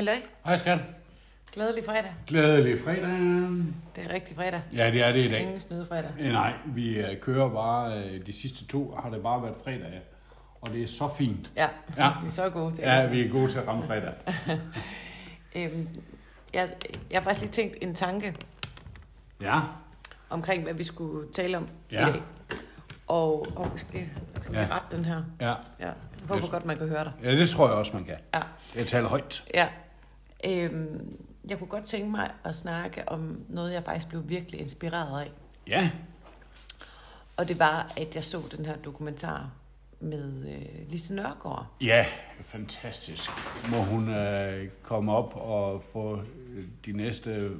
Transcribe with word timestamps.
Halløj. 0.00 0.14
Hej 0.44 0.56
skat. 0.56 0.78
Glædelig 1.52 1.84
fredag. 1.84 2.14
Glædelig 2.26 2.80
fredag. 2.84 3.08
Det 3.96 4.04
er 4.04 4.14
rigtig 4.14 4.36
fredag. 4.36 4.62
Ja, 4.74 4.90
det 4.90 5.02
er 5.02 5.12
det 5.12 5.24
i 5.24 5.28
dag. 5.28 5.40
Ingen 5.40 5.60
snyde 5.60 5.86
fredag. 5.88 6.10
Eh, 6.18 6.32
Nej, 6.32 6.52
vi 6.66 6.96
øh, 6.98 7.20
kører 7.20 7.48
bare, 7.48 7.98
øh, 8.04 8.26
de 8.26 8.32
sidste 8.32 8.66
to 8.66 8.94
har 9.02 9.10
det 9.10 9.22
bare 9.22 9.42
været 9.42 9.54
fredag. 9.64 10.00
Og 10.60 10.70
det 10.72 10.82
er 10.82 10.86
så 10.86 11.08
fint. 11.18 11.52
Ja, 11.56 11.68
Ja. 11.96 12.10
vi 12.22 12.26
er 12.26 12.30
så 12.30 12.50
gode 12.50 12.74
til 12.74 12.82
Ja, 12.82 13.02
det. 13.02 13.12
vi 13.12 13.20
er 13.26 13.28
gode 13.30 13.50
til 13.50 13.58
at 13.58 13.68
ramme 13.68 13.86
fredag. 13.86 14.12
Øhm, 15.56 15.88
jeg, 16.54 16.68
jeg 17.10 17.18
har 17.20 17.24
faktisk 17.24 17.40
lige 17.40 17.52
tænkt 17.52 17.76
en 17.80 17.94
tanke 17.94 18.36
Ja, 19.40 19.60
omkring, 20.30 20.62
hvad 20.62 20.74
vi 20.74 20.84
skulle 20.84 21.32
tale 21.32 21.56
om 21.56 21.68
Ja. 21.92 22.08
i 22.08 22.12
dag. 22.12 22.22
Og, 23.08 23.46
og 23.56 23.70
skal, 23.76 24.08
skal 24.40 24.54
Ja. 24.54 24.60
vi 24.66 24.72
rette 24.72 24.96
den 24.96 25.04
her? 25.04 25.22
ja. 25.40 25.46
Ja. 25.46 25.52
Jeg 25.80 26.28
håber 26.28 26.42
Yes. 26.44 26.50
godt, 26.50 26.64
man 26.64 26.76
kan 26.76 26.88
høre 26.88 27.04
dig. 27.04 27.12
Ja, 27.22 27.30
det 27.30 27.50
tror 27.50 27.66
jeg 27.68 27.76
også, 27.76 27.92
man 27.94 28.04
kan. 28.04 28.16
Ja. 28.34 28.40
Jeg 28.76 28.86
taler 28.86 29.08
højt. 29.08 29.44
ja. 29.54 29.68
Øhm, 30.46 31.16
jeg 31.48 31.58
kunne 31.58 31.68
godt 31.68 31.84
tænke 31.84 32.10
mig 32.10 32.30
at 32.44 32.56
snakke 32.56 33.08
om 33.08 33.40
noget, 33.48 33.72
jeg 33.72 33.84
faktisk 33.84 34.08
blev 34.08 34.28
virkelig 34.28 34.60
inspireret 34.60 35.20
af. 35.20 35.30
Ja, 35.66 35.90
Og 37.38 37.48
det 37.48 37.58
var, 37.58 37.92
at 38.00 38.14
jeg 38.14 38.24
så 38.24 38.56
den 38.56 38.64
her 38.64 38.76
dokumentar 38.76 39.50
med 40.00 40.46
øh, 40.48 40.90
Lise 40.90 41.14
Nørgaard. 41.14 41.66
ja, 41.80 42.06
fantastisk. 42.42 43.30
Må 43.70 43.76
hun 43.76 44.08
øh, 44.14 44.68
komme 44.82 45.12
op 45.12 45.36
og 45.36 45.82
få 45.92 46.16
øh, 46.48 46.64
de 46.86 46.92
næste 46.92 47.50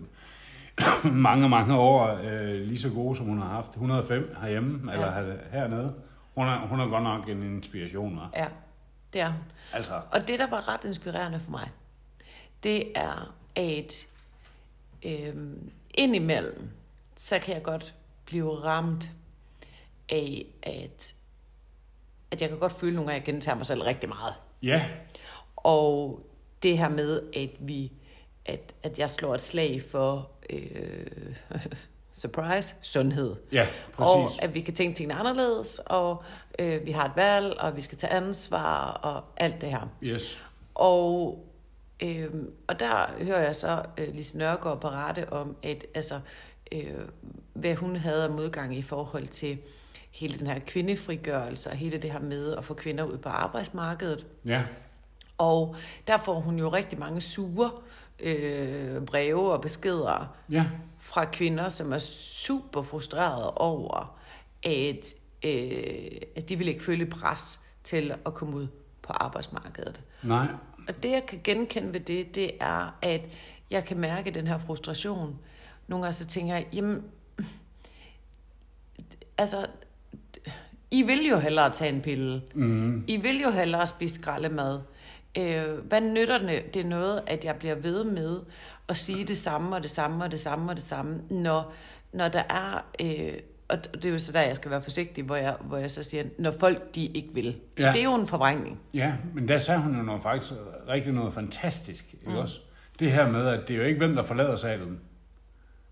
mange, 1.05 1.49
mange 1.49 1.75
år 1.77 2.21
øh, 2.23 2.61
lige 2.61 2.79
så 2.79 2.91
gode, 2.91 3.17
som 3.17 3.27
hun 3.27 3.39
har 3.39 3.49
haft. 3.49 3.71
105 3.71 4.37
herhjemme, 4.41 4.93
Ja. 4.93 4.97
eller 4.99 5.15
her- 5.15 5.39
hernede. 5.53 5.95
Hun 6.35 6.47
er, 6.47 6.67
hun 6.67 6.81
er 6.81 6.87
godt 6.87 7.03
nok 7.03 7.29
en 7.29 7.43
inspiration, 7.43 8.19
hva'? 8.19 8.39
Ja, 8.41 8.47
det 9.13 9.21
er 9.21 9.27
hun. 9.27 9.43
Altså, 9.73 10.01
Og 10.11 10.29
det, 10.29 10.39
der 10.39 10.51
var 10.51 10.69
ret 10.75 10.85
inspirerende 10.85 11.41
for 11.41 11.51
mig, 11.51 11.71
det 12.65 12.93
er, 12.95 13.35
at 13.57 14.07
øhm, 15.03 15.71
indimellem, 15.95 16.71
så 17.17 17.39
kan 17.39 17.55
jeg 17.55 17.63
godt 17.63 17.95
blive 18.25 18.55
ramt 18.65 19.11
af, 20.09 20.47
at, 20.63 21.15
at 22.31 22.41
jeg 22.43 22.49
kan 22.49 22.59
godt 22.59 22.73
føle 22.73 22.95
nogle 22.95 23.11
gange, 23.11 23.23
at 23.23 23.27
jeg 23.29 23.35
gentager 23.35 23.57
mig 23.57 23.67
selv 23.67 23.83
rigtig 23.83 24.09
meget. 24.09 24.35
ja, 24.63 24.85
Og 25.57 26.21
det 26.63 26.79
her 26.79 26.89
med, 26.89 27.23
at 27.37 27.51
vi 27.59 27.93
at, 28.47 28.75
at 28.83 28.99
jeg 28.99 29.11
slår 29.11 29.35
et 29.35 29.43
slag 29.43 29.83
for 29.91 30.31
øh, 30.51 31.07
surprise, 32.13 32.75
sundhed. 32.83 33.37
ja, 33.53 33.67
Og 33.97 34.25
præcis. 34.27 34.39
at 34.43 34.55
vi 34.55 34.61
kan 34.61 34.75
tænke 34.75 34.97
tingene 34.97 35.15
anderledes, 35.21 35.79
og 35.87 36.23
øh, 36.59 36.87
vi 36.87 36.91
har 36.91 37.05
et 37.05 37.13
valg, 37.17 37.61
og 37.61 37.77
vi 37.77 37.81
skal 37.81 37.99
tage 37.99 38.13
ansvar, 38.13 38.91
og 38.93 39.25
alt 39.37 39.61
det 39.61 39.69
her. 39.71 39.89
Yes. 40.03 40.43
Og, 40.75 41.45
øh, 42.03 42.31
og 42.67 42.81
der 42.81 43.25
hører 43.25 43.41
jeg 43.41 43.57
så 43.57 43.83
øh, 43.99 44.15
Lise 44.15 44.39
Nørgaard 44.39 44.81
berette 44.81 45.33
om, 45.33 45.57
at 45.63 45.85
altså, 45.95 46.21
øh, 46.73 46.95
hvad 47.53 47.75
hun 47.75 47.97
havde 47.97 48.25
af 48.25 48.31
modgang 48.31 48.77
i 48.77 48.83
forhold 48.83 49.27
til 49.27 49.59
hele 50.11 50.39
den 50.39 50.47
her 50.47 50.59
kvindefrigørelse, 50.67 51.71
og 51.71 51.77
hele 51.77 51.99
det 51.99 52.13
her 52.13 52.21
med 52.21 52.57
at 52.57 52.65
få 52.65 52.75
kvinder 52.75 53.05
ud 53.05 53.19
på 53.19 53.29
arbejdsmarkedet. 53.29 54.27
Ja, 54.45 54.63
Og 55.39 55.77
der 56.07 56.19
får 56.19 56.41
hun 56.41 56.59
jo 56.59 56.69
rigtig 56.69 56.99
mange 56.99 57.21
sure 57.21 57.71
øh, 58.21 59.03
breve 59.03 59.53
og 59.53 59.61
beskeder 59.61 60.37
ja, 60.51 60.67
fra 60.99 61.25
kvinder, 61.25 61.69
som 61.69 61.93
er 61.93 61.99
super 61.99 62.83
frustrerede 62.83 63.55
over, 63.55 64.19
at, 64.63 65.15
øh, 65.45 66.21
at 66.37 66.49
de 66.49 66.57
vil 66.57 66.69
ikke 66.69 66.85
føle 66.85 67.07
pres 67.07 67.61
til 67.85 68.15
at 68.27 68.35
komme 68.35 68.57
ud 68.57 68.67
på 69.03 69.13
arbejdsmarkedet. 69.13 70.01
nej, 70.23 70.47
Og 70.91 71.03
det, 71.03 71.11
jeg 71.11 71.27
kan 71.27 71.41
genkende 71.45 71.93
ved 71.93 72.01
det, 72.01 72.35
det 72.35 72.51
er, 72.61 72.99
at 73.03 73.21
jeg 73.71 73.85
kan 73.85 73.99
mærke 73.99 74.31
den 74.31 74.47
her 74.47 74.59
frustration. 74.59 75.39
Nogle 75.89 76.05
gange 76.05 76.13
så 76.13 76.27
tænker 76.27 76.55
jeg, 76.55 76.67
jamen, 76.73 77.05
altså, 79.39 79.67
I 80.91 81.03
vil 81.03 81.27
jo 81.27 81.39
hellere 81.39 81.71
tage 81.73 81.93
en 81.95 82.03
pille. 82.03 82.43
mm, 82.55 83.05
I 83.07 83.17
vil 83.17 83.41
jo 83.41 83.51
hellere 83.51 83.87
spise 83.87 84.15
skraldemad. 84.15 84.81
Øh, 85.39 85.73
hvad 85.73 86.01
nytter 86.01 86.39
det, 86.39 86.75
det 86.75 86.81
er 86.81 86.89
noget, 86.89 87.23
at 87.27 87.45
jeg 87.45 87.57
bliver 87.57 87.75
ved 87.75 88.05
med 88.05 88.41
at 88.89 88.97
sige 88.97 89.25
det 89.25 89.39
samme 89.39 89.77
og 89.77 89.83
det 89.83 89.91
samme 89.91 90.25
og 90.25 90.31
det 90.31 90.41
samme 90.41 90.71
og 90.71 90.77
det 90.77 90.85
samme, 90.85 91.23
når, 91.31 91.73
når 92.13 92.29
der 92.29 92.43
er... 92.49 92.85
Øh, 93.01 93.35
og 93.71 93.95
det 93.95 94.05
er 94.05 94.11
jo 94.11 94.19
så 94.19 94.33
der, 94.33 94.41
jeg 94.41 94.57
skal 94.57 94.71
være 94.71 94.83
forsigtig, 94.83 95.25
hvor 95.25 95.37
jeg, 95.37 95.57
hvor 95.61 95.77
jeg 95.77 95.91
så 95.91 96.03
siger, 96.03 96.25
når 96.39 96.51
folk 96.61 96.95
de 96.95 97.07
ikke 97.07 97.29
vil. 97.35 97.57
Ja. 97.79 97.93
Det 97.93 98.01
er 98.01 98.05
jo 98.05 98.15
en 98.15 98.27
forvrængning. 98.27 98.81
ja, 98.95 99.13
men 99.35 99.49
der 99.49 99.59
sagde 99.59 99.81
hun 99.81 99.97
jo 99.97 100.03
noget, 100.03 100.23
faktisk 100.23 100.53
rigtig 100.89 101.13
noget 101.13 101.35
fantastisk, 101.35 102.15
ikke 102.27 102.39
også? 102.39 102.61
Det 102.99 103.13
her 103.13 103.31
med, 103.31 103.47
at 103.47 103.69
det 103.69 103.75
er 103.75 103.79
jo 103.79 103.85
ikke 103.85 103.99
hvem, 103.99 104.15
der 104.15 104.23
forlader 104.23 104.57
salen. 104.57 105.01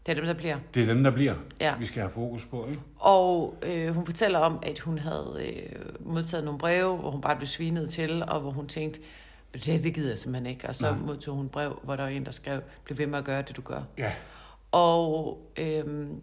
Det 0.06 0.12
er 0.12 0.20
dem, 0.20 0.24
der 0.26 0.34
bliver. 0.34 0.56
Det 0.74 0.82
er 0.82 0.86
dem, 0.86 1.04
der 1.04 1.10
bliver. 1.10 1.34
Ja. 1.60 1.74
Vi 1.78 1.86
skal 1.86 2.00
have 2.00 2.10
fokus 2.10 2.46
på, 2.46 2.66
ikke? 2.68 2.80
Og 2.96 3.54
øh, 3.62 3.88
hun 3.94 4.06
fortæller 4.06 4.38
om, 4.38 4.58
at 4.62 4.78
hun 4.78 4.98
havde 4.98 5.36
øh, 5.40 5.84
modtaget 6.00 6.44
nogle 6.44 6.58
breve, 6.58 6.96
hvor 6.96 7.10
hun 7.10 7.20
bare 7.20 7.36
blev 7.36 7.46
svinet 7.46 7.90
til, 7.90 8.22
og 8.28 8.40
hvor 8.40 8.50
hun 8.50 8.66
tænkte, 8.66 9.00
"Men 9.52 9.60
det, 9.60 9.84
det 9.84 9.94
gider 9.94 10.08
jeg 10.08 10.18
simpelthen 10.18 10.46
ikke. 10.54 10.68
Og 10.68 10.74
så 10.74 10.90
Nej. 10.90 10.98
modtog 11.06 11.36
hun 11.36 11.48
brev, 11.48 11.80
hvor 11.82 11.96
der 11.96 12.02
var 12.02 12.10
en, 12.10 12.24
der 12.24 12.30
skrev, 12.30 12.60
bliv 12.84 12.98
ved 12.98 13.06
med 13.06 13.18
at 13.18 13.24
gøre 13.24 13.42
det, 13.42 13.56
du 13.56 13.62
gør. 13.62 13.80
Ja, 13.98 14.12
Og 14.72 15.38
øhm, 15.56 16.20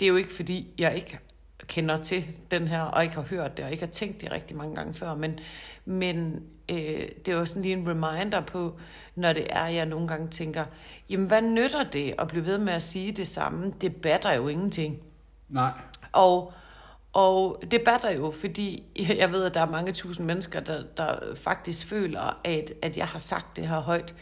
det 0.00 0.06
er 0.06 0.08
jo 0.10 0.16
ikke, 0.16 0.32
fordi 0.32 0.74
jeg 0.78 0.96
ikke 0.96 1.18
kender 1.66 2.02
til 2.02 2.24
den 2.50 2.68
her, 2.68 2.82
og 2.82 3.02
ikke 3.02 3.14
har 3.14 3.22
hørt 3.22 3.56
det, 3.56 3.64
og 3.64 3.70
ikke 3.70 3.84
har 3.84 3.92
tænkt 3.92 4.20
det 4.20 4.32
rigtig 4.32 4.56
mange 4.56 4.74
gange 4.74 4.94
før, 4.94 5.14
men, 5.14 5.38
men 5.84 6.42
øh, 6.68 7.08
det 7.24 7.28
er 7.28 7.32
jo 7.32 7.46
sådan 7.46 7.62
lige 7.62 7.74
en 7.74 7.88
reminder 7.88 8.40
på, 8.40 8.78
når 9.14 9.32
det 9.32 9.46
er, 9.50 9.66
jeg 9.66 9.86
nogle 9.86 10.08
gange 10.08 10.28
tænker, 10.28 10.64
jamen 11.10 11.26
hvad 11.26 11.42
nytter 11.42 11.82
det 11.82 12.14
at 12.18 12.28
blive 12.28 12.44
ved 12.44 12.58
med 12.58 12.72
at 12.72 12.82
sige 12.82 13.12
det 13.12 13.28
samme? 13.28 13.72
Det 13.80 13.96
batter 13.96 14.32
jo 14.32 14.48
ingenting. 14.48 14.98
nej, 15.48 15.70
Og, 16.12 16.52
og 17.12 17.62
det 17.70 17.82
batter 17.84 18.10
jo, 18.10 18.30
fordi 18.30 18.84
jeg 19.18 19.32
ved, 19.32 19.44
at 19.44 19.54
der 19.54 19.60
er 19.60 19.70
mange 19.70 19.92
tusind 19.92 20.26
mennesker, 20.26 20.60
der, 20.60 20.82
der 20.96 21.34
faktisk 21.34 21.86
føler, 21.86 22.40
at, 22.44 22.72
at 22.82 22.96
jeg 22.96 23.06
har 23.06 23.18
sagt 23.18 23.56
det 23.56 23.68
her 23.68 23.80
højt. 23.80 24.14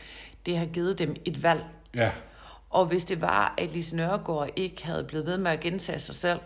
Det 0.47 0.59
har 0.59 0.67
givet 0.67 0.99
dem 0.99 1.17
et 1.25 1.43
valg. 1.43 1.65
ja, 1.95 2.11
Og 2.71 2.87
hvis 2.87 3.05
det 3.05 3.21
var, 3.21 3.55
at 3.59 3.71
Lise 3.71 3.97
Nørgaard 3.97 4.49
ikke 4.57 4.87
havde 4.87 5.05
blevet 5.05 5.27
ved 5.27 5.39
med 5.39 5.51
at 5.51 5.61
gentage 5.61 5.99
sig 5.99 6.15
selv, 6.15 6.41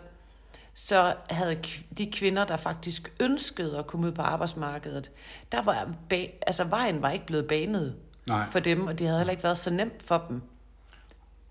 så 0.73 1.15
havde 1.29 1.59
de 1.97 2.11
kvinder, 2.11 2.45
der 2.45 2.57
faktisk 2.57 3.13
ønskede 3.19 3.77
at 3.77 3.87
komme 3.87 4.07
ud 4.07 4.11
på 4.11 4.21
arbejdsmarkedet, 4.21 5.11
der 5.51 5.61
var 5.61 5.93
ba- 6.13 6.39
altså 6.47 6.63
vejen 6.63 7.01
var 7.01 7.11
ikke 7.11 7.25
blevet 7.25 7.47
banet 7.47 7.95
nej. 8.27 8.45
for 8.51 8.59
dem, 8.59 8.87
og 8.87 8.99
det 8.99 9.07
havde 9.07 9.19
heller 9.19 9.31
ikke 9.31 9.43
været 9.43 9.57
så 9.57 9.69
nemt 9.69 10.03
for 10.03 10.25
dem. 10.29 10.41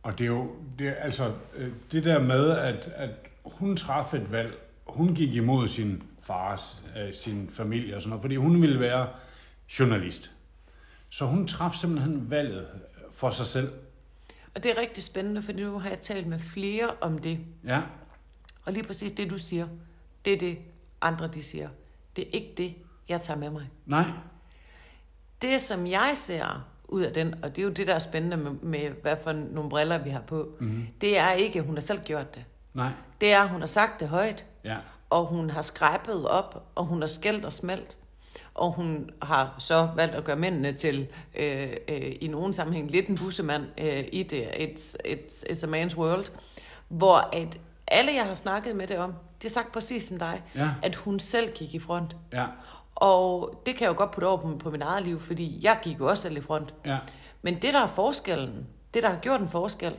Og 0.03 0.19
det 0.19 0.25
er 0.25 0.29
jo, 0.29 0.51
det 0.79 0.89
er, 0.89 0.95
altså, 0.95 1.33
øh, 1.57 1.73
det 1.93 2.05
der 2.05 2.19
med, 2.19 2.51
at, 2.51 2.93
at 2.97 3.11
hun 3.45 3.77
traf 3.77 4.15
et 4.15 4.33
valg, 4.33 4.59
hun 4.87 5.15
gik 5.15 5.35
imod 5.35 5.69
sin 5.69 6.03
fars, 6.23 6.83
øh, 6.97 7.15
sin 7.15 7.51
familie 7.53 7.97
og 7.97 8.03
sådan 8.03 8.09
noget, 8.11 8.23
fordi 8.23 8.37
hun 8.37 8.63
ville 8.63 8.81
være 8.81 9.09
journalist. 9.79 10.31
Så 11.09 11.27
hun 11.27 11.47
traf 11.47 11.75
simpelthen 11.75 12.31
valget 12.31 12.67
for 13.13 13.31
sig 13.31 13.47
selv. 13.47 13.73
Og 14.55 14.63
det 14.63 14.71
er 14.71 14.81
rigtig 14.81 15.03
spændende, 15.03 15.43
for 15.43 15.53
nu 15.53 15.79
har 15.79 15.89
jeg 15.89 16.01
talt 16.01 16.27
med 16.27 16.39
flere 16.39 16.91
om 17.01 17.19
det. 17.19 17.39
Ja, 17.65 17.81
Og 18.65 18.73
lige 18.73 18.85
præcis 18.85 19.13
det, 19.13 19.31
du 19.31 19.39
siger, 19.39 19.69
det 20.25 20.33
er 20.33 20.39
det, 20.39 20.59
andre 21.01 21.29
de 21.29 21.43
siger. 21.43 21.69
Det 22.17 22.27
er 22.27 22.31
ikke 22.33 22.55
det, 22.57 22.75
jeg 23.09 23.21
tager 23.21 23.39
med 23.39 23.51
mig. 23.51 23.71
nej, 23.87 24.05
Det, 25.43 25.61
som 25.61 25.87
jeg 25.87 26.11
ser 26.15 26.67
ud 26.89 27.03
af 27.03 27.13
den, 27.13 27.45
og 27.45 27.57
det 27.57 27.63
er 27.63 27.67
jo 27.67 27.71
det, 27.73 27.87
der 27.87 27.95
er 27.95 27.99
spændende 27.99 28.37
med, 28.37 28.51
med 28.51 28.91
hvad 28.91 29.17
for 29.23 29.33
nogle 29.33 29.71
briller 29.71 29.99
vi 29.99 30.11
har 30.11 30.21
på, 30.21 30.49
mm-hmm. 30.61 30.87
det 31.01 31.19
er 31.19 31.31
ikke, 31.33 31.59
at 31.59 31.65
hun 31.65 31.75
har 31.75 31.81
selv 31.81 32.01
gjort 32.05 32.35
det. 32.35 32.45
nej, 32.75 32.91
Det 33.21 33.33
er, 33.33 33.41
at 33.41 33.49
hun 33.49 33.61
har 33.61 33.67
sagt 33.67 34.01
det 34.01 34.09
højt, 34.09 34.45
ja, 34.65 34.77
og 35.11 35.27
hun 35.27 35.51
har 35.51 35.63
skræppet 35.63 36.29
op, 36.29 36.71
og 36.75 36.85
hun 36.87 37.01
har 37.01 37.07
skældt 37.07 37.45
og 37.45 37.53
smelt. 37.53 37.97
Og 38.55 38.73
hun 38.73 39.11
har 39.23 39.55
så 39.59 39.89
valgt 39.97 40.15
at 40.15 40.25
gøre 40.25 40.37
mændene 40.37 40.73
til, 40.73 41.09
øh, 41.39 41.69
øh, 41.89 42.13
i 42.21 42.29
nogen 42.29 42.53
sammenhæng, 42.53 42.91
lidt 42.91 43.07
en 43.09 43.17
bussemand 43.19 43.65
øh, 43.79 44.05
i 44.13 44.23
det. 44.23 44.43
It's, 44.43 44.97
it's, 45.07 45.45
it's 45.51 45.65
a 45.65 45.85
man's 45.87 45.97
world. 45.99 46.25
Hvor 46.89 47.17
at 47.33 47.61
alle, 47.87 48.13
jeg 48.15 48.25
har 48.27 48.35
snakket 48.35 48.77
med 48.77 48.87
det 48.87 48.99
om, 48.99 49.11
de 49.13 49.17
har 49.43 49.49
sagt 49.49 49.73
præcis 49.73 50.05
som 50.05 50.19
dig, 50.19 50.43
Ja. 50.55 50.69
at 50.83 50.95
hun 50.95 51.21
selv 51.21 51.53
gik 51.53 51.75
i 51.75 51.79
front. 51.79 52.17
ja, 52.33 52.47
Og 52.95 53.63
det 53.67 53.75
kan 53.75 53.83
jeg 53.85 53.89
jo 53.89 53.97
godt 53.99 54.11
putte 54.11 54.27
over 54.27 54.37
på, 54.37 54.57
på 54.59 54.71
mit 54.71 54.83
eget 54.83 55.05
liv, 55.05 55.21
fordi 55.21 55.59
jeg 55.63 55.79
gik 55.83 55.99
jo 56.01 56.09
også 56.09 56.23
selv 56.23 56.37
i 56.37 56.41
front. 56.41 56.75
ja, 56.87 56.99
Men 57.43 57.55
det, 57.55 57.75
der 57.75 57.81
er 57.83 57.87
forskellen, 57.87 58.67
det, 58.95 59.03
der 59.03 59.09
har 59.09 59.19
gjort 59.19 59.41
en 59.41 59.49
forskel, 59.49 59.93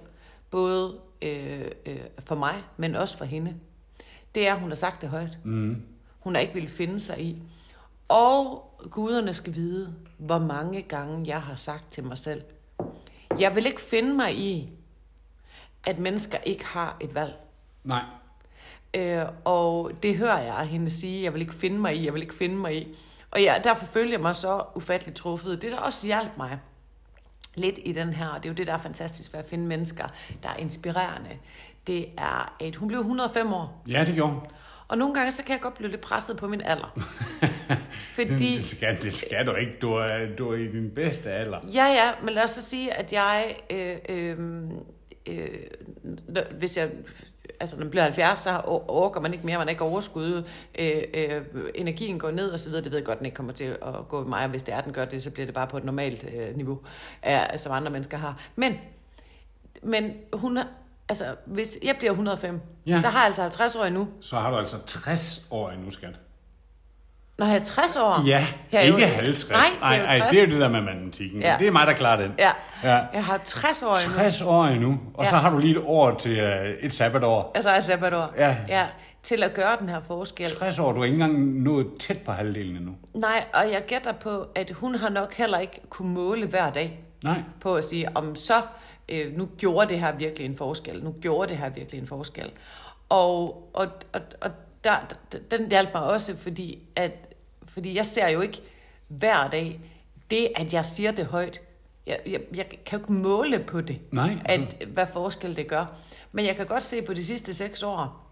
både 0.49 0.97
øh, 1.21 1.61
øh, 1.85 1.99
for 2.19 2.35
mig, 2.35 2.55
men 2.77 2.95
også 2.95 3.17
for 3.17 3.25
hende, 3.25 3.55
det 4.35 4.47
er, 4.47 4.53
at 4.53 4.59
hun 4.59 4.69
har 4.69 4.75
sagt 4.75 5.01
det 5.01 5.09
højt. 5.09 5.37
mm, 5.43 5.81
Hun 6.19 6.35
har 6.35 6.41
ikke 6.41 6.53
ville 6.53 6.69
finde 6.69 6.99
sig 6.99 7.21
i. 7.21 7.37
Og 8.11 8.73
guderne 8.89 9.33
skal 9.33 9.55
vide, 9.55 9.95
hvor 10.17 10.39
mange 10.39 10.81
gange 10.81 11.27
jeg 11.27 11.41
har 11.41 11.55
sagt 11.55 11.91
til 11.91 12.03
mig 12.03 12.17
selv, 12.17 12.41
jeg 13.39 13.55
vil 13.55 13.65
ikke 13.65 13.81
finde 13.81 14.13
mig 14.13 14.37
i, 14.37 14.69
at 15.87 15.99
mennesker 15.99 16.37
ikke 16.37 16.65
har 16.65 16.97
et 16.99 17.15
valg. 17.15 17.33
nej, 17.83 18.03
Øh, 18.95 19.25
og 19.45 19.91
det 20.03 20.17
hører 20.17 20.39
jeg 20.41 20.65
hende 20.67 20.89
sige, 20.89 21.23
jeg 21.23 21.33
vil 21.33 21.41
ikke 21.41 21.53
finde 21.53 21.79
mig 21.79 21.95
i, 21.95 22.05
jeg 22.05 22.13
vil 22.13 22.21
ikke 22.21 22.35
finde 22.35 22.55
mig 22.55 22.77
i. 22.77 22.95
Og 23.31 23.41
ja, 23.41 23.55
derfor 23.63 23.85
følte 23.85 24.13
jeg 24.13 24.19
mig 24.21 24.35
så 24.35 24.63
ufatteligt 24.75 25.17
truffet. 25.17 25.61
Det, 25.61 25.71
der 25.71 25.77
også 25.77 26.07
hjalp 26.07 26.37
mig, 26.37 26.59
lidt 27.55 27.79
i 27.85 27.91
den 27.91 28.13
her, 28.13 28.27
og 28.27 28.43
det 28.43 28.49
er 28.49 28.53
jo 28.53 28.55
det, 28.55 28.67
der 28.67 28.73
er 28.73 28.77
fantastisk 28.77 29.33
ved 29.33 29.39
at 29.39 29.45
finde 29.45 29.65
mennesker, 29.67 30.07
der 30.43 30.49
er 30.49 30.55
inspirerende, 30.55 31.37
det 31.87 32.05
er, 32.17 32.55
at 32.59 32.75
hun 32.75 32.87
blev 32.87 32.99
105 32.99 33.53
år. 33.53 33.83
Ja, 33.87 34.05
det 34.05 34.15
gjorde 34.15 34.33
hun. 34.33 34.41
Og 34.91 34.97
nogle 34.97 35.13
gange, 35.13 35.31
så 35.31 35.43
kan 35.43 35.53
jeg 35.53 35.61
godt 35.61 35.73
blive 35.73 35.89
lidt 35.89 36.01
presset 36.01 36.37
på 36.37 36.47
min 36.47 36.61
alder. 36.61 36.99
Fordi... 38.15 38.55
Det 38.55 38.65
skal, 38.65 39.01
det 39.01 39.13
skal 39.13 39.45
du 39.45 39.55
ikke. 39.55 39.77
Du 39.81 39.93
er, 39.93 40.35
du 40.37 40.51
er 40.51 40.55
i 40.55 40.67
din 40.67 40.91
bedste 40.95 41.31
alder. 41.31 41.59
Ja, 41.73 41.85
ja, 41.85 42.11
men 42.23 42.33
lad 42.33 42.43
os 42.43 42.51
så 42.51 42.61
sige, 42.61 42.93
at 42.93 43.13
jeg... 43.13 43.55
Øh, 43.69 43.95
øh, 44.09 44.37
øh, 45.25 45.47
hvis 46.59 46.77
jeg 46.77 46.89
altså 47.59 47.75
når 47.75 47.83
man 47.83 47.89
bliver 47.89 48.03
70, 48.03 48.39
så 48.39 48.61
overgår 48.87 49.21
man 49.21 49.33
ikke 49.33 49.45
mere, 49.45 49.57
man 49.57 49.67
er 49.67 49.71
ikke 49.71 49.83
overskud, 49.83 50.43
øh, 50.79 51.03
øh, 51.13 51.41
energien 51.75 52.19
går 52.19 52.31
ned 52.31 52.49
og 52.49 52.59
så 52.59 52.69
videre. 52.69 52.83
Det 52.83 52.91
ved 52.91 52.99
jeg 52.99 53.05
godt, 53.05 53.17
den 53.17 53.25
ikke 53.25 53.35
kommer 53.35 53.53
til 53.53 53.63
at 53.63 54.07
gå 54.09 54.19
med 54.19 54.29
mig, 54.29 54.43
og 54.43 54.49
hvis 54.49 54.63
det 54.63 54.73
er, 54.73 54.81
den 54.81 54.93
gør 54.93 55.05
det, 55.05 55.23
så 55.23 55.31
bliver 55.31 55.45
det 55.45 55.55
bare 55.55 55.67
på 55.67 55.77
et 55.77 55.83
normalt 55.83 56.25
øh, 56.35 56.55
niveau, 56.55 56.79
øh, 57.27 57.57
som 57.57 57.71
andre 57.71 57.91
mennesker 57.91 58.17
har. 58.17 58.41
Men, 58.55 58.73
men 59.83 60.13
hun 60.33 60.57
er, 60.57 60.63
altså, 61.11 61.35
hvis 61.45 61.77
jeg 61.83 61.95
bliver 61.97 62.11
105, 62.11 62.61
ja. 62.85 62.99
så 62.99 63.07
har 63.07 63.19
jeg 63.19 63.25
altså 63.25 63.41
50 63.41 63.75
år 63.75 63.85
endnu. 63.85 64.07
Så 64.21 64.35
har 64.39 64.51
du 64.51 64.57
altså 64.57 64.75
60 64.85 65.47
år 65.51 65.69
endnu, 65.69 65.91
skat. 65.91 66.19
Når 67.37 67.45
jeg 67.45 67.55
er 67.55 67.63
60 67.63 67.95
år? 67.95 68.27
Ja, 68.27 68.47
jeg 68.71 68.85
ikke 68.85 69.07
50. 69.07 69.49
Nej, 69.49 69.59
det 69.95 69.99
er, 69.99 70.01
jo 70.01 70.05
60. 70.05 70.21
Ej, 70.21 70.29
det 70.31 70.39
er 70.39 70.45
jo 70.45 70.51
det 70.51 70.61
der 70.61 70.69
med 70.69 70.81
matematikken. 70.81 71.41
Ja. 71.41 71.55
Det 71.59 71.67
er 71.67 71.71
mig, 71.71 71.87
der 71.87 71.93
klarer 71.93 72.21
den. 72.21 72.31
Ja. 72.39 72.51
ja. 72.83 72.99
Jeg 73.13 73.25
har 73.25 73.37
60 73.45 73.83
år 73.83 73.95
endnu. 73.95 74.15
60 74.15 74.41
år 74.41 74.65
endnu, 74.65 74.99
og 75.13 75.23
ja. 75.23 75.29
så 75.29 75.35
har 75.35 75.49
du 75.49 75.57
lige 75.57 75.71
et 75.71 75.83
år 75.85 76.17
til 76.17 76.43
uh, 76.43 76.85
et 76.85 76.93
sabbatår. 76.93 77.51
Altså 77.55 77.75
et 77.77 77.83
sabbatår. 77.83 78.33
Ja. 78.37 78.57
ja. 78.67 78.87
Til 79.23 79.43
at 79.43 79.53
gøre 79.53 79.77
den 79.79 79.89
her 79.89 80.01
forskel. 80.07 80.49
60 80.59 80.79
år, 80.79 80.91
du 80.91 80.99
er 80.99 81.03
ikke 81.03 81.13
engang 81.13 81.61
nået 81.61 81.87
tæt 81.99 82.17
på 82.25 82.31
halvdelen 82.31 82.75
endnu. 82.75 82.95
Nej, 83.13 83.43
og 83.53 83.71
jeg 83.71 83.81
gætter 83.87 84.11
på, 84.11 84.47
at 84.55 84.71
hun 84.71 84.95
har 84.95 85.09
nok 85.09 85.33
heller 85.33 85.59
ikke 85.59 85.81
kunne 85.89 86.13
måle 86.13 86.47
hver 86.47 86.69
dag. 86.69 86.99
Nej. 87.23 87.41
På 87.61 87.75
at 87.75 87.83
sige, 87.83 88.17
om 88.17 88.35
så, 88.35 88.61
øh, 89.11 89.37
nu 89.37 89.49
gjorde 89.57 89.89
det 89.89 89.99
her 89.99 90.15
virkelig 90.15 90.45
en 90.45 90.57
forskel. 90.57 91.03
Nu 91.03 91.15
gjorde 91.21 91.49
det 91.49 91.57
her 91.57 91.69
virkelig 91.69 92.01
en 92.01 92.07
forskel. 92.07 92.51
Og, 93.09 93.69
og, 93.73 93.87
og, 94.13 94.21
og 94.41 94.51
der, 94.83 94.97
den 95.51 95.69
hjalp 95.69 95.89
mig 95.93 96.03
også, 96.03 96.37
fordi 96.37 96.79
at 96.95 97.11
fordi 97.65 97.95
jeg 97.95 98.05
ser 98.05 98.27
jo 98.27 98.41
ikke 98.41 98.61
hver 99.07 99.49
dag 99.49 99.79
det, 100.31 100.51
at 100.55 100.73
jeg 100.73 100.85
siger 100.85 101.11
det 101.11 101.25
højt. 101.25 101.61
Jeg, 102.05 102.19
jeg, 102.25 102.41
jeg 102.55 102.69
kan 102.85 102.99
jo 102.99 103.03
ikke 103.03 103.13
måle 103.13 103.59
på 103.59 103.81
det, 103.81 103.99
Nej, 104.11 104.37
at, 104.45 104.85
hvad 104.87 105.07
forskel 105.13 105.55
det 105.55 105.67
gør. 105.67 105.95
Men 106.31 106.45
jeg 106.45 106.55
kan 106.55 106.65
godt 106.65 106.83
se 106.83 107.01
på 107.07 107.13
de 107.13 107.25
sidste 107.25 107.53
seks 107.53 107.83
år, 107.83 108.30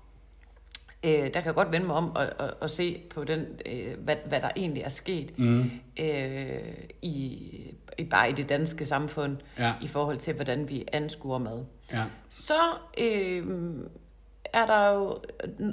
øh, 1.03 1.11
der 1.11 1.29
kan 1.29 1.45
jeg 1.45 1.55
godt 1.55 1.71
vende 1.71 1.87
mig 1.87 1.95
om 1.95 2.15
og, 2.15 2.27
og, 2.39 2.53
og 2.61 2.69
se 2.69 3.01
på 3.09 3.23
den, 3.23 3.45
øh, 3.65 3.97
hvad, 4.03 4.15
hvad 4.27 4.41
der 4.41 4.49
egentlig 4.55 4.83
er 4.83 4.89
sket 4.89 5.39
mm. 5.39 5.71
øh, 5.99 6.59
i, 7.01 7.49
i 7.97 8.03
bare 8.03 8.29
i 8.29 8.33
det 8.33 8.49
danske 8.49 8.85
samfund, 8.85 9.37
ja. 9.59 9.73
i 9.81 9.87
forhold 9.87 10.17
til, 10.17 10.33
hvordan 10.33 10.69
vi 10.69 10.85
anskuer 10.93 11.37
mad. 11.37 11.65
Ja. 11.93 12.03
Så 12.29 12.53
øh, 12.97 13.45
er 14.53 14.65
der 14.65 14.93
jo 14.93 15.17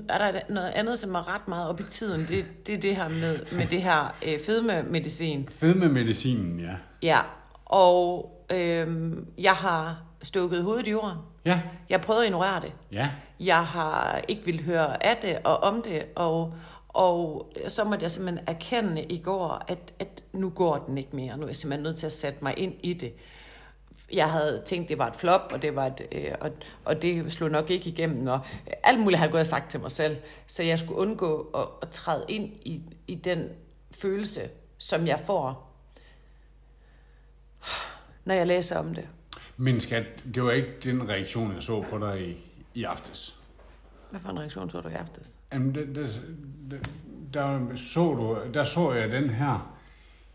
er 0.08 0.32
der 0.32 0.40
noget 0.48 0.70
andet, 0.70 0.98
som 0.98 1.14
er 1.14 1.34
ret 1.34 1.48
meget 1.48 1.68
op 1.68 1.80
i 1.80 1.82
tiden. 1.82 2.20
Det, 2.20 2.44
det 2.66 2.74
er 2.74 2.78
det 2.78 2.96
her 2.96 3.08
med, 3.08 3.38
med 3.52 3.66
det 3.66 3.82
her 3.82 4.16
øh, 4.26 4.40
fedmemedicin. 4.46 5.48
Fedmemedicinen, 5.50 6.60
ja. 6.60 6.74
Ja, 7.02 7.20
og 7.64 8.32
øh, 8.52 9.12
jeg 9.38 9.52
har 9.52 10.02
stukket 10.22 10.62
hovedet 10.62 10.86
i 10.86 10.90
jorden. 10.90 11.18
Ja. 11.46 11.60
Jeg 11.88 12.00
prøvede 12.00 12.24
at 12.24 12.28
ignorere 12.28 12.60
det. 12.60 12.72
Ja. 12.92 13.10
Jeg 13.40 13.66
har 13.66 14.20
ikke 14.28 14.44
vil 14.44 14.64
høre 14.64 15.06
af 15.06 15.16
det 15.16 15.38
og 15.44 15.56
om 15.56 15.82
det, 15.82 16.04
og, 16.16 16.54
og 16.88 17.52
så 17.68 17.84
måtte 17.84 18.02
jeg 18.02 18.10
simpelthen 18.10 18.48
erkende 18.48 19.04
i 19.04 19.18
går, 19.18 19.64
at, 19.68 19.94
at 19.98 20.22
nu 20.32 20.50
går 20.50 20.84
den 20.86 20.98
ikke 20.98 21.16
mere. 21.16 21.36
Nu 21.36 21.42
er 21.42 21.48
jeg 21.48 21.56
simpelthen 21.56 21.82
nødt 21.82 21.96
til 21.96 22.06
at 22.06 22.12
sætte 22.12 22.38
mig 22.42 22.58
ind 22.58 22.74
i 22.82 22.92
det 22.92 23.14
jeg 24.12 24.30
havde 24.30 24.62
tænkt, 24.66 24.88
det 24.88 24.98
var 24.98 25.06
et 25.06 25.16
flop, 25.16 25.50
og 25.52 25.62
det, 25.62 25.76
var 25.76 25.86
et, 25.86 26.00
øh, 26.12 26.32
og, 26.40 26.50
og 26.84 27.02
det 27.02 27.32
slog 27.32 27.50
nok 27.50 27.70
ikke 27.70 27.88
igennem, 27.90 28.26
og 28.26 28.40
alt 28.82 29.00
muligt 29.00 29.18
havde 29.18 29.28
jeg 29.28 29.32
gået 29.32 29.46
sagt 29.46 29.70
til 29.70 29.80
mig 29.80 29.90
selv. 29.90 30.16
Så 30.46 30.62
jeg 30.62 30.78
skulle 30.78 30.98
undgå 30.98 31.50
at, 31.54 31.66
at 31.82 31.88
træde 31.90 32.24
ind 32.28 32.44
i, 32.44 32.82
i 33.06 33.14
den 33.14 33.48
følelse, 33.90 34.40
som 34.78 35.06
jeg 35.06 35.20
får, 35.20 35.72
når 38.24 38.34
jeg 38.34 38.46
læser 38.46 38.78
om 38.78 38.94
det. 38.94 39.08
Men 39.56 39.80
skat, 39.80 40.04
det 40.34 40.44
var 40.44 40.50
ikke 40.50 40.72
den 40.84 41.08
reaktion, 41.08 41.54
jeg 41.54 41.62
så 41.62 41.84
på 41.90 41.98
dig 41.98 42.28
i, 42.28 42.36
i 42.74 42.84
aftes. 42.84 43.36
Hvad 44.10 44.20
for 44.20 44.28
en 44.28 44.38
reaktion 44.38 44.70
så 44.70 44.80
du 44.80 44.88
i 44.88 44.92
aftes? 44.92 45.38
Jamen, 45.52 45.74
der, 45.74 45.84
der, 45.84 46.08
der, 46.70 46.78
der, 47.34 47.76
så 47.76 48.00
du, 48.00 48.38
der 48.54 48.64
så 48.64 48.92
jeg 48.92 49.10
den 49.10 49.30
her. 49.30 49.76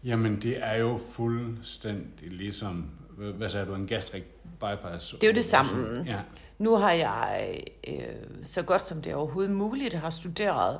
Jamen, 0.03 0.41
det 0.41 0.63
er 0.63 0.75
jo 0.75 0.99
fuldstændig 1.13 2.31
ligesom 2.31 2.89
hvad 3.37 3.49
sagde 3.49 3.65
du, 3.65 3.75
en 3.75 3.87
gastric 3.87 4.23
bypass? 4.59 5.11
Det 5.11 5.23
er 5.23 5.27
jo 5.27 5.35
det 5.35 5.45
samme. 5.45 6.03
Ja. 6.05 6.19
Nu 6.57 6.75
har 6.75 6.91
jeg 6.91 7.57
øh, 7.87 7.95
så 8.43 8.63
godt 8.63 8.81
som 8.81 9.01
det 9.01 9.11
er 9.11 9.15
overhovedet 9.15 9.51
muligt 9.51 9.93
har 9.93 10.09
studeret 10.09 10.79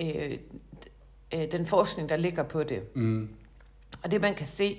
øh, 0.00 0.38
øh, 1.34 1.52
den 1.52 1.66
forskning, 1.66 2.08
der 2.08 2.16
ligger 2.16 2.42
på 2.42 2.62
det. 2.62 2.96
Mm. 2.96 3.28
Og 4.02 4.10
det 4.10 4.20
man 4.20 4.34
kan 4.34 4.46
se, 4.46 4.78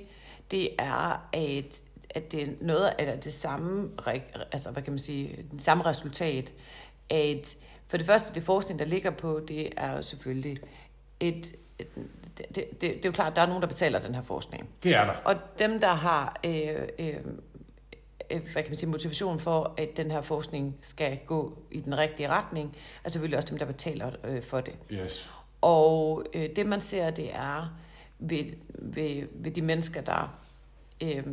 det 0.52 0.70
er, 0.80 1.30
at, 1.34 1.84
at 2.16 2.32
det 2.32 2.44
er 2.44 2.48
noget 2.62 2.94
af 3.00 3.20
det 3.20 3.34
samme, 3.34 3.90
altså 4.52 4.72
hvad 4.72 4.84
kan 4.84 4.94
man 4.94 5.00
sige, 5.00 5.46
den 5.52 5.60
samme 5.60 5.86
resultat. 5.86 6.52
At 7.10 7.56
for 7.88 7.98
det 7.98 8.06
første, 8.06 8.36
det 8.36 8.44
forskning, 8.44 8.80
der 8.80 8.86
ligger 8.86 9.12
på, 9.12 9.42
det 9.48 9.70
er 9.78 9.96
jo 9.96 10.02
selvfølgelig 10.02 10.58
et, 11.20 11.56
et 11.80 11.88
det, 12.38 12.56
det, 12.56 12.82
det 12.82 12.96
er 12.96 13.00
jo 13.06 13.12
klart, 13.12 13.32
at 13.32 13.36
der 13.36 13.42
er 13.42 13.46
nogen, 13.46 13.62
der 13.62 13.68
betaler 13.68 14.00
den 14.00 14.16
her 14.16 14.24
forskning. 14.24 14.70
Det 14.84 14.92
er 14.92 15.06
der. 15.06 15.14
Og 15.14 15.36
dem, 15.60 15.80
der 15.80 15.88
har 15.88 16.40
øh, 16.46 16.88
øh, 17.00 17.16
øh, 18.32 18.42
hvad 18.54 18.64
kan 18.64 18.66
man 18.68 18.76
sige, 18.76 18.90
motivation 18.90 19.40
for, 19.40 19.74
at 19.78 19.98
den 19.98 20.12
her 20.12 20.22
forskning 20.22 20.78
skal 20.82 21.20
gå 21.26 21.58
i 21.72 21.80
den 21.80 21.98
rigtige 21.98 22.30
retning, 22.30 22.76
er 23.04 23.10
selvfølgelig 23.10 23.38
også 23.38 23.50
dem, 23.50 23.58
der 23.58 23.66
betaler 23.66 24.12
øh, 24.24 24.44
for 24.44 24.62
det. 24.62 24.74
Yes. 24.92 25.32
Og 25.62 26.26
øh, 26.34 26.50
det, 26.56 26.66
man 26.66 26.82
ser, 26.82 27.10
det 27.10 27.36
er 27.36 27.80
ved, 28.20 28.46
ved, 28.70 29.28
ved 29.32 29.52
de 29.52 29.62
mennesker, 29.62 30.02
der... 30.02 30.40
Øh, 31.04 31.24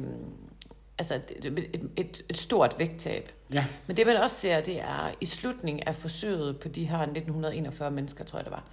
altså 0.99 1.15
et, 1.15 1.45
et, 1.45 1.91
et, 1.97 2.25
et 2.29 2.39
stort 2.39 2.75
vægttab. 2.79 3.33
Ja. 3.53 3.67
Men 3.87 3.97
det, 3.97 4.07
man 4.07 4.17
også 4.17 4.37
ser, 4.37 4.61
det 4.61 4.81
er 4.81 5.15
i 5.21 5.27
slutningen 5.27 5.83
af 5.87 5.97
forsøget 5.97 6.61
på 6.61 6.69
de 6.69 6.85
her 6.85 6.99
1941 6.99 7.91
mennesker, 7.91 8.25
tror 8.25 8.39
jeg 8.39 8.45
det 8.45 8.53
var, 8.53 8.65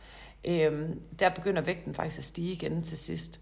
øh, 0.46 0.89
der 1.20 1.29
begynder 1.29 1.62
vægten 1.62 1.94
faktisk 1.94 2.17
at 2.17 2.24
stige 2.24 2.51
igen 2.51 2.84
til 2.84 2.98
sidst. 2.98 3.39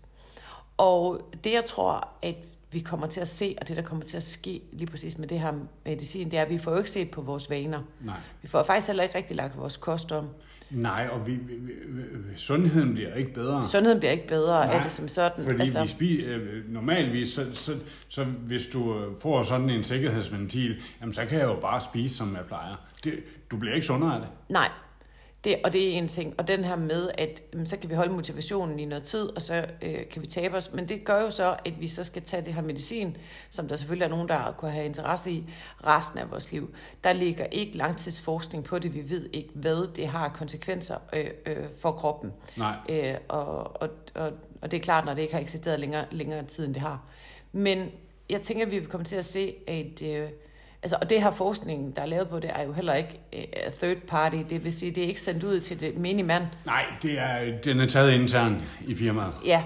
Og 0.77 1.31
det, 1.43 1.51
jeg 1.51 1.63
tror, 1.63 2.07
at 2.21 2.35
vi 2.71 2.79
kommer 2.79 3.07
til 3.07 3.21
at 3.21 3.27
se, 3.27 3.55
og 3.61 3.67
det, 3.67 3.77
der 3.77 3.83
kommer 3.83 4.05
til 4.05 4.17
at 4.17 4.23
ske 4.23 4.61
lige 4.71 4.87
præcis 4.87 5.17
med 5.17 5.27
det 5.27 5.39
her 5.39 5.53
medicin, 5.85 6.31
det 6.31 6.39
er, 6.39 6.43
at 6.43 6.49
vi 6.49 6.57
får 6.57 6.71
jo 6.71 6.77
ikke 6.77 6.91
set 6.91 7.11
på 7.11 7.21
vores 7.21 7.49
vaner. 7.49 7.81
Nej. 8.01 8.19
Vi 8.41 8.47
får 8.47 8.63
faktisk 8.63 8.87
heller 8.87 9.03
ikke 9.03 9.17
rigtig 9.17 9.35
lagt 9.35 9.57
vores 9.57 9.77
kost 9.77 10.11
om. 10.11 10.29
Nej, 10.69 11.07
og 11.11 11.27
vi, 11.27 11.31
vi, 11.31 11.53
vi, 11.87 12.01
sundheden 12.35 12.93
bliver 12.93 13.15
ikke 13.15 13.33
bedre. 13.33 13.63
Sundheden 13.63 13.99
bliver 13.99 14.11
ikke 14.11 14.27
bedre 14.27 14.65
Nej, 14.65 14.75
af 14.75 14.83
det 14.83 14.91
som 14.91 15.07
sådan. 15.07 15.43
Fordi 15.45 15.59
altså, 15.59 15.81
vi 15.81 15.87
spiser, 15.87 16.35
øh, 16.35 16.73
normalvis, 16.73 17.29
så, 17.29 17.45
så, 17.53 17.71
så 18.09 18.23
hvis 18.23 18.67
du 18.67 18.99
øh, 18.99 19.19
får 19.19 19.43
sådan 19.43 19.69
en 19.69 19.83
sikkerhedsventil, 19.83 20.75
jamen 21.01 21.13
så 21.13 21.25
kan 21.25 21.39
jeg 21.39 21.45
jo 21.45 21.59
bare 21.61 21.81
spise, 21.81 22.15
som 22.15 22.35
jeg 22.35 22.43
plejer. 22.47 22.75
Det, 23.03 23.13
du 23.51 23.57
bliver 23.57 23.75
ikke 23.75 23.87
sundere 23.87 24.15
af 24.15 24.19
det. 24.19 24.29
Nej, 24.49 24.69
det, 25.43 25.57
og 25.63 25.73
det 25.73 25.93
er 25.93 25.97
en 25.97 26.07
ting. 26.07 26.35
Og 26.37 26.47
den 26.47 26.63
her 26.63 26.75
med, 26.75 27.11
at 27.17 27.43
jamen, 27.53 27.65
så 27.65 27.77
kan 27.77 27.89
vi 27.89 27.95
holde 27.95 28.13
motivationen 28.13 28.79
i 28.79 28.85
noget 28.85 29.03
tid, 29.03 29.35
og 29.35 29.41
så 29.41 29.65
øh, 29.81 30.09
kan 30.11 30.21
vi 30.21 30.27
tabe 30.27 30.57
os. 30.57 30.73
Men 30.73 30.89
det 30.89 31.05
gør 31.05 31.21
jo 31.21 31.29
så, 31.29 31.55
at 31.65 31.81
vi 31.81 31.87
så 31.87 32.03
skal 32.03 32.21
tage 32.21 32.45
det 32.45 32.53
her 32.53 32.61
medicin, 32.61 33.17
som 33.49 33.67
der 33.67 33.75
selvfølgelig 33.75 34.05
er 34.05 34.09
nogen, 34.09 34.29
der 34.29 34.55
kunne 34.57 34.71
have 34.71 34.85
interesse 34.85 35.31
i 35.31 35.43
resten 35.83 36.19
af 36.19 36.31
vores 36.31 36.51
liv. 36.51 36.75
Der 37.03 37.13
ligger 37.13 37.45
ikke 37.45 37.77
langtidsforskning 37.77 38.63
på 38.63 38.79
det. 38.79 38.93
Vi 38.93 39.09
ved 39.09 39.29
ikke, 39.33 39.49
hvad 39.53 39.95
det 39.95 40.07
har 40.07 40.29
konsekvenser 40.29 40.97
øh, 41.13 41.29
øh, 41.45 41.57
for 41.81 41.91
kroppen. 41.91 42.33
Nej. 42.57 42.75
Øh, 42.89 43.15
og, 43.27 43.81
og, 43.81 43.89
og, 44.15 44.31
og 44.61 44.71
det 44.71 44.77
er 44.77 44.81
klart, 44.81 45.05
når 45.05 45.13
det 45.13 45.21
ikke 45.21 45.33
har 45.33 45.41
eksisteret 45.41 45.79
længere, 45.79 46.05
længere 46.11 46.43
tid, 46.43 46.65
end 46.65 46.73
det 46.73 46.81
har. 46.81 47.03
Men 47.51 47.91
jeg 48.29 48.41
tænker, 48.41 48.65
at 48.65 48.71
vi 48.71 48.79
vil 48.79 48.87
komme 48.87 49.05
til 49.05 49.15
at 49.15 49.25
se, 49.25 49.55
at... 49.67 50.01
Øh, 50.01 50.29
Altså, 50.83 50.97
og 51.01 51.09
det 51.09 51.21
her 51.21 51.31
forskning, 51.31 51.95
der 51.95 52.01
er 52.01 52.05
lavet 52.05 52.29
på 52.29 52.39
det, 52.39 52.49
er 52.53 52.63
jo 52.63 52.73
heller 52.73 52.93
ikke 52.93 53.19
uh, 53.33 53.73
third 53.73 53.97
party. 54.07 54.37
Det 54.49 54.63
vil 54.63 54.73
sige, 54.73 54.91
det 54.91 55.03
er 55.03 55.07
ikke 55.07 55.21
sendt 55.21 55.43
ud 55.43 55.59
til 55.59 55.79
det 55.79 55.97
mand. 56.25 56.43
Nej, 56.65 56.85
det 57.01 57.19
er, 57.19 57.61
den 57.63 57.79
er 57.79 57.87
taget 57.87 58.11
internt 58.11 58.57
i 58.87 58.95
firmaet. 58.95 59.33
Ja, 59.45 59.63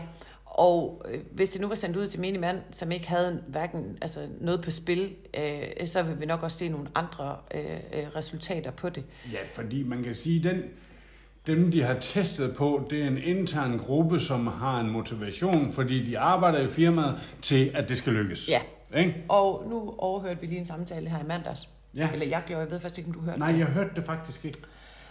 og 0.58 1.06
øh, 1.12 1.20
hvis 1.32 1.50
det 1.50 1.62
nu 1.62 1.68
var 1.68 1.76
sendt 1.76 1.98
ud 1.98 2.08
til 2.08 2.40
mand, 2.40 2.58
som 2.72 2.92
ikke 2.92 3.10
havde 3.10 3.44
hverken 3.48 3.98
altså 4.02 4.20
noget 4.42 4.62
på 4.62 4.72
spil, 4.72 5.16
øh, 5.38 5.88
så 5.88 6.04
vil 6.04 6.20
vi 6.20 6.26
nok 6.26 6.44
også 6.44 6.58
se 6.58 6.70
nogle 6.70 6.88
andre 6.96 7.36
øh, 7.56 7.62
øh 7.94 8.16
resultater 8.16 8.72
på 8.72 8.90
det. 8.90 9.04
Ja, 9.34 9.38
fordi 9.54 9.84
man 9.84 10.04
kan 10.04 10.16
sige, 10.16 10.44
den, 10.44 10.62
dem, 11.48 11.72
de 11.72 11.84
har 11.84 11.94
testet 12.00 12.56
på, 12.56 12.88
det 12.90 13.02
er 13.02 13.08
en 13.08 13.18
intern 13.18 13.78
gruppe, 13.78 14.20
som 14.20 14.48
har 14.48 14.80
en 14.80 14.90
motivation, 14.90 15.72
fordi 15.72 16.06
de 16.06 16.20
arbejder 16.20 16.60
i 16.60 16.68
firmaet 16.68 17.16
til, 17.42 17.72
at 17.74 17.90
det 17.90 17.98
skal 17.98 18.14
lykkes. 18.14 18.50
Ja, 18.50 18.62
ikke? 18.96 19.24
Og 19.29 19.63
nu 19.70 19.96
overhørte 19.98 20.39
vi 20.41 20.48
lige 20.48 20.60
en 20.60 20.65
samtale 20.65 21.10
her 21.10 21.20
i 21.20 21.27
mandags. 21.27 21.70
Ja. 21.96 22.10
Eller 22.12 22.25
jeg 22.25 22.44
gjorde, 22.48 22.62
jeg 22.62 22.72
ved 22.72 22.79
faktisk 22.79 22.98
ikke, 22.98 23.08
om 23.10 23.13
du 23.13 23.22
hørte 23.22 23.39
Nej, 23.39 23.51
det. 23.51 23.60
jeg 23.60 23.67
hørte 23.67 23.96
det 23.96 24.06
faktisk 24.06 24.46
ikke. 24.46 24.60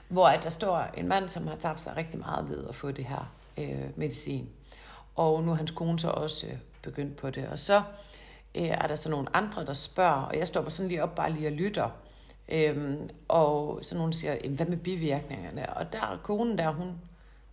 Hvor 0.09 0.27
at 0.29 0.43
der 0.43 0.51
står 0.51 0.87
en 0.97 1.09
mand, 1.09 1.29
som 1.29 1.47
har 1.47 1.57
tabt 1.57 1.81
sig 1.81 1.97
rigtig 1.97 2.21
meget 2.21 2.49
ved 2.49 2.65
at 2.69 2.75
få 2.75 2.91
det 2.91 3.05
her 3.05 3.33
øh, 3.59 3.85
medicin. 3.97 4.49
Og 5.15 5.43
nu 5.43 5.51
er 5.51 5.55
hans 5.55 5.71
kone 5.71 5.99
så 5.99 6.11
også 6.11 6.47
øh, 6.47 6.53
begyndt 6.83 7.17
på 7.17 7.31
det. 7.31 7.49
Og 7.49 7.59
så 7.59 7.77
øh, 8.55 8.63
er 8.63 8.87
der 8.87 8.97
så 8.97 9.11
nogle 9.11 9.37
andre, 9.37 9.65
der 9.67 9.73
spørger, 9.73 10.23
og 10.23 10.39
jeg 10.39 10.47
stopper 10.47 10.71
sådan 10.71 10.89
lige 10.89 11.03
op 11.03 11.15
bare 11.15 11.33
lige 11.33 11.49
og 11.49 11.53
lytter. 11.53 11.89
Øhm, 12.49 13.11
og 13.29 13.79
så 13.83 13.95
nogen 13.97 14.13
siger, 14.13 14.37
"Jamen, 14.45 14.57
hvad 14.57 14.67
med 14.67 14.77
bivirkningerne? 14.77 15.77
Og 15.77 15.93
der 15.93 15.99
er 16.01 16.19
konen 16.23 16.59
der, 16.59 16.71
hun, 16.71 16.93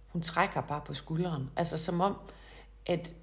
hun 0.08 0.22
trækker 0.22 0.62
bare 0.62 0.82
på 0.86 0.94
skulderen. 0.94 1.50
Altså 1.56 1.78
som 1.78 2.02
om, 2.02 2.16
at 2.86 3.14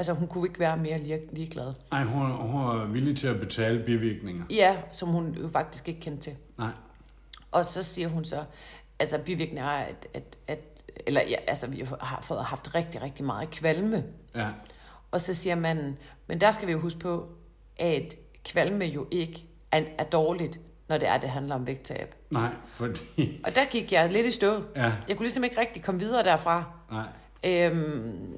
altså, 0.00 0.12
hun 0.12 0.28
kunne 0.28 0.48
ikke 0.48 0.60
være 0.60 0.76
mere 0.76 0.98
lige, 0.98 1.20
ligeglad. 1.32 1.72
Ej, 1.92 2.02
hun, 2.04 2.30
hun 2.30 2.60
er 2.80 2.86
villig 2.86 3.16
til 3.16 3.26
at 3.26 3.40
betale 3.40 3.84
bivirkninger. 3.84 4.44
Ja, 4.50 4.76
som 4.92 5.08
hun 5.08 5.34
jo 5.42 5.48
faktisk 5.48 5.88
ikke 5.88 6.00
kendte 6.00 6.22
til. 6.22 6.32
Nej. 6.58 6.70
Og 7.52 7.64
så 7.64 7.82
siger 7.82 8.08
hun 8.08 8.24
så, 8.24 8.44
altså 8.98 9.18
bivirkninger 9.18 9.64
er, 9.64 9.84
at, 9.84 10.06
at, 10.14 10.38
at 10.48 10.58
eller 11.06 11.20
ja, 11.28 11.36
altså 11.46 11.66
vi 11.70 11.86
har 12.00 12.20
fået 12.22 12.44
haft 12.44 12.74
rigtig, 12.74 13.02
rigtig 13.02 13.24
meget 13.24 13.50
kvalme. 13.50 14.04
Ja. 14.34 14.48
Og 15.10 15.20
så 15.20 15.34
siger 15.34 15.54
manden, 15.54 15.98
men 16.26 16.40
der 16.40 16.50
skal 16.52 16.66
vi 16.68 16.72
jo 16.72 16.78
huske 16.80 16.98
på, 16.98 17.28
at 17.78 18.14
kvalme 18.44 18.84
jo 18.84 19.06
ikke 19.10 19.44
er, 19.72 19.82
er 19.98 20.04
dårligt, 20.04 20.60
når 20.88 20.98
det 20.98 21.08
er, 21.08 21.18
det 21.18 21.28
handler 21.28 21.54
om 21.54 21.66
vægttab. 21.66 22.14
Nej, 22.30 22.50
fordi... 22.66 23.00
Og 23.46 23.54
der 23.54 23.64
gik 23.70 23.92
jeg 23.92 24.12
lidt 24.12 24.26
i 24.26 24.30
stå. 24.30 24.62
Ja, 24.76 24.92
Jeg 25.08 25.16
kunne 25.16 25.24
ligesom 25.26 25.44
ikke 25.44 25.60
rigtig 25.60 25.82
komme 25.82 26.00
videre 26.00 26.24
derfra. 26.24 26.64
nej. 26.90 27.06
Øhm, 27.44 28.34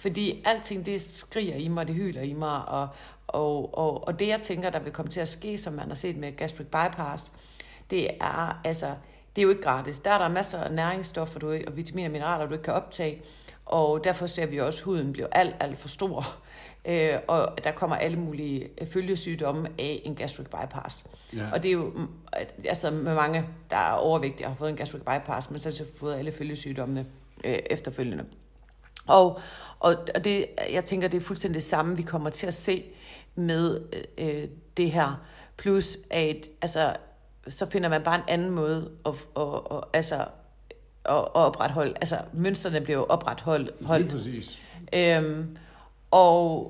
fordi 0.00 0.42
alting 0.44 0.86
det 0.86 1.02
skriger 1.02 1.54
i 1.56 1.68
mig, 1.68 1.86
det 1.86 1.94
hyler 1.94 2.22
i 2.22 2.32
mig, 2.32 2.64
og, 2.68 2.88
og, 3.26 3.78
og, 3.78 4.06
og 4.06 4.18
det 4.18 4.28
jeg 4.28 4.40
tænker, 4.42 4.70
der 4.70 4.78
vil 4.78 4.92
komme 4.92 5.10
til 5.10 5.20
at 5.20 5.28
ske, 5.28 5.58
som 5.58 5.72
man 5.72 5.88
har 5.88 5.94
set 5.94 6.16
med 6.16 6.36
gastric 6.36 6.66
bypass, 6.66 7.32
det 7.90 8.10
er 8.20 8.60
altså, 8.64 8.86
det 9.36 9.42
er 9.42 9.42
jo 9.42 9.50
ikke 9.50 9.62
gratis. 9.62 9.98
Der 9.98 10.10
er 10.10 10.18
der 10.18 10.28
masser 10.28 10.58
af 10.58 10.72
næringsstoffer 10.72 11.38
du, 11.38 11.52
og 11.66 11.76
vitaminer 11.76 12.08
og 12.08 12.12
mineraler, 12.12 12.46
du 12.46 12.52
ikke 12.52 12.64
kan 12.64 12.74
optage, 12.74 13.22
og 13.66 14.04
derfor 14.04 14.26
ser 14.26 14.46
vi 14.46 14.60
også, 14.60 14.78
at 14.78 14.84
huden 14.84 15.12
bliver 15.12 15.28
alt, 15.32 15.56
alt 15.60 15.78
for 15.78 15.88
stor. 15.88 16.36
Øh, 16.84 17.14
og 17.28 17.58
der 17.64 17.72
kommer 17.72 17.96
alle 17.96 18.16
mulige 18.18 18.68
følgesygdomme 18.92 19.68
af 19.78 20.02
en 20.04 20.14
gastric 20.14 20.46
bypass. 20.46 21.06
Ja. 21.36 21.50
Og 21.52 21.62
det 21.62 21.68
er 21.68 21.72
jo 21.72 21.92
mm, 21.96 22.08
altså 22.64 22.90
med 22.90 23.14
mange, 23.14 23.44
der 23.70 23.76
er 23.76 23.92
overvægtige 23.92 24.46
og 24.46 24.50
har 24.50 24.56
fået 24.56 24.70
en 24.70 24.76
gastric 24.76 25.02
bypass, 25.02 25.50
men 25.50 25.60
så 25.60 25.84
har 25.84 25.98
fået 25.98 26.14
alle 26.14 26.32
følgesygdommene 26.32 27.06
øh, 27.44 27.58
efterfølgende. 27.70 28.24
Og, 29.10 29.40
og, 29.80 29.96
og 30.14 30.24
det, 30.24 30.46
jeg 30.70 30.84
tænker, 30.84 31.08
det 31.08 31.16
er 31.16 31.24
fuldstændig 31.24 31.54
det 31.54 31.62
samme, 31.62 31.96
vi 31.96 32.02
kommer 32.02 32.30
til 32.30 32.46
at 32.46 32.54
se 32.54 32.84
med 33.34 33.80
øh, 34.18 34.48
det 34.76 34.90
her. 34.90 35.20
Plus, 35.56 35.98
at 36.10 36.48
altså, 36.62 36.96
så 37.48 37.66
finder 37.66 37.88
man 37.88 38.02
bare 38.02 38.16
en 38.16 38.22
anden 38.28 38.50
måde 38.50 38.90
at, 39.06 39.12
at, 39.36 39.60
at, 39.70 39.80
altså, 39.92 40.16
at, 41.04 41.16
at 41.16 41.34
opretholde. 41.34 41.94
Altså, 41.96 42.16
mønstrene 42.32 42.80
bliver 42.80 42.98
jo 42.98 43.04
opretholdt. 43.04 43.70
Lige 43.78 43.86
Holdt. 43.86 44.12
præcis. 44.12 44.58
Øhm, 44.92 45.56
og, 46.10 46.60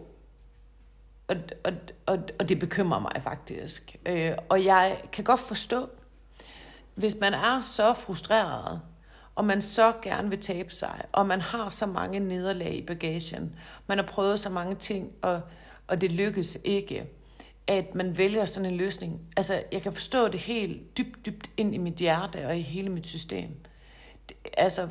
og, 1.29 1.37
og, 1.65 1.73
og, 2.07 2.19
og 2.39 2.49
det 2.49 2.59
bekymrer 2.59 2.99
mig 2.99 3.23
faktisk. 3.23 3.97
Øh, 4.07 4.33
og 4.49 4.65
jeg 4.65 5.03
kan 5.13 5.25
godt 5.25 5.41
forstå, 5.41 5.89
hvis 6.95 7.17
man 7.21 7.35
er 7.35 7.61
så 7.61 7.93
frustreret, 7.95 8.81
og 9.41 9.47
man 9.47 9.63
så 9.63 9.93
gerne 10.03 10.31
vil 10.31 10.41
tabe 10.41 10.75
sig, 10.75 11.03
og 11.13 11.27
man 11.27 11.41
har 11.41 11.69
så 11.69 11.87
mange 11.87 12.21
nederlag 12.21 12.75
i 12.75 12.83
bagagen, 12.83 13.57
man 13.87 13.99
har 13.99 14.07
prøvet 14.07 14.41
så 14.41 14.51
mange 14.51 14.75
ting, 14.75 15.13
og, 15.23 15.41
og 15.87 16.01
det 16.01 16.11
lykkes 16.11 16.59
ikke, 16.65 17.07
at 17.67 17.95
man 17.95 18.19
vælger 18.19 18.45
sådan 18.45 18.71
en 18.71 18.77
løsning. 18.77 19.21
Altså, 19.37 19.63
jeg 19.73 19.83
kan 19.83 19.93
forstå 19.93 20.29
det 20.29 20.41
helt 20.41 20.99
dybt, 20.99 21.27
dybt 21.27 21.51
ind 21.57 21.75
i 21.75 21.79
mit 21.79 21.95
hjerte 21.95 22.47
og 22.47 22.59
i 22.59 22.61
hele 22.61 22.89
mit 22.89 23.07
system. 23.07 23.49
Altså, 24.57 24.89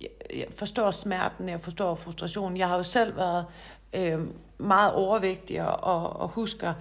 jeg, 0.00 0.08
jeg 0.34 0.46
forstår 0.50 0.90
smerten, 0.90 1.48
jeg 1.48 1.60
forstår 1.60 1.94
frustrationen. 1.94 2.58
Jeg 2.58 2.68
har 2.68 2.76
jo 2.76 2.82
selv 2.82 3.16
været 3.16 3.46
øh, 3.92 4.20
meget 4.58 4.92
overvægtig 4.92 5.62
og, 5.62 5.84
og, 5.84 6.20
og 6.20 6.28
husker 6.28 6.74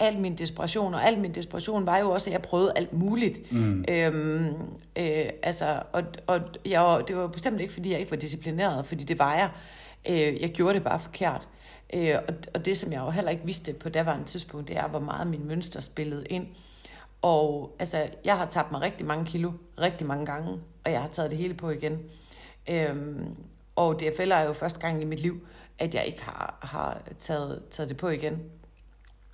al 0.00 0.18
min 0.18 0.34
desperation, 0.34 0.94
og 0.94 1.06
al 1.06 1.18
min 1.18 1.34
desperation 1.34 1.86
var 1.86 1.98
jo 1.98 2.10
også, 2.10 2.30
at 2.30 2.32
jeg 2.32 2.42
prøvede 2.42 2.72
alt 2.76 2.92
muligt. 2.92 3.52
Mm. 3.52 3.84
Øhm, 3.88 4.54
øh, 4.96 5.26
altså, 5.42 5.82
og, 5.92 6.02
og 6.26 6.40
jeg, 6.64 7.02
det 7.08 7.16
var 7.16 7.26
bestemt 7.26 7.60
ikke, 7.60 7.72
fordi 7.72 7.90
jeg 7.90 7.98
ikke 7.98 8.10
var 8.10 8.16
disciplineret, 8.16 8.86
fordi 8.86 9.04
det 9.04 9.18
var 9.18 9.34
jeg. 9.34 9.50
Øh, 10.08 10.40
jeg 10.40 10.50
gjorde 10.50 10.74
det 10.74 10.84
bare 10.84 11.00
forkert. 11.00 11.48
Øh, 11.94 12.14
og, 12.28 12.34
og 12.54 12.64
det, 12.64 12.76
som 12.76 12.92
jeg 12.92 13.00
jo 13.00 13.10
heller 13.10 13.30
ikke 13.30 13.44
vidste 13.44 13.72
på 13.72 13.88
daværende 13.88 14.24
tidspunkt, 14.24 14.68
det 14.68 14.76
er, 14.76 14.88
hvor 14.88 14.98
meget 14.98 15.26
min 15.26 15.46
mønster 15.48 15.80
spillede 15.80 16.26
ind. 16.26 16.46
Og 17.22 17.76
altså, 17.78 18.08
jeg 18.24 18.38
har 18.38 18.46
tabt 18.46 18.72
mig 18.72 18.80
rigtig 18.80 19.06
mange 19.06 19.24
kilo, 19.24 19.52
rigtig 19.80 20.06
mange 20.06 20.26
gange, 20.26 20.48
og 20.84 20.92
jeg 20.92 21.00
har 21.00 21.08
taget 21.08 21.30
det 21.30 21.38
hele 21.38 21.54
på 21.54 21.70
igen. 21.70 21.98
Øhm, 22.68 23.36
og 23.76 24.00
DFL 24.00 24.30
er 24.30 24.40
jo 24.40 24.52
første 24.52 24.80
gang 24.80 25.02
i 25.02 25.04
mit 25.04 25.18
liv, 25.18 25.40
at 25.78 25.94
jeg 25.94 26.06
ikke 26.06 26.22
har, 26.22 26.58
har 26.62 27.02
taget, 27.18 27.62
taget 27.70 27.88
det 27.88 27.96
på 27.96 28.08
igen. 28.08 28.42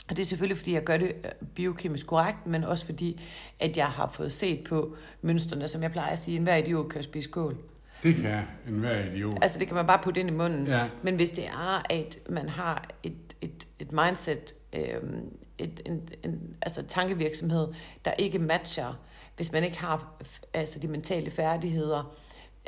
Og 0.09 0.17
det 0.17 0.23
er 0.23 0.27
selvfølgelig, 0.27 0.59
fordi 0.59 0.73
jeg 0.73 0.85
gør 0.85 0.97
det 0.97 1.13
øh, 1.25 1.31
biokemisk 1.55 2.07
korrekt, 2.07 2.47
men 2.47 2.65
også 2.65 2.87
fordi, 2.87 3.23
at 3.61 3.77
jeg 3.77 3.87
har 3.87 4.11
fået 4.15 4.33
set 4.33 4.65
på 4.65 4.97
mønstrene, 5.23 5.69
som 5.69 5.83
jeg 5.83 5.93
plejer 5.93 6.13
at 6.13 6.19
sige, 6.19 6.37
enhver 6.37 6.57
idiot 6.57 6.89
kan 6.89 7.03
spise 7.03 7.31
kål. 7.31 7.57
Det 8.03 8.17
kan 8.17 8.43
enhver 8.69 9.05
idiot. 9.05 9.39
Altså, 9.43 9.59
det 9.59 9.67
kan 9.67 9.77
man 9.77 9.87
bare 9.87 10.01
putte 10.03 10.21
ind 10.21 10.29
i 10.29 10.33
munden. 10.33 10.67
Ja. 10.67 10.89
Men 11.03 11.17
hvis 11.17 11.31
det 11.31 11.47
er, 11.47 11.87
at 11.91 12.19
man 12.29 12.49
har 12.49 12.89
et, 13.03 13.37
et, 13.41 13.67
et 13.79 13.93
mindset, 13.93 14.55
øhm, 14.73 15.37
et, 15.59 15.81
en, 15.87 16.09
en, 16.23 16.57
altså 16.63 16.83
tankevirksomhed, 16.87 17.69
der 18.05 18.13
ikke 18.13 18.39
matcher, 18.39 19.01
hvis 19.37 19.53
man 19.53 19.65
ikke 19.65 19.79
har 19.79 20.13
altså 20.55 20.79
de 20.79 20.89
mentale 20.89 21.31
færdigheder, 21.31 22.17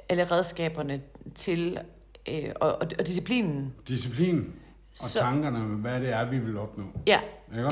eller 0.09 0.33
redskaberne 0.33 1.00
til, 1.35 1.78
øh, 2.28 2.50
og, 2.61 2.73
og, 2.73 2.88
og 2.99 3.07
disciplinen, 3.07 3.75
Disciplin 3.88 4.52
og 5.02 5.09
Så- 5.09 5.19
tankerne 5.19 5.59
hvad 5.59 6.00
det 6.00 6.09
er, 6.12 6.25
vi 6.31 6.38
vil 6.38 6.59
opnå. 6.59 6.85
ja, 7.07 7.21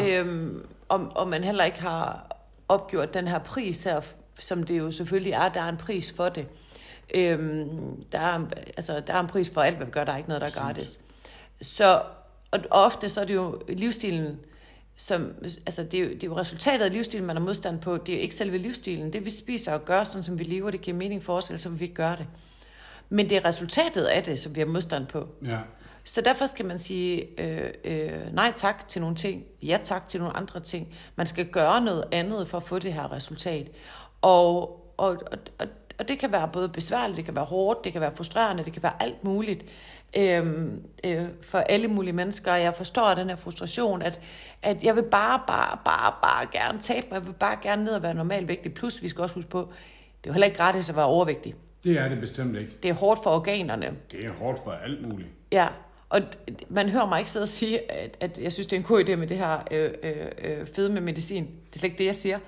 Ikke 0.01 0.21
øhm, 0.21 0.67
om, 0.89 1.13
om 1.17 1.29
man 1.29 1.45
heller 1.45 1.65
ikke 1.65 1.83
har 1.83 2.31
opgjort 2.69 3.15
den 3.15 3.29
her 3.29 3.39
pris 3.39 3.85
her, 3.85 4.01
som 4.39 4.63
det 4.63 4.79
jo 4.79 4.91
selvfølgelig 4.91 5.33
er, 5.33 5.49
der 5.49 5.61
er 5.63 5.69
en 5.69 5.77
pris 5.77 6.13
for 6.13 6.29
det. 6.29 6.49
Øhm, 7.15 8.03
der, 8.13 8.19
er, 8.19 8.41
altså, 8.77 9.01
der 9.07 9.13
er 9.15 9.21
en 9.21 9.27
pris 9.27 9.51
for 9.51 9.61
alt, 9.61 9.77
hvad 9.77 9.87
vi 9.87 9.93
gør, 9.93 10.05
der 10.05 10.13
er 10.13 10.17
ikke 10.17 10.29
noget, 10.29 10.41
der 10.41 10.47
er 10.47 10.51
gratis. 10.53 10.99
Så, 11.63 12.03
og 12.51 12.61
ofte 12.71 13.09
så 13.09 13.21
er 13.21 13.25
det 13.25 13.35
jo 13.35 13.61
livsstilen, 13.69 14.39
som, 14.97 15.33
altså 15.43 15.83
det 15.83 16.01
er, 16.01 16.05
jo, 16.05 16.09
det 16.11 16.23
er 16.23 16.27
jo 16.27 16.37
resultatet 16.37 16.85
af 16.85 16.93
livsstilen, 16.93 17.27
man 17.27 17.37
har 17.37 17.45
modstand 17.45 17.81
på. 17.81 17.97
Det 17.97 18.09
er 18.13 18.17
jo 18.17 18.23
ikke 18.23 18.35
selve 18.35 18.59
livsstilen. 18.59 19.13
Det 19.13 19.25
vi 19.25 19.31
spiser 19.31 19.73
og 19.73 19.85
gør, 19.85 20.05
sådan 20.05 20.23
som 20.23 20.39
vi 20.39 20.45
lever, 20.45 20.71
det 20.71 20.81
giver 20.81 20.97
mening 20.97 21.23
for 21.23 21.37
os, 21.37 21.49
ellers 21.49 21.61
så 21.61 21.69
vil 21.69 21.79
vi 21.81 21.85
ikke 21.85 21.95
gøre 21.95 22.17
det. 22.17 22.27
Men 23.09 23.31
det 23.31 23.37
er 23.39 23.45
resultatet 23.45 24.05
af 24.05 24.23
det, 24.25 24.39
som 24.39 24.55
vi 24.55 24.61
har 24.61 24.67
modstand 24.67 25.07
på. 25.07 25.29
Ja. 25.45 25.59
Så 26.07 26.21
derfor 26.21 26.47
skal 26.47 26.67
man 26.67 26.79
sige 26.79 27.41
øh, 27.41 27.71
øh, 27.85 28.35
nej 28.35 28.53
tak 28.57 28.89
til 28.89 29.01
nogle 29.01 29.17
ting, 29.17 29.45
ja 29.63 29.79
tak 29.85 30.09
til 30.09 30.21
nogle 30.21 30.37
andre 30.37 30.61
ting. 30.61 30.95
Man 31.17 31.27
skal 31.27 31.47
gøre 31.47 31.81
noget 31.81 32.05
andet 32.13 32.49
for 32.49 32.57
at 32.57 32.63
få 32.63 32.79
det 32.79 32.93
her 32.93 33.13
resultat. 33.13 33.71
Og, 34.23 34.61
og, 34.97 35.09
og, 35.09 35.39
og, 35.59 35.67
og 35.99 36.09
det 36.09 36.19
kan 36.19 36.33
være 36.33 36.49
både 36.53 36.69
besværligt, 36.69 37.17
det 37.17 37.25
kan 37.25 37.35
være 37.35 37.45
hårdt, 37.45 37.85
det 37.85 37.93
kan 37.93 38.01
være 38.01 38.17
frustrerende, 38.17 38.65
det 38.65 38.73
kan 38.73 38.83
være 38.83 39.03
alt 39.03 39.25
muligt 39.25 39.65
øh, 40.17 40.67
øh, 41.05 41.25
for 41.43 41.59
alle 41.59 41.89
mulige 41.89 42.13
mennesker. 42.13 42.55
Jeg 42.55 42.75
forstår 42.75 43.15
den 43.15 43.29
her 43.29 43.37
frustration, 43.37 44.03
at, 44.03 44.21
at 44.63 44.85
jeg 44.85 44.97
vil 44.97 45.05
bare, 45.05 45.41
bare, 45.47 45.79
bare, 45.85 46.15
bare 46.23 46.47
gerne 46.53 46.81
tabe 46.81 47.07
mig. 47.11 47.17
Jeg 47.19 47.27
vil 47.27 47.33
bare 47.33 47.57
gerne 47.63 47.85
ned 47.85 47.93
og 47.93 48.03
være 48.03 48.15
normalvægtig. 48.15 48.75
Plus, 48.75 49.03
vi 49.03 49.09
skal 49.09 49.23
også 49.23 49.35
huske 49.35 49.51
på, 49.51 49.59
det 50.23 50.29
er 50.29 50.31
jo 50.31 50.33
heller 50.33 50.47
ikke 50.47 50.59
gratis 50.59 50.91
at 50.91 50.97
være 50.97 51.05
overvægtig. 51.05 51.55
Det 51.85 51.99
er 51.99 52.09
det 52.09 52.21
bestemt 52.21 52.57
ikke. 52.57 52.73
Det 52.83 52.89
er 52.89 52.95
hårdt 52.95 53.23
for 53.23 53.31
organerne. 53.31 53.97
Det 54.13 54.25
er 54.25 54.31
hårdt 54.33 54.61
for 54.65 54.71
alt 54.71 55.09
muligt. 55.09 55.29
Ja, 55.53 55.69
og 56.17 56.23
man 56.69 56.89
hører 56.89 57.07
mig 57.07 57.19
ikke 57.19 57.31
sidde 57.31 57.45
og 57.45 57.49
sige, 57.49 57.93
at, 57.93 58.17
at 58.21 58.39
jeg 58.39 58.53
synes, 58.53 58.67
det 58.67 58.77
er 58.77 58.81
en 58.81 58.87
god 58.87 59.05
idé 59.05 59.15
med 59.15 59.27
det 59.27 59.37
her 59.37 59.59
øh, 59.71 59.91
øh, 60.03 60.27
øh 60.39 60.67
fede 60.67 60.89
med 60.89 61.01
medicin. 61.01 61.45
Det 61.45 61.75
er 61.75 61.79
slet 61.79 61.85
ikke 61.85 61.99
det, 61.99 62.07
jeg 62.07 62.17
siger. 62.17 62.39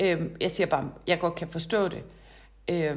Øh, 0.00 0.20
jeg 0.40 0.50
siger 0.50 0.66
bare, 0.66 0.80
at 0.80 0.88
jeg 1.06 1.18
godt 1.18 1.34
kan 1.34 1.48
forstå 1.48 1.88
det. 1.88 2.02
Øh, 2.68 2.96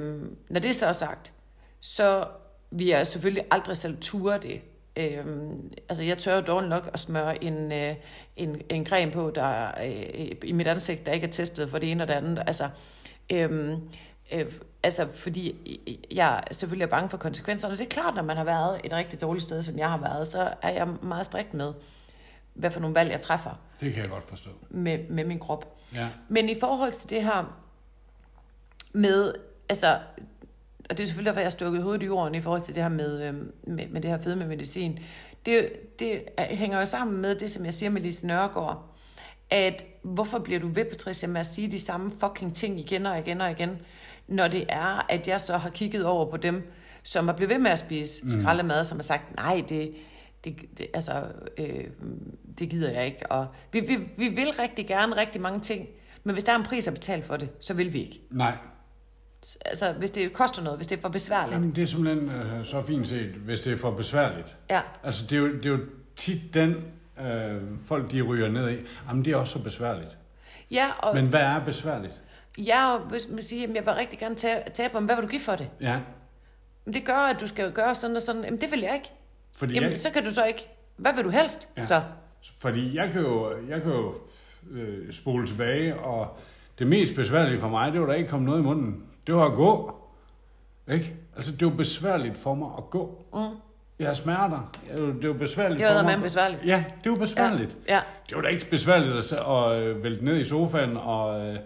når 0.50 0.60
det 0.60 0.76
så 0.76 0.86
er 0.86 0.92
sagt, 0.92 1.32
så 1.80 2.28
vil 2.72 2.88
jeg 2.88 3.08
selvfølgelig 3.08 3.46
aldrig 3.52 3.78
selv 3.78 3.98
ture 4.02 4.38
det. 4.38 4.62
Øhm, 4.96 5.74
altså, 5.90 6.04
jeg 6.04 6.18
tør 6.18 6.36
jo 6.36 6.42
dårligt 6.42 6.70
nok 6.70 6.90
at 6.94 7.00
smøre 7.00 7.44
en, 7.44 7.72
øh, 7.72 7.96
en, 8.36 8.62
en 8.70 8.86
creme 8.86 9.12
på, 9.12 9.32
der 9.36 9.72
øh, 9.86 10.32
i 10.44 10.52
mit 10.52 10.68
ansigt, 10.68 11.06
der 11.06 11.12
ikke 11.12 11.28
er 11.28 11.32
testet 11.32 11.70
for 11.70 11.78
det 11.78 11.92
ene 11.92 12.04
og 12.04 12.08
det 12.08 12.14
andet. 12.14 12.44
Altså, 12.48 12.70
øhm, 13.32 13.90
øh, 14.34 14.46
altså 14.86 15.08
fordi 15.16 15.56
jeg 16.12 16.44
selvfølgelig 16.52 16.84
er 16.86 16.90
bange 16.90 17.10
for 17.10 17.18
konsekvenserne. 17.18 17.78
Det 17.78 17.84
er 17.86 17.90
klart, 17.90 18.16
når 18.16 18.24
man 18.24 18.38
har 18.38 18.44
været 18.44 18.82
et 18.84 18.92
rigtig 18.92 19.22
dårligt 19.22 19.46
sted, 19.46 19.62
som 19.62 19.78
jeg 19.78 19.90
har 19.90 19.98
været, 19.98 20.28
så 20.28 20.54
er 20.62 20.70
jeg 20.70 20.88
meget 21.04 21.26
strikt 21.26 21.54
med, 21.54 21.74
hvad 22.54 22.72
for 22.72 22.80
nogle 22.80 22.96
valg 22.96 23.12
jeg 23.12 23.22
træffer 23.22 23.60
Det 23.82 23.94
kan 23.94 24.02
jeg 24.02 24.10
godt 24.10 24.30
forstå. 24.30 24.50
med, 24.70 25.00
med 25.10 25.26
min 25.26 25.40
krop. 25.40 25.78
Ja. 25.96 26.08
Men 26.30 26.50
i 26.50 26.60
forhold 26.60 26.92
til 26.92 27.10
det 27.10 27.24
her 27.24 27.58
med, 28.94 29.34
altså, 29.70 30.00
og 30.90 30.98
det 30.98 31.04
er 31.04 31.08
selvfølgelig 31.08 31.30
derfor, 31.30 31.40
jeg 31.40 31.46
har 31.46 31.50
stukket 31.52 31.84
hovedet 31.84 32.04
i 32.04 32.06
jorden 32.06 32.36
i 32.36 32.42
forhold 32.42 32.62
til 32.62 32.76
det 32.76 32.84
her 32.84 32.90
med, 32.90 33.24
øhm, 33.24 33.52
med, 33.68 33.88
med 33.88 34.02
det 34.02 34.10
her 34.12 34.22
fedme 34.22 34.46
medicin. 34.46 35.00
Det, 35.46 35.70
det 36.00 36.24
er- 36.38 36.56
hænger 36.56 36.80
jo 36.80 36.86
sammen 36.86 37.18
med 37.22 37.36
det, 37.36 37.50
som 37.50 37.66
jeg 37.66 37.74
siger 37.74 37.90
med 37.90 38.02
Lise 38.02 38.28
Nørgaard, 38.28 38.86
at 39.50 39.86
hvorfor 40.02 40.40
bliver 40.40 40.60
du 40.60 40.68
ved, 40.68 40.86
Patricia, 40.86 41.30
med 41.30 41.40
at 41.40 41.46
sige 41.46 41.72
de 41.72 41.80
samme 41.80 42.12
fucking 42.20 42.56
ting 42.56 42.80
igen 42.80 43.06
og 43.06 43.20
igen 43.20 43.42
og 43.42 43.52
igen, 43.52 43.82
når 44.28 44.48
det 44.48 44.66
er, 44.70 45.06
at 45.10 45.28
jeg 45.28 45.42
så 45.42 45.58
har 45.58 45.70
kigget 45.70 46.06
over 46.06 46.32
på 46.32 46.38
dem, 46.38 46.72
som 47.04 47.28
er 47.28 47.34
blevet 47.34 47.50
ved 47.50 47.60
med 47.60 47.72
at 47.72 47.80
spise 47.80 48.26
mm. 48.26 48.30
skraldemad, 48.30 48.84
som 48.84 48.98
har 48.98 49.04
sagt, 49.04 49.36
nej, 49.36 49.64
det, 49.70 49.96
det, 50.44 50.56
det, 50.78 50.88
altså, 50.94 51.24
øh, 51.58 51.84
det 52.60 52.70
gider 52.70 52.92
jeg 52.92 53.06
ikke. 53.06 53.32
Og 53.32 53.48
vi, 53.72 53.80
vi, 53.80 53.98
vi 54.18 54.28
vil 54.28 54.52
rigtig 54.60 54.88
gerne 54.88 55.18
rigtig 55.18 55.42
mange 55.42 55.60
ting, 55.60 55.88
men 56.24 56.34
hvis 56.34 56.44
der 56.44 56.52
er 56.52 56.58
en 56.58 56.64
pris 56.64 56.88
at 56.88 56.94
betale 56.94 57.24
for 57.24 57.38
det, 57.38 57.50
så 57.60 57.74
vil 57.74 57.94
vi 57.94 58.02
ikke. 58.02 58.22
Nej. 58.32 58.58
Altså, 59.66 59.92
hvis 59.92 60.12
det 60.12 60.34
koster 60.34 60.64
noget, 60.64 60.80
hvis 60.80 60.88
det 60.88 60.98
er 60.98 61.02
for 61.02 61.10
besværligt. 61.10 61.54
Jamen, 61.54 61.76
det 61.76 61.82
er 61.84 61.88
simpelthen 61.88 62.30
øh, 62.30 62.66
så 62.66 62.84
fint 62.84 63.08
set, 63.08 63.30
hvis 63.30 63.62
det 63.62 63.74
er 63.74 63.78
for 63.78 63.92
besværligt. 63.92 64.58
Ja, 64.70 64.82
Altså, 65.04 65.26
det 65.26 65.36
er 65.36 65.40
jo, 65.40 65.48
det 65.48 65.66
er 65.66 65.70
jo 65.70 65.80
tit 66.16 66.54
den, 66.54 66.76
øh, 67.22 67.62
folk 67.86 68.12
de 68.12 68.22
ryger 68.22 68.50
ned 68.50 68.70
i. 68.70 68.76
Jamen, 69.08 69.26
det 69.26 69.34
er 69.34 69.38
også 69.38 69.54
så 69.54 69.64
besværligt. 69.64 70.18
ja 70.72 70.88
og, 71.00 71.16
Men 71.16 71.28
hvad 71.28 71.42
er 71.42 71.66
besværligt? 71.66 72.22
Ja, 72.58 72.94
og 72.94 73.00
hvis 73.00 73.28
man 73.30 73.42
siger, 73.42 73.68
at 73.70 73.76
jeg 73.76 73.86
vil 73.86 73.94
rigtig 73.94 74.20
gerne 74.20 74.36
tabe, 74.74 74.94
men 74.94 75.06
hvad 75.06 75.16
vil 75.16 75.24
du 75.24 75.30
give 75.30 75.42
for 75.42 75.56
det? 75.56 75.70
Ja, 75.82 76.00
Men 76.86 76.94
det 76.94 77.06
gør, 77.06 77.16
at 77.16 77.42
du 77.42 77.48
skal 77.48 77.72
gøre 77.72 77.96
sådan 77.96 78.16
og 78.16 78.22
sådan. 78.22 78.44
Jamen, 78.44 78.62
det 78.62 78.72
vil 78.72 78.80
jeg 78.80 78.94
ikke. 78.94 79.12
fordi 79.56 79.74
Jamen, 79.74 79.90
jeg, 79.90 80.00
så 80.00 80.12
kan 80.12 80.24
du 80.24 80.32
så 80.32 80.46
ikke. 80.46 80.68
Hvad 80.98 81.14
vil 81.14 81.24
du 81.24 81.30
helst? 81.30 81.68
Ja. 81.78 81.82
Så. 81.84 82.02
Fordi 82.60 82.96
jeg 82.98 83.12
kan 83.12 83.22
jo, 83.22 83.52
jeg 83.70 83.82
kan 83.82 83.92
jo 83.92 84.14
øh, 84.72 85.14
spole 85.14 85.48
tilbage, 85.48 85.96
og 86.00 86.38
det 86.80 86.88
mest 86.88 87.16
besværlige 87.16 87.60
for 87.60 87.68
mig, 87.70 87.92
det 87.94 88.02
var 88.02 88.08
da 88.08 88.14
ikke 88.14 88.30
komme 88.30 88.46
noget 88.46 88.60
i 88.60 88.64
munden. 88.64 89.04
Det 89.28 89.36
var 89.36 89.46
at 89.46 89.54
gå. 89.54 89.96
Ikke? 90.92 91.16
Altså, 91.38 91.52
det 91.52 91.68
var 91.68 91.74
besværligt 91.74 92.38
for 92.38 92.54
mig 92.54 92.70
at 92.78 92.90
gå. 92.90 93.26
Mm. 93.34 93.40
Jeg 94.00 94.08
har 94.08 94.14
smerter. 94.14 94.72
Det 95.22 95.28
var 95.30 95.34
besværligt 95.34 95.80
Det 95.80 95.86
var 95.88 95.92
for 95.92 96.04
mig. 96.04 96.10
eddermame 96.10 96.24
besværligt. 96.24 96.66
Ja, 96.66 96.84
det 97.04 97.12
var 97.12 97.18
besværligt. 97.18 97.78
Ja. 97.88 98.02
Det 98.30 98.36
var 98.36 98.42
da 98.42 98.48
ikke 98.48 98.70
besværligt 98.70 99.16
at, 99.16 99.34
at 99.34 100.04
vælte 100.04 100.26
ned 100.26 100.38
i 100.40 100.44
sofaen 100.44 100.98
og, 100.98 101.48
øh, 101.48 101.60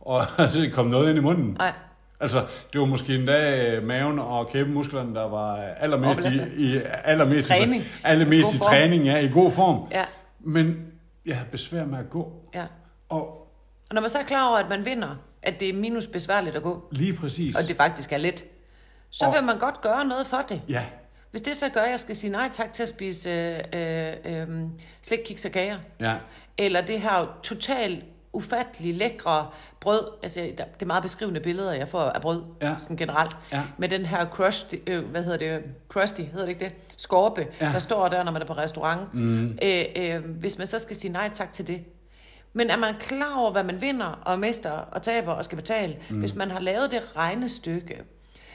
og 0.00 0.26
så 0.52 0.68
kom 0.72 0.86
noget 0.86 1.08
ind 1.08 1.18
i 1.18 1.22
munden. 1.22 1.56
Nej. 1.58 1.72
Altså, 2.20 2.46
det 2.72 2.80
var 2.80 2.86
måske 2.86 3.14
endda 3.14 3.66
øh, 3.66 3.82
maven 3.82 4.18
og 4.18 4.48
kæbemusklerne, 4.48 5.14
der 5.14 5.28
var 5.28 5.56
allermest 5.56 6.28
i, 6.56 6.62
i, 6.76 6.80
allermest 7.04 7.48
Træning. 7.48 7.82
i, 7.82 7.86
allermest 8.04 8.54
i 8.54 8.58
form. 8.58 8.66
træning, 8.68 9.04
ja, 9.04 9.16
i 9.18 9.28
god 9.28 9.52
form. 9.52 9.88
Ja. 9.90 10.04
Men 10.40 10.86
jeg 11.26 11.36
havde 11.36 11.48
besvær 11.50 11.84
med 11.84 11.98
at 11.98 12.10
gå. 12.10 12.32
ja. 12.54 12.64
Og 13.08 13.28
Og 13.88 13.94
når 13.94 14.00
man 14.00 14.10
så 14.10 14.18
er 14.18 14.22
klar 14.22 14.48
over, 14.48 14.58
at 14.58 14.68
man 14.68 14.84
vinder, 14.84 15.16
at 15.42 15.60
det 15.60 15.68
er 15.68 15.72
minus 15.72 16.06
besværligt 16.06 16.56
at 16.56 16.62
gå, 16.62 16.88
lige 16.92 17.12
præcis. 17.16 17.56
og 17.56 17.68
det 17.68 17.76
faktisk 17.76 18.12
er 18.12 18.18
let, 18.18 18.44
så 19.10 19.26
Og- 19.26 19.34
vil 19.34 19.44
man 19.44 19.58
godt 19.58 19.80
gøre 19.80 20.04
noget 20.04 20.26
for 20.26 20.44
det. 20.48 20.62
Ja, 20.68 20.84
Hvis 21.30 21.42
det 21.42 21.56
så 21.56 21.68
gør, 21.68 21.80
at 21.80 21.90
jeg 21.90 22.00
skal 22.00 22.16
sige 22.16 22.30
nej 22.32 22.48
tak 22.52 22.72
til 22.72 22.82
at 22.82 22.88
spise 22.88 23.30
øh, 23.30 23.58
øh, 23.72 24.12
øh, 24.24 24.48
slikkiks 25.02 25.44
og 25.44 25.50
kager, 25.52 25.76
ja, 26.00 26.14
eller 26.58 26.80
det 26.80 27.00
her 27.00 27.38
totalt 27.42 28.04
ufattelig 28.32 28.94
lækre 28.94 29.48
brød, 29.80 30.08
altså 30.22 30.40
det 30.40 30.60
er 30.82 30.86
meget 30.86 31.02
beskrivende 31.02 31.40
billeder, 31.40 31.72
jeg 31.72 31.88
får 31.88 32.00
af 32.00 32.20
brød, 32.20 32.42
Ja. 32.62 32.74
sådan 32.78 32.96
generelt, 32.96 33.36
Ja. 33.52 33.62
med 33.78 33.88
den 33.88 34.06
her 34.06 34.26
crusty, 34.26 34.74
øh, 34.86 35.04
hvad 35.04 35.22
hedder 35.24 35.38
det, 35.38 35.62
crusty, 35.88 36.20
hedder 36.20 36.40
det 36.46 36.48
ikke 36.48 36.64
det, 36.64 36.74
skorpe, 36.96 37.46
Ja. 37.60 37.66
der 37.72 37.78
står 37.78 38.08
der, 38.08 38.22
når 38.22 38.32
man 38.32 38.42
er 38.42 38.46
på 38.46 38.52
restaurant. 38.52 39.14
Mm. 39.14 39.58
Øh, 39.62 39.84
øh, 39.96 40.24
hvis 40.24 40.58
man 40.58 40.66
så 40.66 40.78
skal 40.78 40.96
sige 40.96 41.12
nej 41.12 41.30
tak 41.32 41.52
til 41.52 41.66
det. 41.66 41.84
Men 42.52 42.70
er 42.70 42.76
man 42.76 42.94
klar 43.00 43.38
over, 43.38 43.52
hvad 43.52 43.64
man 43.64 43.80
vinder 43.80 44.06
og 44.24 44.38
mister 44.38 44.70
og 44.70 45.02
taber 45.02 45.32
og 45.32 45.44
skal 45.44 45.56
betale, 45.56 45.96
mm. 46.10 46.18
hvis 46.18 46.34
man 46.34 46.50
har 46.50 46.60
lavet 46.60 46.90
det 46.90 47.16
regnestykke, 47.16 48.02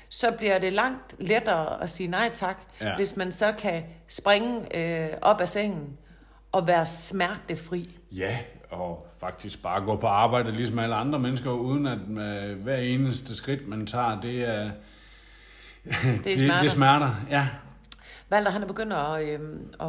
så 0.10 0.32
bliver 0.32 0.60
det 0.60 0.74
langt 0.74 1.16
lettere 1.20 1.84
at 1.84 1.90
sige 1.90 2.08
nej 2.10 2.30
tak, 2.34 2.60
Ja. 2.82 2.96
hvis 2.96 3.18
man 3.18 3.32
så 3.32 3.52
kan 3.60 3.84
springe 4.08 4.78
øh, 4.78 5.10
op 5.22 5.42
af 5.42 5.50
sengen 5.50 5.98
og 6.52 6.68
være 6.68 6.86
smertefri. 6.86 7.98
ja, 8.12 8.38
og 8.76 9.08
faktisk 9.20 9.64
bare 9.64 9.82
gå 9.82 9.96
på 9.96 10.08
arbejde 10.08 10.52
ligesom 10.52 10.80
alle 10.80 10.96
andre 10.96 11.20
mennesker, 11.20 11.52
uden 11.52 11.86
at 11.88 12.00
øh, 12.24 12.64
hver 12.64 12.78
eneste 12.78 13.36
skridt, 13.36 13.68
man 13.68 13.86
tager, 13.88 14.22
det 14.22 14.42
er... 14.50 14.72
det, 16.24 16.38
smerter. 16.40 16.62
det 16.62 16.72
smerter, 16.72 17.10
ja. 17.30 17.48
Valter, 18.30 18.52
han 18.52 18.64
er 18.64 18.68
begyndt 18.68 18.94
at, 18.94 19.24
øh, 19.24 19.40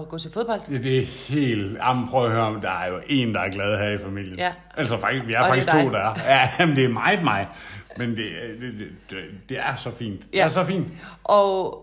at 0.00 0.08
gå 0.08 0.18
til 0.18 0.32
fodbold. 0.32 0.60
Det, 0.68 0.82
det 0.84 0.98
er 0.98 1.06
helt... 1.28 1.76
Jamen, 1.78 2.08
prøv 2.08 2.26
at 2.26 2.32
høre, 2.32 2.60
der 2.62 2.70
er 2.70 2.88
jo 2.88 3.00
en, 3.06 3.34
der 3.34 3.40
er 3.40 3.50
glad 3.50 3.78
her 3.78 3.88
i 3.90 3.98
familien. 3.98 4.38
Ja. 4.38 4.52
Altså, 4.76 4.98
faktisk, 5.00 5.26
vi 5.26 5.32
er 5.32 5.38
Og 5.40 5.56
det 5.56 5.62
er 5.66 5.70
faktisk 5.70 5.84
to, 5.86 5.92
der 5.92 5.98
er. 5.98 6.14
Ja, 6.40 6.50
jamen, 6.60 6.76
det 6.76 6.84
er 6.84 6.88
meget 6.88 7.24
mig. 7.24 7.48
Men 7.96 8.10
det, 8.10 8.16
det, 8.60 8.72
det, 8.78 8.88
det, 9.10 9.18
det 9.48 9.58
er 9.58 9.74
så 9.76 9.90
fint. 9.90 10.20
Det 10.22 10.28
Ja. 10.34 10.44
er 10.44 10.48
så 10.48 10.64
fint. 10.64 10.86
Og 11.24 11.82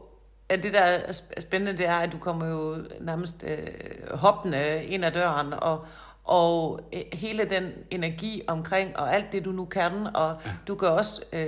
det, 0.50 0.74
der 0.74 0.80
er 0.80 1.00
sp- 1.12 1.42
spændende, 1.42 1.78
det 1.78 1.88
er, 1.88 1.96
at 1.96 2.12
du 2.12 2.18
kommer 2.18 2.48
jo 2.48 2.78
nærmest 3.02 3.44
øh, 3.48 4.18
hoppende 4.18 4.84
ind 4.84 5.06
ad 5.06 5.12
døren, 5.12 5.54
og, 5.54 5.86
og 6.24 6.80
øh, 6.94 7.02
hele 7.14 7.46
den 7.50 7.64
energi 7.92 8.42
omkring, 8.48 8.98
og 8.98 9.16
alt 9.16 9.32
det, 9.32 9.46
du 9.46 9.52
nu 9.52 9.66
kan, 9.66 9.92
og 10.14 10.36
du 10.68 10.76
kan 10.76 10.88
også 10.88 11.22
øh, 11.34 11.46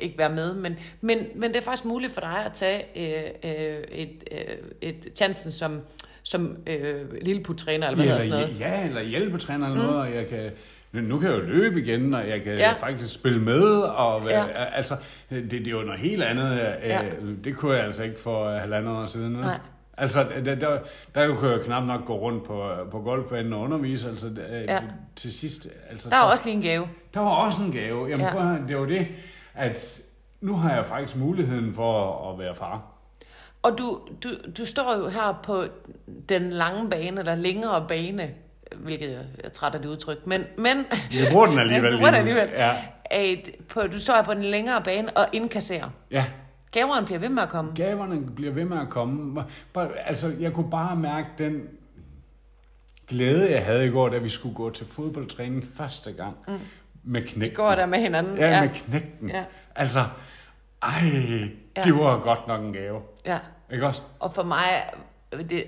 ikke 0.00 0.18
være 0.18 0.30
med, 0.30 0.54
men, 0.54 0.76
men, 1.00 1.18
men 1.34 1.50
det 1.50 1.56
er 1.56 1.62
faktisk 1.62 1.84
muligt 1.84 2.12
for 2.12 2.20
dig 2.20 2.42
at 2.46 2.52
tage 2.52 2.82
øh, 2.96 3.30
øh, 3.44 3.82
et, 3.92 4.24
øh, 4.32 4.38
et 4.80 5.08
chancen 5.16 5.50
som, 5.50 5.80
som 6.22 6.56
øh, 6.66 7.22
lilleput-træner, 7.22 7.88
eller 7.88 8.04
hvad 8.04 8.06
sådan 8.12 8.24
eller, 8.24 8.40
noget. 8.40 8.60
ja, 8.60 8.86
eller 8.86 9.02
hjælpetræner 9.02 9.66
eller 9.68 9.82
noget, 9.82 9.96
og 9.96 10.14
jeg 10.14 10.26
kan... 10.28 10.50
Nu 10.92 11.18
kan 11.18 11.30
jeg 11.30 11.38
jo 11.38 11.42
løbe 11.44 11.80
igen, 11.80 12.14
og 12.14 12.28
jeg 12.28 12.42
kan 12.42 12.52
Ja. 12.52 12.58
ja. 12.68 12.72
faktisk 12.72 13.14
spille 13.14 13.40
med, 13.40 13.62
og 13.80 14.22
Ja. 14.28 14.38
ja. 14.40 14.64
altså, 14.76 14.96
det, 15.30 15.50
det 15.50 15.66
er 15.66 15.70
jo 15.70 15.80
noget 15.82 16.00
helt 16.00 16.22
andet. 16.22 16.56
Ja. 16.56 16.72
Ja. 16.84 17.00
Det 17.44 17.56
kunne 17.56 17.76
jeg 17.76 17.84
altså 17.84 18.02
ikke 18.04 18.18
for 18.20 18.50
halvandet 18.50 18.92
år 18.92 19.06
siden. 19.06 19.32
Nej. 19.32 19.58
Altså, 19.98 20.26
der, 20.44 20.54
der, 20.54 20.78
der 21.14 21.36
kunne 21.36 21.50
jeg 21.50 21.60
knap 21.60 21.84
nok 21.84 22.04
gå 22.04 22.18
rundt 22.18 22.44
på, 22.44 22.70
på 22.90 23.00
golfbanen 23.00 23.52
og 23.52 23.60
undervise, 23.60 24.08
altså 24.08 24.28
Ja. 24.36 24.62
ja. 24.74 24.80
til 25.16 25.32
sidst. 25.32 25.68
Altså, 25.90 26.10
Der 26.10 26.16
er 26.16 26.20
så- 26.20 26.30
også 26.32 26.44
lige 26.44 26.56
en 26.56 26.62
gave. 26.62 26.88
Der 27.14 27.20
var 27.20 27.30
også 27.30 27.62
en 27.62 27.72
gave. 27.72 28.06
Jamen, 28.08 28.20
Ja. 28.26 28.32
prøv 28.32 28.42
det 28.68 28.78
var 28.78 28.86
det, 28.86 29.06
at 29.54 30.00
nu 30.40 30.56
har 30.56 30.74
jeg 30.74 30.86
faktisk 30.86 31.16
muligheden 31.16 31.74
for 31.74 32.30
at 32.32 32.38
være 32.38 32.54
far. 32.54 32.82
Og 33.62 33.78
du, 33.78 34.00
du, 34.24 34.28
du 34.58 34.66
står 34.66 34.96
jo 34.98 35.08
her 35.08 35.40
på 35.42 35.64
den 36.28 36.50
lange 36.50 36.90
bane, 36.90 37.18
eller 37.20 37.34
længere 37.34 37.84
bane, 37.88 38.30
hvilket 38.76 39.10
jeg 39.10 39.20
er 39.44 39.48
træt 39.48 39.74
af 39.74 39.80
det 39.82 39.88
udtryk, 39.88 40.26
men, 40.26 40.44
men 40.58 40.76
Jeg 41.12 41.28
bruger 41.32 41.46
den 41.46 41.58
alligevel. 41.64 41.92
Du 41.92 41.96
bruger 41.98 42.10
den 42.10 42.18
alligevel. 42.20 42.48
Ja. 42.52 42.76
at 43.10 43.50
på, 43.68 43.80
du 43.92 43.98
står 43.98 44.14
her 44.14 44.22
på 44.22 44.34
den 44.34 44.44
længere 44.44 44.82
bane 44.82 45.16
og 45.16 45.26
indkasserer. 45.32 45.90
ja. 46.10 46.24
Gaveren 46.72 47.04
bliver 47.04 47.18
ved 47.18 47.28
med 47.28 47.42
at 47.42 47.48
komme. 47.48 47.72
Gaverne 47.76 48.20
bliver 48.36 48.52
ved 48.52 48.64
med 48.64 48.78
at 48.78 48.88
komme. 48.90 49.44
Bare- 49.72 49.98
Altså, 49.98 50.34
jeg 50.40 50.52
kunne 50.52 50.70
bare 50.70 50.96
mærke 50.96 51.28
den 51.38 51.62
glæde, 53.08 53.50
jeg 53.50 53.64
havde 53.64 53.86
i 53.86 53.90
går, 53.90 54.08
da 54.08 54.18
vi 54.18 54.28
skulle 54.28 54.54
gå 54.54 54.70
til 54.70 54.86
fodboldtræning 54.86 55.64
første 55.76 56.12
gang. 56.12 56.36
Mm. 56.48 56.58
Med 57.04 57.22
knægten. 57.22 57.56
Går 57.56 57.74
der 57.74 57.86
med 57.86 57.98
hinanden. 58.00 58.36
Ja, 58.38 58.60
med 58.60 58.68
knægten. 58.74 59.28
Ja. 59.28 59.44
Altså, 59.74 60.04
ej, 60.82 61.02
Ja. 61.76 61.82
det 61.82 61.94
var 61.94 62.20
godt 62.20 62.46
nok 62.48 62.64
en 62.64 62.72
gave. 62.72 63.00
ja. 63.26 63.38
Ikke 63.72 63.86
også? 63.86 64.02
Og 64.20 64.34
for 64.34 64.42
mig, 64.42 64.64
det, 65.32 65.50
det 65.50 65.64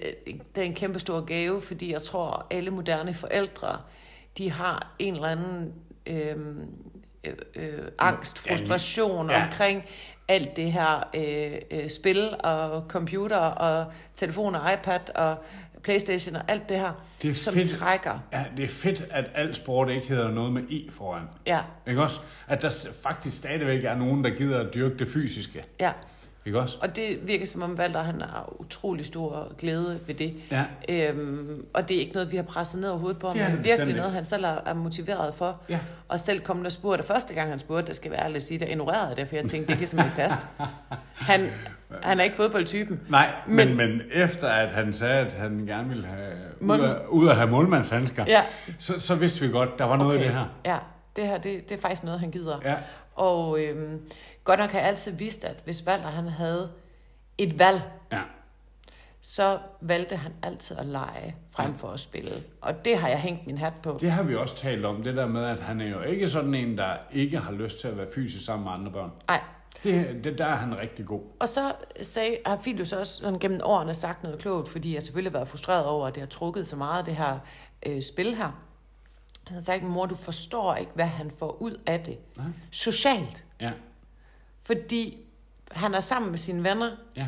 er 0.57 0.63
en 0.63 0.75
kæmpe 0.75 0.99
stor 0.99 1.21
gave, 1.25 1.63
fordi 1.63 1.93
jeg 1.93 2.03
tror, 2.03 2.47
alle 2.51 2.71
moderne 2.71 3.15
forældre, 3.15 3.77
de 4.39 4.51
har 4.51 4.95
en 4.99 5.15
eller 5.15 5.29
anden 5.29 5.73
øhm, 6.07 6.61
øh, 7.25 7.33
øh, 7.55 7.79
angst, 7.99 8.47
Ja, 8.47 8.53
frustration 8.53 9.31
ja. 9.31 9.45
omkring 9.45 9.85
alt 10.29 10.57
det 10.57 10.73
her 10.73 11.09
øh, 11.15 11.81
øh, 11.83 11.91
spil 11.91 12.35
og 12.45 12.85
computer 12.89 13.37
og 13.37 13.93
telefon 14.15 14.55
og 14.55 14.73
iPad 14.73 15.01
og 15.15 15.37
Playstation 15.83 16.37
og 16.37 16.43
alt 16.49 16.69
det 16.69 16.79
her, 16.79 16.93
Det 17.23 17.31
er 17.31 17.35
som 17.35 17.55
fedt. 17.55 17.69
trækker. 17.69 18.19
Ja, 18.33 18.45
det 18.57 18.65
er 18.65 18.69
fedt, 18.69 19.05
at 19.11 19.31
al 19.35 19.55
sport 19.55 19.91
ikke 19.91 20.07
hedder 20.09 20.31
noget 20.31 20.53
med 20.53 20.63
E 20.63 20.91
foran. 20.93 21.23
Ja, 21.47 21.59
Ikke 21.89 22.03
også? 22.03 22.21
At 22.49 22.63
der 22.63 22.89
faktisk 23.03 23.37
stadigvæk 23.37 23.85
er 23.85 23.95
nogen, 23.95 24.25
der 24.25 24.31
gider 24.31 24.61
at 24.61 24.75
dyrke 24.75 24.99
det 24.99 25.09
fysiske. 25.09 25.65
ja. 25.81 25.93
Ikke 26.49 26.61
også? 26.61 26.77
Og 26.83 26.97
det 26.97 27.19
virker 27.23 27.47
som 27.47 27.63
om 27.63 27.79
Valter, 27.79 28.01
han 28.03 28.21
har 28.21 28.53
utrolig 28.59 29.07
stor 29.07 29.53
glæde 29.59 30.01
ved 30.07 30.15
det. 30.15 30.35
Ja. 30.51 30.65
Øhm, 30.89 31.65
og 31.75 31.89
det 31.89 31.97
er 31.97 32.01
ikke 32.01 32.13
noget, 32.13 32.31
vi 32.33 32.37
har 32.37 32.43
presset 32.43 32.81
ned 32.81 32.89
over 32.89 32.99
hovedet 32.99 33.19
på 33.19 33.27
ham, 33.29 33.37
Det 33.37 33.45
er 33.45 33.49
men 33.49 33.57
det 33.59 33.65
virkelig 33.65 33.97
noget, 33.97 34.13
han 34.13 34.25
selv 34.25 34.45
er, 34.45 34.57
er 34.67 34.75
motiveret 34.75 35.35
for. 35.35 35.61
Ja. 35.69 35.79
Og 36.09 36.21
selv 36.21 36.41
kom 36.41 36.65
og 36.65 36.73
spurgte, 36.73 37.05
første 37.05 37.35
gang 37.35 37.51
han 37.51 37.59
spurgte, 37.59 37.87
det 37.87 37.97
skal 37.97 38.11
være 38.11 38.21
ærligt 38.21 38.37
at 38.37 38.43
sige, 38.43 38.61
der 38.61 38.67
ignorerede 38.67 39.17
det, 39.17 39.29
for 39.29 39.37
jeg 39.37 39.45
tænkte, 39.47 39.73
det 39.73 39.79
kan 39.79 39.89
simpelthen 39.89 40.13
ikke 40.21 40.29
passe. 40.29 40.47
Han, 41.15 41.49
han 42.03 42.21
er 42.21 42.25
ikke 42.25 42.37
fodboldtypen. 42.37 43.01
Nej, 43.09 43.31
Men- 43.47 43.57
men, 43.57 43.77
men, 43.77 44.01
efter 44.13 44.49
at 44.49 44.73
han 44.73 44.93
sagde, 44.93 45.15
at 45.27 45.33
han 45.33 45.65
gerne 45.67 45.89
ville 45.89 46.07
have 46.07 46.33
ud 46.61 46.67
Mål- 46.67 46.81
af, 46.85 46.97
ud 47.09 47.29
at 47.29 47.37
have 47.37 47.51
målmandshandsker, 47.51 48.25
Ja, 48.29 48.43
så, 48.79 49.01
så 49.01 49.15
vidste 49.15 49.41
vi 49.47 49.49
godt, 49.53 49.79
der 49.79 49.85
var 49.85 49.97
noget 49.97 50.21
i 50.21 50.23
det 50.23 50.31
her. 50.31 50.45
Ja, 50.65 50.77
det 51.17 51.27
her, 51.27 51.39
det, 51.39 51.69
det 51.69 51.77
er 51.77 51.81
faktisk 51.81 52.05
noget, 52.05 52.21
han 52.21 52.31
gider. 52.31 52.59
Ja, 52.65 52.75
Og 53.15 53.61
øhm, 53.61 54.01
godt 54.49 54.61
nok 54.61 54.71
har 54.71 54.79
jeg 54.79 54.89
altid 54.89 55.13
vidst, 55.13 55.45
at 55.45 55.57
hvis 55.65 55.87
Valter 55.87 56.09
han 56.09 56.29
havde 56.29 56.71
et 57.39 57.59
valg, 57.59 57.83
ja. 58.13 58.21
så 59.21 59.59
valgte 59.81 60.17
han 60.17 60.33
altid 60.43 60.77
at 60.77 60.87
lege 60.87 61.37
frem 61.51 61.75
for 61.75 61.89
at 61.89 62.01
spille. 62.01 62.43
Og 62.61 62.85
det 62.85 62.99
har 62.99 63.09
jeg 63.09 63.21
hængt 63.21 63.47
min 63.47 63.59
hat 63.59 63.73
på. 63.83 63.99
Det 64.01 64.11
har 64.11 64.23
vi 64.23 64.37
også 64.37 64.57
talt 64.57 64.85
om, 64.85 65.03
det 65.03 65.17
der 65.17 65.27
med, 65.27 65.45
at 65.45 65.61
han 65.61 65.81
er 65.81 65.89
jo 65.89 66.03
ikke 66.03 66.29
sådan 66.29 66.55
en, 66.55 66.79
der 66.79 66.97
ikke 67.13 67.39
har 67.39 67.53
lyst 67.53 67.81
til 67.81 67.89
at 67.89 67.97
være 67.97 68.07
fysisk 68.15 68.45
sammen 68.45 68.65
med 68.65 68.73
andre 68.73 68.93
børn. 68.93 69.11
Nej, 69.29 69.41
Det, 69.83 70.25
det 70.25 70.39
der 70.39 70.47
er 70.47 70.57
han 70.57 70.79
rigtig 70.79 71.07
god. 71.07 71.23
Og 71.41 71.49
så 71.49 71.73
sagde, 72.03 72.37
har 72.47 72.59
Filius 72.63 72.93
også 72.93 73.17
sådan 73.21 73.39
gennem 73.39 73.61
årene 73.65 73.95
sagt 73.95 74.23
noget 74.23 74.39
klogt, 74.39 74.69
fordi 74.69 74.95
jeg 74.95 75.03
selvfølgelig 75.03 75.33
har 75.33 75.39
været 75.39 75.49
frustreret 75.49 75.85
over, 75.87 76.07
at 76.07 76.15
det 76.15 76.21
har 76.21 76.29
trukket 76.29 76.67
så 76.67 76.77
meget, 76.77 77.07
det 77.07 77.17
her 77.17 77.39
øh, 77.87 78.03
spil 78.03 78.35
her. 78.35 78.63
Han 79.47 79.55
har 79.55 79.61
sagt, 79.63 79.83
mor, 79.83 80.07
du 80.07 80.15
forstår 80.15 80.75
ikke, 80.75 80.93
hvad 80.95 81.07
han 81.07 81.31
får 81.39 81.63
ud 81.63 81.81
af 81.87 82.01
det. 82.01 82.19
Nej. 82.37 82.47
Socialt. 82.71 83.45
Ja, 83.61 83.71
Fordi 84.69 85.17
han 85.73 85.95
er 85.95 86.01
sammen 86.01 86.31
med 86.31 86.39
sine 86.39 86.65
venner 86.65 86.91
ja, 87.17 87.27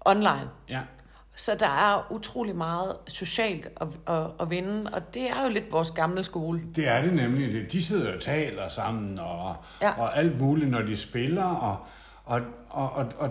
online. 0.00 0.48
ja. 0.68 0.80
Så 1.34 1.56
der 1.58 1.66
er 1.66 2.06
utrolig 2.12 2.56
meget 2.56 2.96
socialt 3.08 3.68
at, 3.80 3.88
at, 4.06 4.26
at 4.40 4.50
vinde, 4.50 4.90
og 4.92 5.14
det 5.14 5.30
er 5.30 5.42
jo 5.44 5.48
lidt 5.50 5.72
vores 5.72 5.90
gamle 5.90 6.24
skole. 6.24 6.60
Det 6.76 6.88
er 6.88 7.00
det 7.02 7.12
nemlig. 7.12 7.72
De 7.72 7.84
sidder 7.84 8.14
og 8.14 8.20
taler 8.20 8.68
sammen 8.68 9.18
og, 9.18 9.56
Ja. 9.82 9.90
og 10.00 10.18
alt 10.18 10.40
muligt, 10.40 10.70
når 10.70 10.82
de 10.82 10.96
spiller. 10.96 11.44
Og, 11.44 11.76
og, 12.24 12.40
og, 12.70 12.90
og, 12.92 13.06
og 13.18 13.30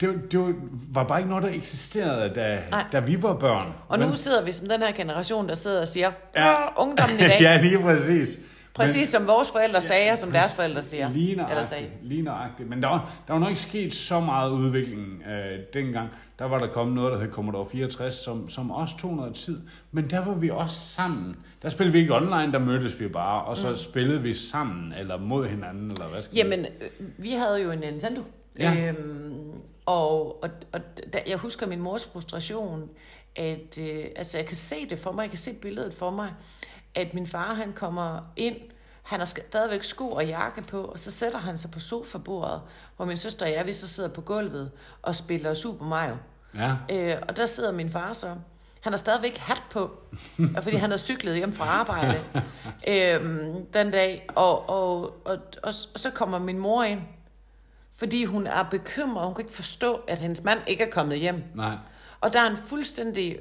det, 0.00 0.32
det 0.32 0.54
var 0.90 1.04
bare 1.04 1.18
ikke 1.18 1.28
noget, 1.30 1.44
der 1.44 1.50
eksisterede, 1.50 2.34
da, 2.34 2.62
Nej. 2.70 2.84
da 2.92 3.00
vi 3.00 3.22
var 3.22 3.34
børn. 3.34 3.72
Og 3.88 3.98
nu 3.98 4.06
Men- 4.06 4.16
sidder 4.16 4.44
vi 4.44 4.52
som 4.52 4.68
den 4.68 4.80
her 4.82 4.92
generation, 4.92 5.48
der 5.48 5.54
sidder 5.54 5.80
og 5.80 5.88
siger, 5.88 6.12
ja. 6.36 6.80
ungdommen 6.82 7.18
i 7.18 7.22
dag, 7.22 7.40
ja, 7.46 7.60
lige 7.62 7.78
præcis. 7.82 8.38
Præcis 8.74 9.08
som 9.08 9.26
vores 9.26 9.50
forældre 9.50 9.80
sagde, 9.80 10.12
og 10.12 10.18
som 10.18 10.30
deres 10.30 10.56
forældre 10.56 10.82
siger. 10.82 11.12
Lige 11.12 11.30
eller 11.50 11.62
sagde. 11.62 11.90
lige 12.02 12.22
nøjagtigt. 12.22 12.68
Men 12.68 12.82
der 12.82 12.88
var, 12.88 13.12
der 13.26 13.32
var 13.32 13.40
nok 13.40 13.48
ikke 13.48 13.60
sket 13.60 13.94
så 13.94 14.20
meget 14.20 14.50
udvikling 14.50 15.22
øh, 15.26 15.58
dengang. 15.74 16.08
Der 16.38 16.44
var 16.44 16.58
der 16.58 16.66
kommet 16.66 16.94
noget, 16.96 17.12
der 17.12 17.20
hed 17.20 17.32
Commodore 17.32 17.66
64, 17.72 18.14
som, 18.14 18.48
som 18.48 18.70
også 18.70 18.96
tog 18.96 19.16
noget 19.16 19.34
tid. 19.34 19.60
Men 19.92 20.10
der 20.10 20.24
var 20.24 20.34
vi 20.34 20.50
også 20.50 20.80
sammen. 20.80 21.36
Der 21.62 21.68
spillede 21.68 21.92
vi 21.92 21.98
ikke 21.98 22.14
online, 22.14 22.52
der 22.52 22.58
mødtes 22.58 23.00
vi 23.00 23.08
bare, 23.08 23.42
og 23.44 23.56
så 23.56 23.70
mm. 23.70 23.76
spillede 23.76 24.22
vi 24.22 24.34
sammen, 24.34 24.92
eller 24.98 25.18
mod 25.18 25.46
hinanden, 25.48 25.90
eller 25.90 26.08
hvad 26.08 26.22
skal 26.22 26.36
Jamen, 26.36 26.60
øh, 26.60 26.90
vi 27.18 27.32
havde 27.32 27.62
jo 27.62 27.70
en 27.70 27.78
Nintendo. 27.78 28.22
Ja. 28.58 28.88
Øhm, 28.88 29.50
og, 29.86 30.42
og, 30.42 30.50
og 30.72 30.80
da, 31.12 31.22
jeg 31.26 31.36
husker 31.36 31.66
min 31.66 31.80
mors 31.80 32.10
frustration, 32.12 32.88
at 33.36 33.78
øh, 33.80 34.04
altså 34.16 34.38
jeg 34.38 34.46
kan 34.46 34.56
se 34.56 34.74
det 34.90 34.98
for 34.98 35.12
mig, 35.12 35.22
jeg 35.22 35.30
kan 35.30 35.38
se 35.38 35.50
billedet 35.62 35.94
for 35.94 36.10
mig, 36.10 36.30
at 36.94 37.14
min 37.14 37.26
far 37.26 37.54
han 37.54 37.72
kommer 37.72 38.20
ind, 38.36 38.56
han 39.02 39.20
har 39.20 39.24
stadigvæk 39.24 39.84
sko 39.84 40.10
og 40.10 40.26
jakke 40.26 40.62
på, 40.62 40.84
og 40.84 40.98
så 40.98 41.10
sætter 41.10 41.38
han 41.38 41.58
sig 41.58 41.70
på 41.70 41.80
sofabordet, 41.80 42.60
hvor 42.96 43.04
min 43.04 43.16
søster 43.16 43.46
og 43.46 43.52
jeg, 43.52 43.66
vi 43.66 43.72
så 43.72 43.88
sidder 43.88 44.10
på 44.10 44.20
gulvet 44.20 44.70
og 45.02 45.16
spiller 45.16 45.54
Super 45.54 45.84
Mario. 45.84 46.16
Ja. 46.54 46.74
Øh, 46.90 47.22
og 47.28 47.36
der 47.36 47.46
sidder 47.46 47.72
min 47.72 47.90
far 47.90 48.12
så. 48.12 48.34
Han 48.80 48.92
har 48.92 48.96
stadigvæk 48.96 49.36
hat 49.36 49.62
på, 49.70 49.90
fordi 50.62 50.76
han 50.76 50.90
har 50.90 50.98
cyklet 50.98 51.36
hjem 51.36 51.52
fra 51.52 51.64
arbejde 51.64 52.20
øhm, 52.88 53.66
den 53.66 53.90
dag. 53.90 54.26
Og, 54.34 54.68
og, 54.68 55.02
og, 55.26 55.38
og, 55.62 55.74
og 55.92 55.98
så 56.00 56.10
kommer 56.14 56.38
min 56.38 56.58
mor 56.58 56.82
ind, 56.82 57.00
fordi 57.96 58.24
hun 58.24 58.46
er 58.46 58.62
bekymret. 58.70 59.26
Hun 59.26 59.34
kan 59.34 59.44
ikke 59.44 59.54
forstå, 59.54 59.94
at 59.94 60.18
hendes 60.18 60.44
mand 60.44 60.60
ikke 60.66 60.84
er 60.84 60.90
kommet 60.90 61.18
hjem. 61.18 61.42
Nej. 61.54 61.76
Og 62.20 62.32
der 62.32 62.40
er 62.40 62.48
han 62.48 62.56
fuldstændig, 62.56 63.38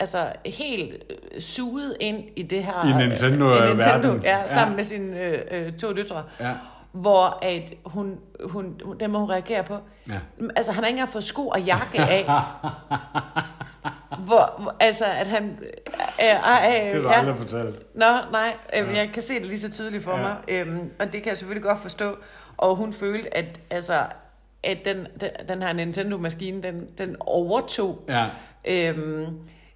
altså 0.00 0.32
helt 0.46 0.92
øh, 1.34 1.40
suget 1.40 1.96
ind 2.00 2.24
i 2.36 2.42
det 2.42 2.64
her... 2.64 2.86
I 2.86 2.90
øh, 3.02 3.08
Nintendo, 3.08 3.44
verden. 3.46 4.20
ja, 4.24 4.38
Ja. 4.38 4.46
sammen 4.46 4.76
med 4.76 4.84
sine 4.84 5.20
øh, 5.20 5.38
øh, 5.50 5.72
to 5.72 5.92
døtre. 5.92 6.22
Ja. 6.40 6.50
Hvor 6.92 7.38
at 7.42 7.74
hun, 7.86 8.18
hun, 8.44 8.80
hun, 8.84 8.98
den 9.00 9.10
må 9.10 9.18
hun 9.18 9.30
reagere 9.30 9.62
på. 9.64 9.76
Ja. 10.08 10.18
Altså, 10.56 10.72
han 10.72 10.84
har 10.84 10.88
ikke 10.88 10.96
engang 10.96 11.12
fået 11.12 11.24
sko 11.24 11.48
og 11.48 11.60
jakke 11.62 12.00
af. 12.00 12.24
hvor, 14.26 14.74
altså, 14.80 15.04
at 15.04 15.26
han... 15.26 15.58
Øh, 15.62 15.68
øh, 16.22 16.28
øh, 16.28 16.94
Det 16.94 17.02
har 17.02 17.12
ja. 17.12 17.18
aldrig 17.18 17.36
fortalt. 17.36 17.82
Nå, 17.96 18.06
nej, 18.32 18.54
øh, 18.76 18.96
jeg 18.96 19.10
kan 19.14 19.22
se 19.22 19.34
det 19.34 19.46
lige 19.46 19.58
så 19.58 19.70
tydeligt 19.70 20.04
for 20.04 20.16
Ja. 20.16 20.22
mig. 20.22 20.36
Øhm, 20.48 20.90
og 21.00 21.12
det 21.12 21.22
kan 21.22 21.28
jeg 21.28 21.36
selvfølgelig 21.36 21.62
godt 21.64 21.78
forstå. 21.82 22.16
Og 22.56 22.76
hun 22.76 22.92
følte, 22.92 23.36
at, 23.36 23.60
altså, 23.70 23.94
at 24.64 24.78
den, 24.84 25.06
den, 25.20 25.30
den 25.48 25.62
her 25.62 25.72
Nintendo-maskine, 25.72 26.62
den, 26.62 26.88
den 26.98 27.16
overtog 27.20 28.04
Ja. 28.08 28.26
øhm, 28.64 29.26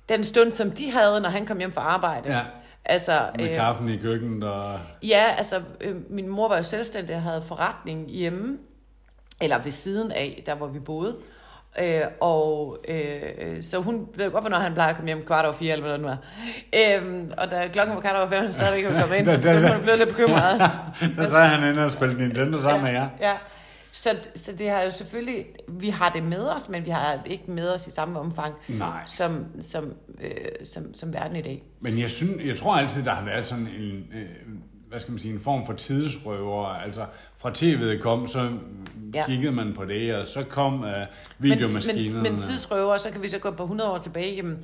den 0.08 0.24
stund, 0.24 0.52
som 0.52 0.70
de 0.70 0.90
havde, 0.90 1.20
når 1.20 1.28
han 1.28 1.46
kom 1.46 1.58
hjem 1.58 1.72
fra 1.72 1.80
arbejde. 1.80 2.36
Ja. 2.36 2.42
Altså, 2.84 3.12
Med 3.38 3.48
øh, 3.48 3.54
kaffen 3.54 3.88
i 3.88 3.96
køkkenet 3.96 4.44
og... 4.44 4.78
Ja, 5.02 5.24
altså, 5.36 5.60
øh, 5.80 5.96
min 6.10 6.28
mor 6.28 6.48
var 6.48 6.56
jo 6.56 6.62
selvstændig 6.62 7.16
og 7.16 7.22
havde 7.22 7.42
forretning 7.48 8.08
hjemme, 8.08 8.58
eller 9.40 9.58
ved 9.58 9.70
siden 9.70 10.12
af, 10.12 10.42
der 10.46 10.54
hvor 10.54 10.66
vi 10.66 10.78
boede. 10.78 11.16
Øh, 11.78 12.00
og 12.20 12.78
øh, 12.88 13.62
så 13.62 13.78
hun 13.78 14.08
ved 14.14 14.30
godt, 14.30 14.42
hvornår 14.42 14.58
han 14.58 14.74
plejer 14.74 14.90
at 14.90 14.96
komme 14.96 15.08
hjem 15.08 15.24
kvart 15.26 15.44
over 15.44 15.54
fire, 15.54 15.72
eller 15.72 15.84
hvad 15.84 15.92
det 15.92 16.00
nu 16.00 16.08
er. 16.08 16.16
Øh, 17.00 17.24
og 17.38 17.50
da 17.50 17.68
klokken 17.72 17.94
var 17.94 18.00
kvart 18.02 18.16
over 18.16 18.28
fem, 18.28 18.42
han 18.42 18.52
stadigvæk 18.52 18.78
ikke 18.78 19.00
kommet 19.00 19.16
ind, 19.18 19.28
så 19.36 19.36
begyndte 19.36 19.72
hun 19.72 19.82
blevet 19.82 19.98
lidt 19.98 20.08
bekymret. 20.08 20.58
Der 21.16 21.26
sad 21.26 21.44
han 21.44 21.70
inde 21.70 21.84
og 21.84 21.90
spillede 21.90 22.22
Nintendo 22.22 22.62
sammen 22.62 22.84
med 22.84 22.92
jer. 23.00 23.08
Ja. 23.20 23.32
Så, 23.92 24.10
så 24.34 24.52
det 24.58 24.70
har 24.70 24.82
jo 24.82 24.90
selvfølgelig, 24.90 25.46
vi 25.68 25.88
har 25.88 26.10
det 26.10 26.22
med 26.22 26.48
os, 26.48 26.68
men 26.68 26.84
vi 26.84 26.90
har 26.90 27.12
det 27.24 27.32
ikke 27.32 27.50
med 27.50 27.68
os 27.68 27.86
i 27.86 27.90
samme 27.90 28.18
omfang, 28.20 28.54
Nej. 28.68 29.02
som, 29.06 29.46
som, 29.60 29.94
øh, 30.20 30.30
som, 30.64 30.94
som 30.94 31.12
verden 31.12 31.36
i 31.36 31.42
dag. 31.42 31.62
Men 31.80 31.98
jeg, 31.98 32.10
synes, 32.10 32.44
jeg 32.46 32.56
tror 32.58 32.74
altid, 32.76 33.04
der 33.04 33.10
har 33.14 33.24
været 33.24 33.46
sådan 33.46 33.66
en, 33.66 34.04
øh, 34.14 34.28
hvad 34.88 35.00
skal 35.00 35.12
man 35.12 35.18
sige, 35.18 35.34
en 35.34 35.40
form 35.40 35.66
for 35.66 35.72
tidsrøver. 35.72 36.66
Altså, 36.66 37.06
fra 37.36 37.50
tv'et 37.50 37.98
kom, 38.02 38.26
så 38.28 38.50
Ja. 39.14 39.26
kiggede 39.26 39.52
man 39.52 39.72
på 39.72 39.84
det, 39.84 40.14
og 40.14 40.28
så 40.28 40.44
kom 40.44 40.84
øh, 40.84 40.90
Men, 40.92 41.06
videomaskinerne. 41.38 42.22
men, 42.22 42.32
men 42.32 42.40
tidsrøver, 42.40 42.96
så 42.96 43.10
kan 43.10 43.22
vi 43.22 43.28
så 43.28 43.38
gå 43.38 43.50
på 43.50 43.62
100 43.62 43.90
år 43.90 43.98
tilbage, 43.98 44.34
jamen, 44.36 44.58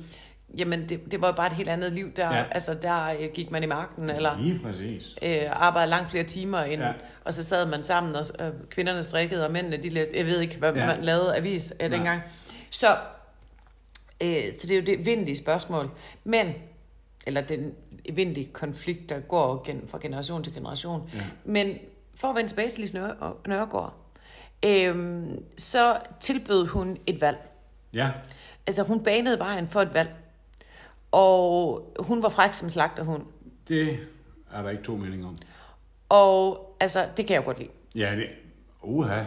jamen 0.57 0.89
det, 0.89 1.11
det 1.11 1.21
var 1.21 1.27
jo 1.27 1.33
bare 1.33 1.47
et 1.47 1.53
helt 1.53 1.69
andet 1.69 1.93
liv. 1.93 2.11
Der, 2.15 2.35
ja. 2.37 2.43
Altså, 2.51 2.73
der 2.81 3.05
øh, 3.19 3.29
gik 3.33 3.51
man 3.51 3.63
i 3.63 3.65
marken, 3.65 4.09
eller 4.09 4.37
Lige 4.39 4.59
præcis. 4.63 5.15
øh, 5.21 5.37
arbejdede 5.51 5.89
langt 5.89 6.09
flere 6.11 6.23
timer 6.23 6.63
ind, 6.63 6.81
ja. 6.81 6.91
Og 7.25 7.33
så 7.33 7.43
sad 7.43 7.65
man 7.65 7.83
sammen, 7.83 8.15
og 8.15 8.25
øh, 8.39 8.51
kvinderne 8.69 9.03
strikkede, 9.03 9.45
og 9.45 9.51
mændene, 9.51 9.77
de 9.77 9.89
læste, 9.89 10.17
jeg 10.17 10.25
ved 10.25 10.39
ikke, 10.39 10.57
hvad 10.57 10.73
ja. 10.73 10.85
Man 10.85 11.01
lavede 11.01 11.35
avis 11.35 11.73
øh, 11.79 11.91
dengang. 11.91 12.21
Så, 12.69 12.97
øh, 14.21 14.43
så 14.61 14.67
det 14.67 14.71
er 14.71 14.75
jo 14.75 14.85
det 14.85 15.05
vindelige 15.05 15.35
spørgsmål. 15.37 15.91
Men, 16.23 16.53
eller 17.27 17.41
den 17.41 17.73
vindelige 18.13 18.49
konflikt, 18.53 19.09
der 19.09 19.19
går 19.19 19.63
gen, 19.65 19.81
fra 19.91 19.97
generation 20.01 20.43
til 20.43 20.53
generation. 20.53 21.09
Ja. 21.13 21.19
Men 21.45 21.77
for 22.15 22.27
at 22.27 22.35
vende 22.35 22.49
tilbage 22.49 22.69
til 22.69 22.79
Lise 22.79 22.97
Nør- 22.99 23.47
Nørgaard, 23.47 23.93
øh, 24.65 25.25
så 25.57 25.97
tilbød 26.19 26.65
hun 26.67 26.97
et 27.07 27.21
valg. 27.21 27.37
Ja, 27.93 28.09
Altså, 28.67 28.83
hun 28.83 29.03
banede 29.03 29.39
vejen 29.39 29.67
for 29.67 29.81
et 29.81 29.93
valg. 29.93 30.09
Og 31.11 31.85
hun 31.99 32.21
var 32.23 32.29
fræk 32.29 32.53
som 32.53 32.69
slagterhund. 32.69 33.23
det 33.67 33.99
er 34.53 34.61
der 34.61 34.69
ikke 34.69 34.83
to 34.83 34.95
meninger 34.95 35.27
om. 35.27 35.37
Og 36.09 36.75
altså, 36.79 37.07
det 37.17 37.27
kan 37.27 37.33
jeg 37.35 37.43
godt 37.45 37.59
lide. 37.59 37.69
Ja, 37.95 38.15
det... 38.15 38.27
Uha. 38.83 39.23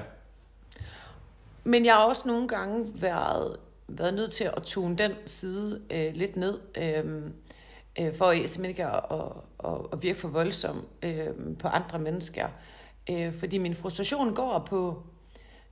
Men 1.64 1.84
jeg 1.84 1.94
har 1.94 2.04
også 2.04 2.28
nogle 2.28 2.48
gange 2.48 2.92
været, 3.02 3.56
været 3.88 4.14
nødt 4.14 4.32
til 4.32 4.44
at 4.44 4.62
tune 4.62 4.96
den 4.98 5.12
side 5.26 5.80
øh, 5.90 6.14
lidt 6.14 6.36
ned, 6.36 6.58
øh, 6.78 7.22
øh, 8.00 8.14
for 8.16 8.32
simpelthen 8.32 8.64
ikke 8.64 8.86
at, 8.86 9.00
at, 9.10 9.20
at, 9.64 9.78
at 9.92 10.02
virke 10.02 10.18
for 10.20 10.28
voldsom 10.28 10.86
øh, 11.02 11.26
på 11.58 11.68
andre 11.68 11.98
mennesker. 11.98 12.48
Øh, 13.10 13.34
fordi 13.38 13.58
min 13.58 13.74
frustration 13.74 14.34
går 14.34 14.58
på, 14.68 15.02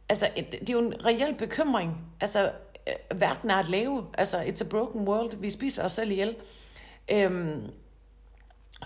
altså 0.09 0.29
et- 0.37 0.53
det 0.61 0.69
er 0.69 0.73
jo 0.73 0.79
en 0.87 1.05
reel 1.07 1.35
bekymring. 1.39 1.97
Altså, 2.21 2.53
Øh, 2.89 3.21
verden 3.21 3.51
er 3.51 3.57
at 3.57 3.69
leve. 3.69 4.07
Altså, 4.19 4.43
it's 4.43 4.67
a 4.67 4.69
broken 4.71 5.09
world. 5.09 5.37
Vi 5.37 5.51
spiser 5.51 5.85
os 5.85 5.93
selv 5.93 6.11
ihjel. 6.11 6.37
Øhm, 7.13 7.71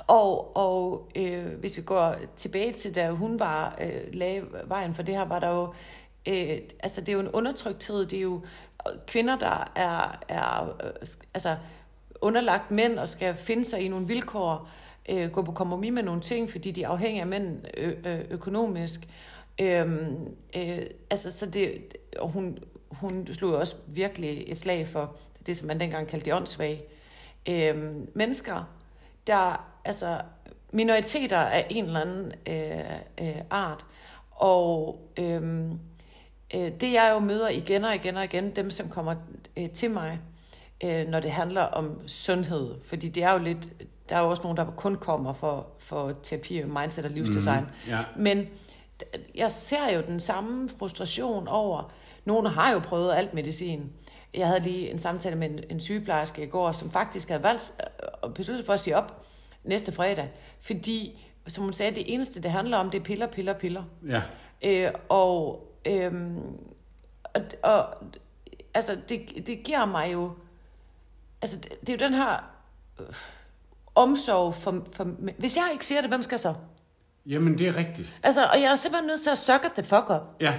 og 0.06 0.56
og 0.56 1.10
øh, 1.16 1.46
hvis 1.46 1.76
vi 1.76 1.82
går 1.82 2.16
tilbage 2.36 2.72
til, 2.72 2.94
da 2.94 3.10
hun 3.10 3.38
var 3.38 3.78
øh, 3.80 4.02
lagde 4.12 4.42
vejen 4.64 4.94
for 4.94 5.02
det 5.02 5.14
her, 5.14 5.24
var 5.24 5.38
der 5.38 5.50
jo, 5.50 5.74
øh, 6.28 6.58
altså 6.80 7.00
det 7.00 7.08
er 7.08 7.12
jo 7.12 7.20
en 7.20 7.28
undertrykthed, 7.28 8.06
det 8.06 8.16
er 8.16 8.22
jo 8.22 8.40
øh, 8.88 8.92
kvinder, 9.06 9.38
der 9.38 9.72
er, 9.76 10.24
er 10.28 10.76
øh, 10.84 11.06
altså 11.34 11.56
underlagt 12.20 12.70
mænd 12.70 12.98
og 12.98 13.08
skal 13.08 13.34
finde 13.34 13.64
sig 13.64 13.80
i 13.80 13.88
nogle 13.88 14.06
vilkår, 14.06 14.68
øh, 15.08 15.30
gå 15.30 15.42
på 15.42 15.52
kompromis 15.52 15.92
med 15.92 16.02
nogle 16.02 16.20
ting, 16.20 16.50
fordi 16.50 16.70
de 16.70 16.82
er 16.82 16.88
afhængige 16.88 17.20
af 17.20 17.26
mænd 17.26 17.64
ø- 17.76 18.22
økonomisk. 18.30 19.08
Øhm, 19.60 20.36
øh, 20.56 20.86
altså, 21.10 21.30
så 21.30 21.50
det, 21.50 21.82
og 22.18 22.28
hun, 22.28 22.58
hun 23.00 23.28
slog 23.34 23.52
jo 23.52 23.60
også 23.60 23.76
virkelig 23.86 24.44
et 24.46 24.58
slag 24.58 24.88
for 24.88 25.16
det, 25.46 25.56
som 25.56 25.66
man 25.68 25.80
dengang 25.80 26.08
kaldte 26.08 26.30
de 26.30 26.36
åndssvage 26.36 26.82
øhm, 27.48 28.10
mennesker, 28.14 28.68
der, 29.26 29.66
altså 29.84 30.20
minoriteter 30.72 31.38
af 31.38 31.66
en 31.70 31.84
eller 31.84 32.00
anden 32.00 32.32
øh, 32.46 33.28
øh, 33.28 33.40
art. 33.50 33.86
Og 34.30 35.00
øhm, 35.16 35.78
øh, 36.54 36.72
det 36.80 36.92
jeg 36.92 37.10
jo 37.14 37.18
møder 37.18 37.48
igen 37.48 37.84
og 37.84 37.94
igen 37.94 38.16
og 38.16 38.24
igen, 38.24 38.50
dem 38.50 38.70
som 38.70 38.88
kommer 38.88 39.14
øh, 39.56 39.70
til 39.70 39.90
mig, 39.90 40.18
øh, 40.84 41.08
når 41.08 41.20
det 41.20 41.30
handler 41.30 41.62
om 41.62 42.08
sundhed, 42.08 42.74
fordi 42.84 43.08
det 43.08 43.22
er 43.22 43.32
jo 43.32 43.38
lidt, 43.38 43.68
der 44.08 44.16
er 44.16 44.20
jo 44.20 44.30
også 44.30 44.42
nogen, 44.42 44.56
der 44.56 44.66
kun 44.76 44.96
kommer 44.96 45.32
for, 45.32 45.66
for 45.78 46.12
terapi, 46.22 46.62
mindset 46.62 47.04
og 47.04 47.10
livsdesign. 47.10 47.62
Mhm, 47.62 47.70
ja. 47.88 47.98
Men 48.16 48.38
d- 48.42 48.46
jeg 49.34 49.52
ser 49.52 49.94
jo 49.94 50.02
den 50.02 50.20
samme 50.20 50.68
frustration 50.68 51.48
over, 51.48 51.92
nogle 52.24 52.48
har 52.48 52.72
jo 52.72 52.78
prøvet 52.78 53.14
alt 53.14 53.34
medicin. 53.34 53.92
Jeg 54.34 54.46
havde 54.46 54.60
lige 54.60 54.90
en 54.90 54.98
samtale 54.98 55.36
med 55.36 55.50
en, 55.50 55.60
en 55.70 55.80
sygeplejerske 55.80 56.42
i 56.42 56.46
går, 56.46 56.72
som 56.72 56.90
faktisk 56.90 57.28
havde 57.28 57.42
valgt 57.42 57.72
øh, 57.80 58.08
og 58.22 58.34
besluttet 58.34 58.66
for 58.66 58.72
at 58.72 58.80
sige 58.80 58.96
op 58.96 59.26
næste 59.64 59.92
fredag, 59.92 60.30
fordi, 60.60 61.26
som 61.46 61.64
hun 61.64 61.72
sagde, 61.72 61.94
det 61.94 62.14
eneste, 62.14 62.42
det 62.42 62.50
handler 62.50 62.76
om, 62.76 62.90
det 62.90 63.00
er 63.00 63.04
piller, 63.04 63.26
piller, 63.26 63.52
piller. 63.52 63.84
Ja. 64.08 64.22
Øh, 64.62 64.92
og, 65.08 65.66
øhm, 65.84 66.42
og, 67.24 67.42
og 67.62 67.94
altså, 68.74 68.98
det, 69.08 69.46
det 69.46 69.62
giver 69.62 69.84
mig 69.84 70.12
jo, 70.12 70.32
altså, 71.42 71.60
det, 71.60 71.80
det 71.80 71.88
er 71.88 71.92
jo 71.92 72.08
den 72.08 72.14
her 72.14 72.44
øh, 73.00 73.06
omsorg 73.94 74.54
for, 74.54 74.86
for, 74.92 75.04
hvis 75.38 75.56
jeg 75.56 75.68
ikke 75.72 75.86
siger 75.86 76.00
det, 76.00 76.10
hvem 76.10 76.22
skal 76.22 76.38
så? 76.38 76.54
Jamen, 77.26 77.58
det 77.58 77.68
er 77.68 77.76
rigtigt. 77.76 78.14
Altså, 78.22 78.44
og 78.44 78.60
jeg 78.60 78.72
er 78.72 78.76
simpelthen 78.76 79.06
nødt 79.06 79.20
til 79.20 79.30
at 79.30 79.38
suck 79.38 79.74
the 79.74 79.82
fuck 79.82 80.10
up. 80.10 80.22
Ja. 80.40 80.58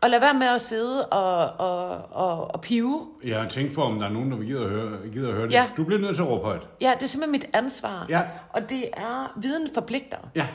Og 0.00 0.10
lad 0.10 0.20
være 0.20 0.34
med 0.34 0.46
at 0.46 0.60
sidde 0.60 1.08
og, 1.08 1.52
og, 1.68 2.04
og, 2.10 2.50
og 2.54 2.60
pive. 2.60 3.06
Jeg 3.24 3.40
har 3.40 3.48
tænkt 3.48 3.74
på, 3.74 3.82
om 3.82 3.98
der 3.98 4.06
er 4.06 4.10
nogen, 4.10 4.30
der 4.30 4.38
gider 4.38 4.64
at 4.64 4.70
høre, 4.70 5.08
gider 5.12 5.28
at 5.28 5.34
høre 5.34 5.46
det. 5.46 5.52
Ja. 5.52 5.70
Du 5.76 5.84
bliver 5.84 6.00
nødt 6.00 6.16
til 6.16 6.22
at 6.22 6.28
råbe 6.28 6.44
højt. 6.44 6.66
Ja, 6.80 6.92
det 6.94 7.02
er 7.02 7.06
simpelthen 7.06 7.32
mit 7.32 7.46
ansvar. 7.52 8.06
Ja. 8.08 8.22
Og 8.48 8.70
det 8.70 8.90
er, 8.92 9.38
viden 9.40 9.68
forpligter. 9.74 10.18
Ja. 10.34 10.46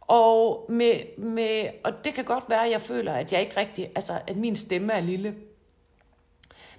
Og, 0.00 0.66
med, 0.68 1.18
med, 1.18 1.68
og 1.84 1.92
det 2.04 2.14
kan 2.14 2.24
godt 2.24 2.44
være, 2.48 2.64
at 2.64 2.70
jeg 2.70 2.80
føler, 2.80 3.12
at 3.12 3.32
jeg 3.32 3.40
ikke 3.40 3.60
rigtig, 3.60 3.88
altså 3.94 4.12
at 4.26 4.36
min 4.36 4.56
stemme 4.56 4.92
er 4.92 5.00
lille. 5.00 5.34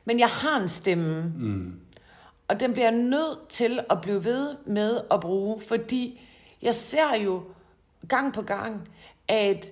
Men 0.05 0.19
jeg 0.19 0.27
har 0.27 0.59
en 0.59 0.67
stemme. 0.67 1.33
Mm. 1.37 1.79
Og 2.47 2.59
den 2.59 2.73
bliver 2.73 2.89
jeg 2.89 2.99
nødt 2.99 3.47
til 3.49 3.79
at 3.89 4.01
blive 4.01 4.23
ved 4.23 4.55
med 4.65 5.01
at 5.11 5.19
bruge, 5.19 5.61
fordi 5.61 6.21
jeg 6.61 6.73
ser 6.73 7.15
jo 7.23 7.43
gang 8.09 8.33
på 8.33 8.41
gang, 8.41 8.89
at, 9.27 9.71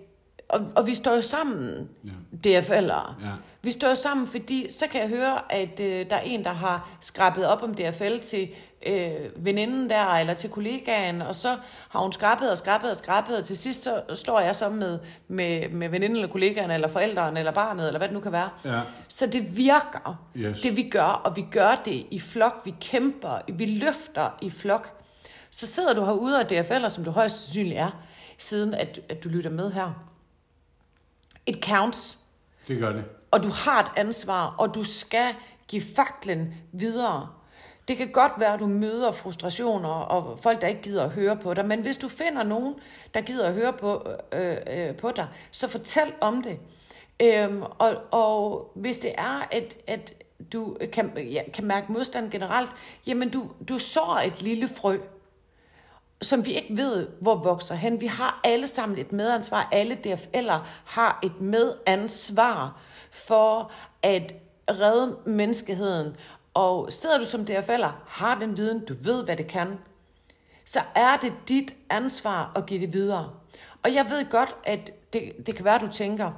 og, 0.49 0.61
og 0.75 0.87
vi 0.87 0.95
står 0.95 1.15
jo 1.15 1.21
sammen, 1.21 1.89
ja. 2.03 2.59
DFL'ere. 2.59 3.13
Ja. 3.25 3.31
Vi 3.61 3.71
står 3.71 3.87
jo 3.89 3.95
sammen, 3.95 4.27
fordi 4.27 4.67
så 4.71 4.87
kan 4.91 5.01
jeg 5.01 5.09
høre, 5.09 5.51
at 5.53 5.79
øh, 5.79 6.09
der 6.09 6.15
er 6.15 6.21
en, 6.21 6.43
der 6.43 6.53
har 6.53 6.89
skrabet 7.01 7.45
op 7.47 7.63
om 7.63 7.73
DFL 7.73 8.17
til 8.19 8.49
øh, 8.85 9.11
veninden 9.35 9.89
der, 9.89 10.05
eller 10.05 10.33
til 10.33 10.49
kollegaen, 10.49 11.21
og 11.21 11.35
så 11.35 11.57
har 11.89 11.99
hun 11.99 12.11
skrabet 12.11 12.51
og 12.51 12.57
skrabet 12.57 12.89
og 12.89 12.95
skrabet, 12.95 13.37
og 13.37 13.45
til 13.45 13.57
sidst 13.57 13.83
så 13.83 14.01
står 14.13 14.39
jeg 14.39 14.55
så 14.55 14.69
med, 14.69 14.99
med, 15.27 15.69
med 15.69 15.89
veninden 15.89 16.15
eller 16.17 16.27
kollegaen, 16.31 16.71
eller 16.71 16.87
forældrene, 16.87 17.39
eller 17.39 17.51
barnet, 17.51 17.87
eller 17.87 17.97
hvad 17.97 18.07
det 18.07 18.13
nu 18.13 18.19
kan 18.19 18.31
være. 18.31 18.49
Ja. 18.65 18.81
Så 19.07 19.27
det 19.27 19.57
virker, 19.57 20.25
Yes. 20.35 20.61
det 20.61 20.77
vi 20.77 20.89
gør, 20.89 21.21
og 21.23 21.35
vi 21.35 21.45
gør 21.51 21.81
det 21.85 22.05
i 22.11 22.19
flok, 22.19 22.61
vi 22.65 22.73
kæmper, 22.81 23.41
vi 23.53 23.65
løfter 23.65 24.29
i 24.41 24.49
flok. 24.49 24.99
Så 25.51 25.65
sidder 25.67 25.93
du 25.93 26.05
herude 26.05 26.39
og 26.39 26.45
DFL'er, 26.51 26.89
som 26.89 27.03
du 27.03 27.11
højst 27.11 27.39
sandsynligt 27.43 27.79
er, 27.79 28.03
siden 28.43 28.73
at, 28.73 28.99
at 29.09 29.23
du 29.23 29.29
lytter 29.29 29.49
med 29.49 29.71
her. 29.71 29.91
It 31.45 31.65
counts. 31.65 32.19
Det 32.67 32.79
gør 32.79 32.93
det. 32.93 33.05
Og 33.31 33.43
du 33.43 33.47
har 33.47 33.83
et 33.83 33.91
ansvar, 33.95 34.55
og 34.59 34.75
du 34.75 34.83
skal 34.83 35.35
give 35.67 35.81
faklen 35.95 36.53
videre. 36.71 37.29
Det 37.87 37.97
kan 37.97 38.11
godt 38.11 38.31
være, 38.37 38.53
at 38.53 38.59
du 38.59 38.67
møder 38.67 39.11
frustrationer 39.11 39.89
og 39.89 40.39
folk, 40.39 40.61
der 40.61 40.67
ikke 40.67 40.81
gider 40.81 41.03
at 41.03 41.09
høre 41.09 41.37
på 41.37 41.53
dig, 41.53 41.65
men 41.65 41.81
hvis 41.81 41.97
du 41.97 42.07
finder 42.07 42.43
nogen, 42.43 42.75
der 43.13 43.21
gider 43.21 43.47
at 43.47 43.53
høre 43.53 43.73
på, 43.73 44.07
øh, 44.31 44.57
øh, 44.67 44.95
på 44.95 45.11
dig, 45.11 45.27
så 45.51 45.67
fortæl 45.67 46.13
om 46.21 46.43
det. 46.43 46.59
Øhm, 47.19 47.61
og, 47.61 47.95
og 48.11 48.71
hvis 48.75 48.97
det 48.97 49.11
er, 49.17 49.47
at, 49.51 49.77
at 49.87 50.13
du 50.53 50.77
kan, 50.93 51.17
ja, 51.17 51.41
kan 51.53 51.65
mærke 51.65 51.91
modstand 51.91 52.31
generelt, 52.31 52.69
jamen 53.07 53.29
du, 53.29 53.51
du 53.69 53.79
sår 53.79 54.21
et 54.25 54.41
lille 54.41 54.67
frø, 54.67 54.97
som 56.23 56.45
vi 56.45 56.53
ikke 56.53 56.77
ved, 56.77 57.07
hvor 57.19 57.35
vokser 57.35 57.75
hen. 57.75 58.01
Vi 58.01 58.07
har 58.07 58.39
alle 58.43 58.67
sammen 58.67 58.97
et 58.97 59.11
medansvar. 59.11 59.67
Alle 59.71 59.97
DFL'er 60.07 60.59
har 60.85 61.19
et 61.23 61.41
medansvar 61.41 62.79
for 63.11 63.71
at 64.01 64.35
redde 64.69 65.17
menneskeheden. 65.25 66.15
Og 66.53 66.93
sidder 66.93 67.17
du 67.17 67.25
som 67.25 67.41
DFL'er, 67.41 67.91
har 68.07 68.39
den 68.39 68.57
viden, 68.57 68.85
du 68.85 68.95
ved, 69.01 69.23
hvad 69.23 69.37
det 69.37 69.47
kan, 69.47 69.79
så 70.65 70.79
er 70.95 71.17
det 71.17 71.33
dit 71.47 71.75
ansvar 71.89 72.51
at 72.55 72.65
give 72.65 72.81
det 72.81 72.93
videre. 72.93 73.29
Og 73.83 73.93
jeg 73.93 74.05
ved 74.09 74.29
godt, 74.29 74.55
at 74.63 74.91
det, 75.13 75.47
det 75.47 75.55
kan 75.55 75.65
være, 75.65 75.75
at 75.75 75.81
du 75.81 75.87
tænker, 75.87 76.31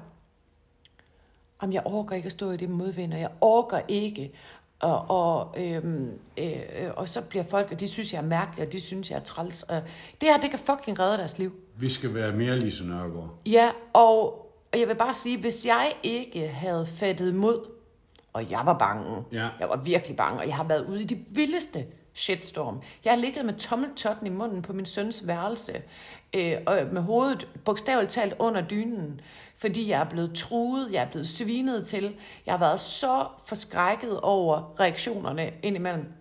om 1.59 1.73
jeg 1.73 1.81
orker 1.85 2.15
ikke 2.15 2.25
at 2.25 2.31
stå 2.31 2.51
i 2.51 2.57
det 2.57 2.69
modvind, 2.69 3.13
og 3.13 3.19
jeg 3.19 3.29
orker 3.41 3.81
ikke. 3.87 4.31
Og, 4.79 5.05
og, 5.09 5.55
øhm, 5.57 6.11
øh, 6.37 6.55
og 6.95 7.09
så 7.09 7.21
bliver 7.21 7.43
folk, 7.49 7.71
og 7.71 7.79
de 7.79 7.87
synes, 7.87 8.13
jeg 8.13 8.19
er 8.19 8.25
mærkelig, 8.25 8.65
og 8.67 8.71
de 8.71 8.79
synes, 8.79 9.11
jeg 9.11 9.17
er 9.17 9.23
træls. 9.23 9.63
Og 9.63 9.81
det 10.21 10.29
her, 10.29 10.37
det 10.37 10.49
kan 10.49 10.59
fucking 10.59 10.99
redde 10.99 11.17
deres 11.17 11.37
liv. 11.39 11.53
Vi 11.77 11.89
skal 11.89 12.13
være 12.13 12.31
mere 12.31 12.59
Lise 12.59 12.85
Nørgaard. 12.87 13.29
Ja, 13.45 13.69
og, 13.93 14.23
og 14.73 14.79
jeg 14.79 14.87
vil 14.87 14.95
bare 14.95 15.13
sige, 15.13 15.37
hvis 15.37 15.65
jeg 15.65 15.93
ikke 16.03 16.47
havde 16.47 16.85
fattet 16.85 17.35
mod, 17.35 17.59
og 18.33 18.51
jeg 18.51 18.61
var 18.65 18.77
bange, 18.77 19.23
Ja. 19.31 19.47
jeg 19.59 19.69
var 19.69 19.77
virkelig 19.77 20.17
bange, 20.17 20.39
og 20.39 20.47
jeg 20.47 20.55
har 20.55 20.63
været 20.63 20.85
ude 20.85 21.01
i 21.01 21.05
de 21.05 21.17
vildeste 21.29 21.85
shitstorm. 22.13 22.81
Jeg 23.05 23.13
har 23.13 23.19
ligget 23.19 23.45
med 23.45 23.53
tommeltotten 23.53 24.27
i 24.27 24.29
munden 24.29 24.61
på 24.61 24.73
min 24.73 24.85
søns 24.85 25.27
værelse, 25.27 25.81
øh, 26.33 26.53
og 26.65 26.79
med 26.91 27.01
hovedet 27.01 27.47
bogstaveligt 27.65 28.11
talt 28.13 28.33
under 28.39 28.61
dynen, 28.61 29.21
fordi 29.65 29.89
jeg 29.89 29.99
er 29.99 30.09
blevet 30.09 30.33
truet, 30.35 30.91
jeg 30.91 31.03
er 31.03 31.09
blevet 31.09 31.27
svinet 31.27 31.87
til. 31.87 32.15
Jeg 32.45 32.53
har 32.53 32.59
været 32.59 32.79
så 32.79 33.27
forskrækket 33.45 34.21
over 34.21 34.79
reaktionerne 34.79 35.51
indimellem. 35.63 36.13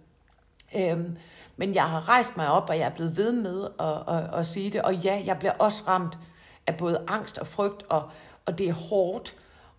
Øhm, 0.77 1.17
men 1.57 1.75
jeg 1.75 1.91
har 1.91 2.09
rejst 2.09 2.37
mig 2.37 2.49
op, 2.49 2.69
og 2.69 2.79
jeg 2.79 2.85
er 2.85 2.95
blevet 2.95 3.17
ved 3.17 3.33
med 3.33 3.69
at, 3.81 4.17
at, 4.17 4.41
at 4.41 4.47
sige 4.47 4.71
det. 4.71 4.83
Og 4.83 4.95
ja, 4.95 5.23
jeg 5.25 5.39
bliver 5.39 5.53
også 5.53 5.83
ramt 5.89 6.19
af 6.67 6.77
både 6.77 7.05
angst 7.07 7.39
og 7.39 7.47
frygt, 7.47 7.83
og, 7.89 8.11
og 8.47 8.59
det 8.59 8.69
er 8.69 8.73
hårdt 8.73 9.35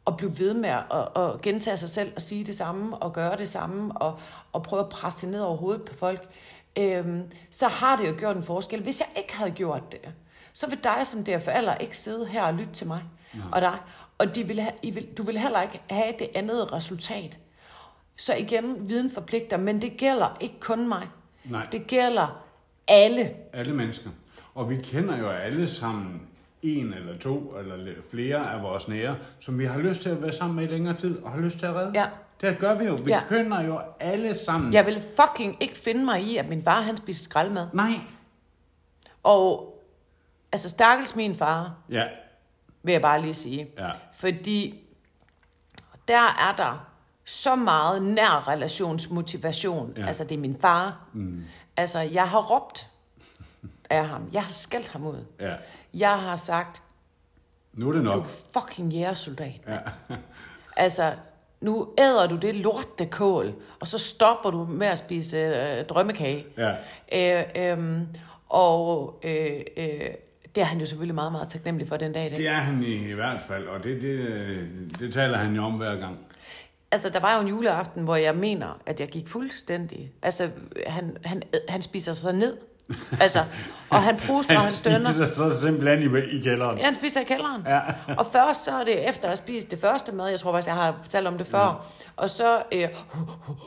at 0.08 0.18
blive 0.18 0.40
ved 0.40 0.54
med 0.54 0.70
at, 0.70 0.86
at 1.16 1.42
gentage 1.42 1.78
sig 1.78 1.90
selv 1.90 2.12
og 2.16 2.22
sige 2.22 2.44
det 2.44 2.56
samme, 2.56 2.98
og 2.98 3.14
gøre 3.14 3.38
det 3.38 3.50
samme, 3.50 3.98
og, 3.98 4.20
og 4.54 4.64
prøve 4.64 4.84
at 4.84 4.90
presse 4.90 5.26
det 5.26 5.32
ned 5.34 5.42
over 5.42 5.58
hovedet 5.58 5.82
på 5.82 5.96
folk. 5.96 6.30
Øhm, 6.78 7.32
så 7.52 7.68
har 7.68 7.96
det 7.96 8.08
jo 8.08 8.16
gjort 8.18 8.38
en 8.38 8.44
forskel. 8.44 8.84
Hvis 8.84 9.00
jeg 9.00 9.08
ikke 9.18 9.38
havde 9.38 9.52
gjort 9.52 9.92
det, 9.92 10.00
så 10.54 10.70
vil 10.70 10.84
dig 10.84 11.00
som 11.04 11.20
DFL'er 11.20 11.78
ikke 11.78 11.98
sidde 11.98 12.26
her 12.26 12.44
og 12.44 12.54
lytte 12.54 12.74
til 12.74 12.88
mig 12.88 13.04
og 13.52 13.62
dig. 13.62 13.78
Og 14.18 14.36
de 14.36 14.44
vil 14.44 14.60
have, 14.60 14.74
I 14.84 14.92
vil, 14.92 15.08
du 15.18 15.24
vil 15.24 15.38
heller 15.38 15.62
ikke 15.62 15.82
have 15.90 16.14
det 16.20 16.30
andet 16.36 16.74
resultat. 16.74 17.38
Så 18.18 18.36
igen, 18.36 18.90
viden 18.90 19.12
forpligter, 19.12 19.58
men 19.58 19.82
det 19.82 19.98
gælder 19.98 20.38
ikke 20.40 20.60
kun 20.60 20.88
mig. 20.88 21.08
Nej. 21.46 21.68
Det 21.72 21.88
gælder 21.88 22.44
alle. 22.88 23.34
Alle 23.54 23.74
mennesker. 23.74 24.10
Og 24.56 24.70
vi 24.70 24.76
kender 24.78 25.18
jo 25.18 25.30
alle 25.30 25.70
sammen 25.70 26.22
en 26.62 26.94
eller 26.94 27.18
to 27.18 27.56
eller 27.60 27.94
flere 28.12 28.54
af 28.54 28.62
vores 28.64 28.88
nære, 28.88 29.16
som 29.40 29.60
vi 29.60 29.66
har 29.66 29.78
lyst 29.80 30.02
til 30.02 30.10
at 30.10 30.22
være 30.22 30.34
sammen 30.34 30.56
med 30.56 30.64
i 30.64 30.68
længere 30.72 30.96
tid, 30.98 31.18
og 31.24 31.32
har 31.32 31.40
lyst 31.40 31.60
til 31.60 31.66
at 31.66 31.76
redde. 31.76 31.92
Ja. 31.96 32.06
Det 32.42 32.58
gør 32.60 32.74
vi 32.78 32.86
jo. 32.86 32.94
Vi 33.04 33.12
Ja. 33.12 33.20
kender 33.30 33.62
jo 33.62 33.80
alle 34.00 34.34
sammen. 34.34 34.74
Jeg 34.74 34.86
vil 34.86 35.04
fucking 35.20 35.58
ikke 35.60 35.78
finde 35.78 36.06
mig 36.06 36.22
i, 36.22 36.38
at 36.38 36.50
min 36.50 36.64
far 36.64 36.82
han 36.82 36.98
spiser 36.98 37.24
skraldmad. 37.24 37.68
Nej. 37.74 37.92
Og 39.24 39.76
altså, 40.52 40.70
stakkels 40.70 41.16
min 41.16 41.36
far, 41.36 41.76
Ja. 41.90 42.04
Vil 42.86 42.92
jeg 42.92 43.02
bare 43.02 43.22
lige 43.22 43.34
sige. 43.34 43.68
Ja. 43.78 43.92
Fordi 44.14 44.80
der 46.08 46.20
er 46.50 46.56
der 46.58 46.88
så 47.26 47.56
meget 47.56 48.02
nær 48.02 48.48
relationsmotivation. 48.48 49.94
Ja. 49.98 50.06
Altså, 50.06 50.24
det 50.24 50.32
er 50.36 50.40
min 50.40 50.58
far. 50.62 51.08
Mm. 51.14 51.44
Altså, 51.78 52.00
jeg 52.00 52.30
har 52.30 52.42
råbt 52.42 52.88
af 53.90 54.08
ham. 54.08 54.30
Jeg 54.34 54.44
har 54.44 54.52
skældt 54.52 54.88
ham 54.88 55.06
ud. 55.06 55.26
Ja. 55.40 55.56
Jeg 55.94 56.20
har 56.20 56.36
sagt, 56.36 56.82
Nu 57.74 57.88
er 57.90 57.94
det 57.94 58.00
du 58.06 58.10
nok. 58.10 58.24
er 58.24 58.30
fucking 58.60 58.94
jægersoldat. 58.94 59.62
Ja. 59.68 59.78
Altså, 60.78 61.14
nu 61.62 61.94
æder 61.98 62.28
du 62.28 62.36
det 62.36 62.56
lortekål, 62.56 63.54
og 63.80 63.88
så 63.88 63.98
stopper 63.98 64.50
du 64.52 64.66
med 64.66 64.88
at 64.88 64.98
spise 64.98 65.38
øh, 65.38 65.86
drømmekage. 65.86 66.46
Ja. 66.58 67.42
Øh, 67.42 67.72
øhm, 67.74 68.08
og 68.50 69.20
øh, 69.24 69.62
øh, 69.78 70.10
det 70.56 70.62
er 70.62 70.66
han 70.66 70.80
jo 70.80 70.86
selvfølgelig 70.86 71.16
meget, 71.16 71.32
meget 71.32 71.50
taknemmelig 71.50 71.88
for 71.88 71.98
den 71.98 72.14
dag 72.14 72.26
i 72.26 72.30
dag. 72.30 72.38
Det 72.38 72.48
er 72.48 72.60
han 72.60 72.84
i 72.84 73.14
hvert 73.14 73.42
fald, 73.48 73.68
og 73.68 73.84
det, 73.84 74.02
det, 74.02 75.00
det 75.00 75.14
taler 75.14 75.38
han 75.38 75.56
jo 75.56 75.64
om 75.64 75.74
hver 75.74 75.96
gang. 75.96 76.18
Altså, 76.92 77.10
der 77.10 77.20
var 77.20 77.36
jo 77.36 77.42
en 77.42 77.48
juleaften, 77.48 78.04
hvor 78.04 78.16
jeg 78.16 78.36
mener, 78.36 78.82
at 78.86 79.00
jeg 79.00 79.08
gik 79.08 79.28
fuldstændig. 79.28 80.12
Altså, 80.22 80.50
han, 80.88 81.18
han, 81.24 81.42
han 81.70 81.82
spiser 81.82 82.14
sig 82.14 82.34
ned. 82.34 82.58
Altså, 83.20 83.44
og 83.90 84.02
han 84.02 84.18
pruster, 84.28 84.56
og 84.56 84.62
han 84.62 84.72
stønner. 84.82 85.10
spiser 85.12 85.34
så 85.34 85.60
simpelthen 85.62 86.16
i, 86.16 86.20
i 86.38 86.42
kælderen. 86.42 86.78
Ja, 86.78 86.86
han 86.86 86.96
spiser 86.96 87.22
i 87.22 87.24
kælderen. 87.24 87.62
Ja. 87.68 87.80
og 88.18 88.26
først 88.32 88.64
så 88.66 88.72
er 88.72 88.84
det 88.84 89.10
efter 89.10 89.24
at 89.24 89.30
have 89.30 89.38
spist 89.38 89.72
det 89.72 89.82
første 89.82 90.12
mad, 90.16 90.28
jeg 90.30 90.40
tror 90.40 90.52
faktisk, 90.52 90.68
jeg 90.68 90.76
har 90.76 90.96
fortalt 91.02 91.28
om 91.28 91.38
det 91.38 91.48
før, 91.48 91.60
ja. 91.66 91.74
og 92.16 92.30
så, 92.30 92.62
øh, 92.72 92.88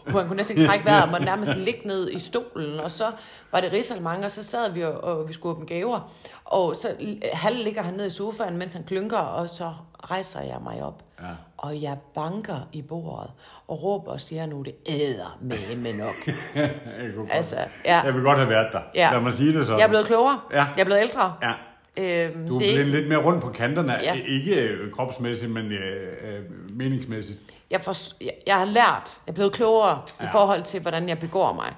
han 0.06 0.26
kunne 0.26 0.36
næsten 0.36 0.56
ikke 0.56 0.68
trække 0.68 0.84
vejret, 0.84 1.14
og 1.14 1.20
nærmest 1.20 1.54
ligge 1.56 1.80
ned 1.84 2.10
i 2.10 2.18
stolen, 2.18 2.80
og 2.80 2.90
så 2.90 3.04
var 3.52 3.60
det 3.60 3.72
risalemang, 3.72 4.24
og 4.24 4.30
så 4.30 4.42
sad 4.42 4.72
vi, 4.72 4.84
og, 4.84 5.04
og 5.04 5.28
vi 5.28 5.32
skulle 5.32 5.56
åbne 5.56 5.66
gaver, 5.66 6.12
og 6.44 6.76
så 6.76 6.88
halv 7.32 7.56
ligger 7.64 7.82
han 7.82 7.94
ned 7.94 8.06
i 8.06 8.10
sofaen, 8.10 8.56
mens 8.56 8.72
han 8.72 8.84
klynker, 8.84 9.18
og 9.18 9.48
så 9.48 9.72
rejser 10.10 10.40
jeg 10.40 10.56
mig 10.62 10.82
op, 10.82 11.02
Ja. 11.22 11.26
Og 11.58 11.82
jeg 11.82 11.98
banker 12.14 12.68
i 12.72 12.82
bordet, 12.82 13.30
og 13.68 13.82
råber 13.82 14.12
og 14.12 14.20
siger 14.20 14.46
nu, 14.46 14.62
det 14.62 14.74
æder 14.86 15.38
med 15.40 15.76
med 15.76 15.94
nok. 15.94 16.14
Jeg, 16.54 17.10
kunne 17.16 17.32
altså, 17.32 17.56
ja, 17.84 18.00
jeg 18.00 18.14
vil 18.14 18.22
godt 18.22 18.38
have 18.38 18.50
været 18.50 18.68
der. 18.72 18.80
Ja. 18.94 19.08
Lad 19.12 19.20
mig 19.20 19.32
sige 19.32 19.54
det 19.54 19.64
sådan. 19.66 19.78
jeg 19.78 19.84
er 19.84 19.88
blevet 19.88 20.06
klogere, 20.06 20.40
Ja. 20.52 20.56
jeg 20.56 20.80
er 20.80 20.84
blevet 20.84 21.00
ældre. 21.00 21.34
Ja. 21.42 21.52
Øhm, 22.00 22.46
Du 22.48 22.54
er 22.54 22.58
blevet 22.58 22.86
lidt 22.86 23.08
mere 23.08 23.18
rundt 23.24 23.42
på 23.42 23.48
kanterne. 23.48 23.92
Ja. 24.02 24.14
Ikke 24.28 24.54
øh, 24.54 24.92
kropsmæssigt, 24.92 25.52
men 25.52 25.72
øh, 25.72 26.12
øh, 26.22 26.44
meningsmæssigt. 26.76 27.40
jeg, 27.70 27.80
for, 27.80 27.94
jeg, 28.24 28.32
jeg 28.46 28.56
har 28.58 28.64
lært, 28.64 29.18
jeg 29.26 29.32
er 29.32 29.32
blevet 29.32 29.52
klogere 29.52 30.02
ja. 30.20 30.24
i 30.24 30.28
forhold 30.32 30.62
til, 30.62 30.80
hvordan 30.80 31.08
jeg 31.08 31.18
begår 31.18 31.52
mig. 31.52 31.72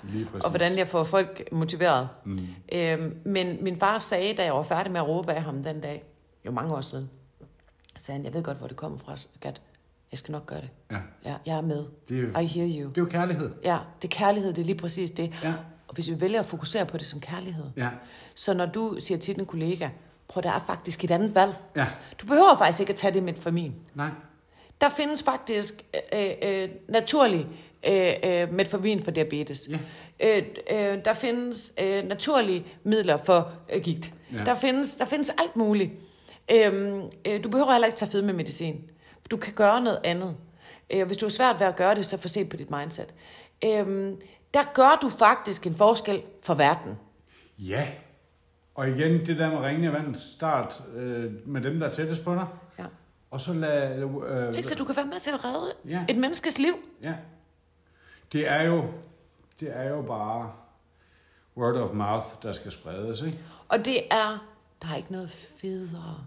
Og 0.45 0.51
hvordan 0.51 0.79
jeg 0.79 0.89
får 0.89 1.05
folk 1.05 1.49
motiveret. 1.53 2.09
Mm. 2.25 2.39
Øhm, 2.73 3.17
men 3.25 3.59
min 3.65 3.79
far 3.79 3.99
sagde, 3.99 4.35
da 4.35 4.45
jeg 4.45 4.55
var 4.55 4.63
færdig 4.63 4.93
med 4.93 5.01
at 5.01 5.09
råbe 5.09 5.33
af 5.33 5.43
ham 5.43 5.63
den 5.63 5.81
dag, 5.81 6.05
jo 6.47 6.51
mange 6.51 6.75
år 6.75 6.81
siden, 6.81 7.11
sagde 7.99 8.17
han, 8.17 8.25
jeg 8.25 8.35
ved 8.35 8.43
godt, 8.43 8.59
hvor 8.59 8.67
det 8.67 8.77
kommer 8.77 8.99
fra, 8.99 9.15
Gat. 9.41 9.61
Jeg 10.13 10.19
skal 10.19 10.33
nok 10.33 10.47
gøre 10.47 10.61
det. 10.61 10.69
Ja. 10.91 10.97
Ja, 11.25 11.35
jeg 11.47 11.57
er 11.57 11.61
med. 11.63 11.85
Det 12.09 12.17
er 12.19 12.23
jo- 12.23 12.39
I 12.39 12.47
hear 12.47 12.67
you. 12.83 12.89
Det 12.89 12.99
er 12.99 13.03
jo 13.03 13.09
kærlighed. 13.11 13.51
Ja, 13.65 13.79
det 14.03 14.09
er 14.15 14.17
kærlighed, 14.19 14.53
det 14.53 14.61
er 14.61 14.67
lige 14.67 14.79
præcis 14.79 15.11
det. 15.11 15.33
Ja. 15.43 15.53
Og 15.89 15.95
hvis 15.95 16.09
vi 16.11 16.21
vælger 16.21 16.41
at 16.41 16.47
fokusere 16.47 16.87
på 16.87 16.97
det 16.99 17.07
som 17.07 17.21
kærlighed, 17.21 17.65
Ja. 17.77 17.89
så 18.35 18.55
når 18.55 18.67
du 18.67 18.97
siger 18.99 19.19
til 19.19 19.37
din 19.37 19.47
kollega, 19.47 19.89
prøv, 20.29 20.43
der 20.43 20.51
er 20.51 20.61
faktisk 20.67 21.05
et 21.05 21.11
andet 21.11 21.35
valg. 21.35 21.53
Ja. 21.77 21.87
Du 22.21 22.27
behøver 22.27 22.57
faktisk 22.59 22.81
ikke 22.81 22.91
at 22.91 22.97
tage 22.97 23.15
det 23.15 23.23
med 23.23 23.35
for 23.35 23.51
min. 23.51 23.75
Nej. 23.95 24.09
Der 24.81 24.89
findes 24.89 25.23
faktisk 25.23 25.85
øh, 26.13 26.31
øh, 26.43 26.69
naturlig 26.89 27.47
øh, 27.89 28.13
øh, 28.25 28.53
metformin 28.55 29.03
for 29.05 29.11
diabetes. 29.11 29.69
Ja. 30.21 30.39
Øh, 30.39 30.47
øh, 30.71 31.05
der 31.05 31.15
findes 31.15 31.73
øh, 31.83 32.05
naturlige 32.09 32.67
midler 32.85 33.19
for 33.25 33.53
øh, 33.73 33.83
gigt. 33.83 34.13
Ja. 34.33 34.45
Der, 34.45 34.55
findes, 34.55 34.95
der 34.97 35.05
findes 35.05 35.31
alt 35.39 35.57
muligt. 35.57 35.91
Øhm, 36.53 37.03
øh, 37.25 37.45
du 37.45 37.49
behøver 37.49 37.73
heller 37.73 37.87
ikke 37.87 37.99
tage 37.99 38.11
fedme 38.11 38.33
medicin. 38.33 38.91
Du 39.31 39.37
kan 39.37 39.53
gøre 39.53 39.81
noget 39.81 40.01
andet. 40.05 40.37
Øh, 40.91 41.07
hvis 41.07 41.17
du 41.17 41.25
har 41.27 41.31
svært 41.31 41.61
ved 41.61 41.67
at 41.67 41.77
gøre 41.77 41.95
det, 41.95 42.07
så 42.07 42.17
få 42.19 42.29
set 42.29 42.49
på 42.49 42.57
dit 42.57 42.71
mindset. 42.71 43.15
Øhm, 43.65 44.21
der 44.55 44.63
gør 44.75 44.99
du 45.03 45.09
faktisk 45.09 45.67
en 45.67 45.75
forskel 45.75 46.23
for 46.43 46.55
verden. 46.55 46.99
Ja. 47.59 47.89
Og 48.75 48.89
igen, 48.89 49.27
det 49.27 49.39
der 49.39 49.51
med 49.51 49.59
ringende 49.59 49.93
vand, 49.93 50.15
start 50.17 50.83
øh, 50.95 51.49
med 51.49 51.61
dem, 51.61 51.79
der 51.81 51.89
er 51.89 51.93
tættest 51.93 52.25
på 52.25 52.35
dig. 52.35 52.47
Ja. 52.79 52.85
Og 53.31 53.41
så 53.41 53.53
lad... 53.53 53.99
Øh, 53.99 54.53
Tænk 54.53 54.67
så, 54.67 54.75
du 54.75 54.85
kan 54.85 54.97
være 54.97 55.07
med 55.07 55.21
til 55.21 55.31
at 55.31 55.45
redde 55.45 55.73
Ja. 55.89 56.05
et 56.09 56.17
menneskes 56.17 56.59
liv. 56.59 56.75
Ja. 57.03 57.15
Det 58.33 58.49
er 58.49 58.63
jo, 58.63 58.85
det 59.61 59.77
er 59.77 59.89
jo 59.89 60.03
bare 60.03 60.53
word 61.57 61.77
of 61.77 61.93
mouth, 61.95 62.27
der 62.43 62.53
skal 62.53 62.73
spredes, 62.73 63.23
ikke? 63.23 63.39
Og 63.69 63.85
det 63.85 64.03
er, 64.11 64.47
der 64.83 64.89
er 64.89 64.97
ikke 64.97 65.13
noget 65.13 65.31
federe 65.31 66.25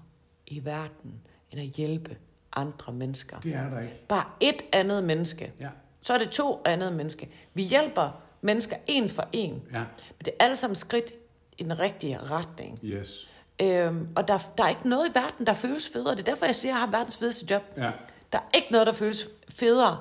i 0.47 0.65
verden, 0.65 1.21
end 1.51 1.61
at 1.61 1.67
hjælpe 1.67 2.17
andre 2.55 2.93
mennesker. 2.93 3.39
Det 3.39 3.55
er 3.55 3.69
der 3.69 3.79
ikke. 3.79 4.07
Bare 4.07 4.25
et 4.39 4.61
andet 4.71 5.03
menneske. 5.03 5.53
Ja. 5.59 5.69
Så 6.01 6.13
er 6.13 6.17
det 6.17 6.29
to 6.29 6.61
andet 6.65 6.93
menneske. 6.93 7.29
Vi 7.53 7.63
hjælper 7.63 8.21
mennesker 8.41 8.75
en 8.87 9.09
for 9.09 9.27
en. 9.31 9.61
Ja. 9.73 9.79
Men 9.79 10.25
det 10.25 10.27
er 10.39 10.45
alle 10.45 10.55
sammen 10.55 10.75
skridt 10.75 11.13
i 11.57 11.63
den 11.63 11.79
rigtige 11.79 12.17
retning. 12.17 12.79
Yes. 12.83 13.29
Øhm, 13.61 14.07
og 14.15 14.27
der, 14.27 14.39
der 14.57 14.63
er 14.63 14.69
ikke 14.69 14.89
noget 14.89 15.09
i 15.09 15.11
verden, 15.13 15.47
der 15.47 15.53
føles 15.53 15.89
federe. 15.89 16.11
Det 16.11 16.19
er 16.19 16.23
derfor, 16.23 16.45
jeg 16.45 16.55
siger, 16.55 16.73
at 16.73 16.79
jeg 16.79 16.85
har 16.87 16.97
verdens 16.97 17.17
fedeste 17.17 17.45
job. 17.49 17.63
Ja. 17.77 17.91
Der 18.33 18.37
er 18.39 18.57
ikke 18.57 18.71
noget, 18.71 18.87
der 18.87 18.93
føles 18.93 19.27
federe, 19.49 19.97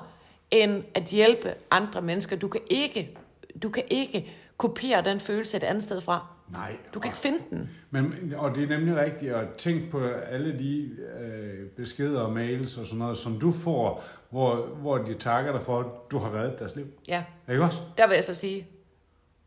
end 0.51 0.83
at 0.93 1.03
hjælpe 1.03 1.53
andre 1.71 2.01
mennesker. 2.01 2.35
Du 2.35 2.47
kan 2.47 2.61
ikke, 2.69 3.17
du 3.63 3.69
kan 3.69 3.83
ikke 3.89 4.31
kopiere 4.57 5.01
den 5.01 5.19
følelse 5.19 5.57
et 5.57 5.63
andet 5.63 5.83
sted 5.83 6.01
fra. 6.01 6.27
Nej. 6.53 6.77
Du 6.93 6.99
kan 6.99 7.09
ikke 7.09 7.17
finde 7.17 7.39
den. 7.49 7.69
Men, 7.91 8.33
og 8.37 8.55
det 8.55 8.63
er 8.63 8.67
nemlig 8.67 8.95
rigtigt 8.95 9.33
at 9.33 9.47
tænke 9.57 9.91
på 9.91 10.07
alle 10.07 10.59
de 10.59 10.89
øh, 11.21 11.67
beskeder 11.69 12.21
og 12.21 12.31
mails 12.33 12.77
og 12.77 12.85
sådan 12.85 12.99
noget, 12.99 13.17
som 13.17 13.39
du 13.39 13.51
får, 13.51 14.03
hvor, 14.29 14.55
hvor 14.65 14.97
de 14.97 15.13
takker 15.13 15.51
dig 15.51 15.61
for, 15.61 15.79
at 15.79 15.85
du 16.11 16.17
har 16.19 16.35
reddet 16.39 16.59
deres 16.59 16.75
liv. 16.75 16.85
Ja, 17.07 17.23
Ikke 17.49 17.63
også? 17.63 17.81
der 17.97 18.07
vil 18.07 18.15
jeg 18.15 18.23
så 18.23 18.33
sige, 18.33 18.67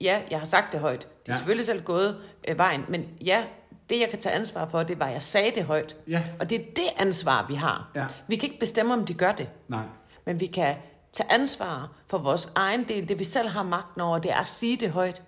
ja, 0.01 0.23
jeg 0.31 0.39
har 0.39 0.47
sagt 0.47 0.73
det 0.73 0.81
højt. 0.81 1.01
Det 1.01 1.07
er 1.07 1.09
Ja. 1.29 1.33
selvfølgelig 1.33 1.67
selv 1.67 1.83
gået 1.83 2.17
øh, 2.49 2.59
vejen, 2.59 2.85
men 2.89 3.09
ja, 3.25 3.45
det 3.91 4.01
jeg 4.01 4.09
kan 4.11 4.19
tage 4.19 4.35
ansvar 4.35 4.69
for, 4.69 4.83
det 4.83 4.99
var, 4.99 5.07
at 5.07 5.13
jeg 5.13 5.23
sagde 5.23 5.51
det 5.55 5.65
højt. 5.65 5.97
Ja. 6.09 6.23
Og 6.41 6.51
det 6.51 6.61
er 6.61 6.65
det 6.77 6.85
ansvar, 6.99 7.47
vi 7.49 7.55
har. 7.55 7.91
Ja. 7.95 8.07
Vi 8.29 8.37
kan 8.37 8.47
ikke 8.49 8.61
bestemme, 8.61 8.95
om 8.95 9.07
de 9.07 9.15
gør 9.15 9.33
det. 9.33 9.49
Nej. 9.69 9.85
Men 10.25 10.41
vi 10.41 10.47
kan 10.47 10.75
tage 11.13 11.33
ansvar 11.33 11.93
for 12.07 12.19
vores 12.19 12.53
egen 12.55 12.85
del. 12.89 13.09
Det 13.09 13.19
vi 13.19 13.25
selv 13.25 13.49
har 13.49 13.63
magten 13.63 14.01
over, 14.01 14.19
det 14.19 14.31
er 14.31 14.37
at 14.37 14.49
sige 14.49 14.77
det 14.77 14.91
højt. 14.91 15.23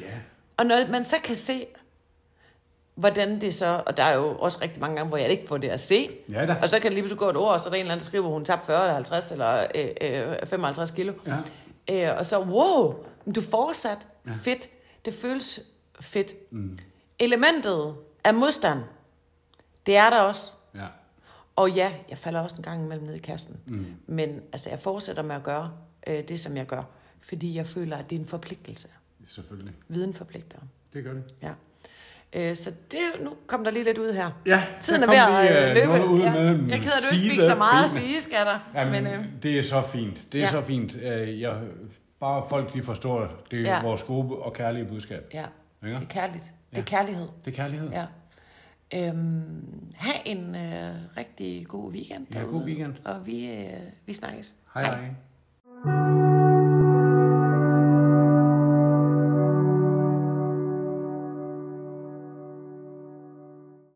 Ja. 0.00 0.04
Og 0.56 0.66
når 0.66 0.90
man 0.90 1.04
så 1.04 1.16
kan 1.24 1.36
se, 1.36 1.66
hvordan 2.94 3.40
det 3.40 3.54
så... 3.54 3.82
Og 3.86 3.96
der 3.96 4.02
er 4.02 4.14
jo 4.16 4.36
også 4.38 4.58
rigtig 4.62 4.80
mange 4.80 4.96
gange, 4.96 5.08
hvor 5.08 5.18
jeg 5.18 5.30
ikke 5.30 5.46
får 5.46 5.56
det 5.58 5.68
at 5.68 5.80
se. 5.80 6.10
Ja 6.30 6.46
da. 6.46 6.56
Og 6.62 6.68
så 6.68 6.78
kan 6.78 6.82
det 6.82 6.92
lige 6.92 7.02
pludselig 7.02 7.18
gå 7.18 7.30
et 7.30 7.36
ord, 7.36 7.52
og 7.52 7.60
så 7.60 7.66
er 7.66 7.70
der 7.70 7.76
en 7.76 7.80
eller 7.80 7.92
anden, 7.92 8.02
der 8.02 8.08
skriver, 8.08 8.26
at 8.26 8.32
hun 8.32 8.44
tabte 8.44 8.66
40 8.66 8.82
eller 8.82 8.94
50 8.94 9.32
eller 9.32 9.66
øh, 9.74 10.30
øh, 10.40 10.46
55 10.46 10.90
kilo. 10.90 11.12
Ja. 11.88 12.10
Øh, 12.10 12.18
og 12.18 12.26
så, 12.26 12.40
wow, 12.40 12.94
du 13.34 13.40
er 13.40 13.44
fortsat 13.50 14.08
ja. 14.26 14.32
fedt. 14.42 14.68
Det 15.04 15.14
føles 15.14 15.60
fedt. 16.00 16.52
Mm. 16.52 16.78
Elementet 17.18 17.94
af 18.24 18.34
modstand, 18.34 18.80
det 19.86 19.96
er 19.96 20.10
der 20.10 20.20
også. 20.20 20.52
Ja. 20.74 20.86
Og 21.56 21.70
ja, 21.70 21.92
jeg 22.10 22.18
falder 22.18 22.40
også 22.40 22.56
en 22.56 22.62
gang 22.62 22.84
imellem 22.84 23.06
ned 23.06 23.14
i 23.14 23.18
kassen. 23.18 23.60
Mm. 23.66 23.86
Men 24.06 24.40
altså, 24.52 24.70
jeg 24.70 24.78
fortsætter 24.78 25.22
med 25.22 25.36
at 25.36 25.42
gøre 25.42 25.72
øh, 26.06 26.28
det, 26.28 26.40
som 26.40 26.56
jeg 26.56 26.66
gør. 26.66 26.82
Fordi 27.20 27.56
jeg 27.56 27.66
føler, 27.66 27.96
at 27.96 28.10
det 28.10 28.16
er 28.16 28.20
en 28.20 28.26
forpligtelse. 28.26 28.88
Selvfølgelig. 29.26 29.74
Viden 29.88 30.14
forpligter. 30.14 30.58
Det 30.92 31.04
gør 31.04 31.12
det. 31.12 31.22
Ja. 31.42 31.52
Øh, 32.32 32.56
så 32.56 32.70
det, 32.92 32.98
nu 33.24 33.30
kom 33.46 33.64
der 33.64 33.70
lige 33.70 33.84
lidt 33.84 33.98
ud 33.98 34.12
her. 34.12 34.30
Ja, 34.46 34.64
Tiden 34.80 35.02
er 35.02 35.06
ved 35.06 35.16
at 35.16 35.68
øh, 35.68 35.74
løbe. 35.74 36.06
ud 36.08 36.20
ja. 36.20 36.32
med 36.32 36.44
Jeg 36.68 36.78
er 36.78 36.82
ked 36.82 36.90
af, 36.90 36.96
at 36.96 37.10
du 37.10 37.16
ikke 37.16 37.30
fik 37.30 37.42
så 37.42 37.54
meget 37.54 37.84
at 37.84 37.90
sige, 37.90 38.20
skatter. 38.22 38.70
Jamen, 38.74 39.04
Men, 39.04 39.12
øh, 39.14 39.24
det 39.42 39.58
er 39.58 39.62
så 39.62 39.82
fint. 39.82 40.32
Det 40.32 40.38
er 40.40 40.44
Ja. 40.44 40.50
så 40.50 40.60
fint. 40.62 40.96
Øh, 40.96 41.40
Jeg, 41.40 41.60
bare 42.20 42.44
folk, 42.48 42.74
de 42.74 42.82
forstår 42.82 43.44
det 43.50 43.60
er 43.60 43.62
Ja. 43.76 43.82
vores 43.82 44.02
gode 44.02 44.36
og 44.38 44.52
kærlige 44.52 44.84
budskab. 44.84 45.30
ja, 45.34 45.44
Ikke? 45.84 45.96
det 45.96 46.02
er 46.04 46.08
kærligt. 46.08 46.44
Det 46.70 46.76
er 46.76 46.76
Ja. 46.78 46.82
kærlighed. 46.82 47.26
Det 47.44 47.52
er 47.52 47.56
kærlighed. 47.56 47.90
Ja. 47.90 48.06
Øhm, 48.94 49.92
ha' 49.96 50.18
en 50.24 50.54
øh, 50.54 50.94
rigtig 51.16 51.66
god 51.68 51.92
weekend 51.92 52.26
Ja, 52.34 52.38
god 52.40 52.48
derude. 52.48 52.64
weekend. 52.64 52.94
Og 53.04 53.26
vi, 53.26 53.50
øh, 53.50 53.66
vi 54.06 54.12
snakkes. 54.12 54.54
Hej 54.74 54.82
hej. 54.84 54.98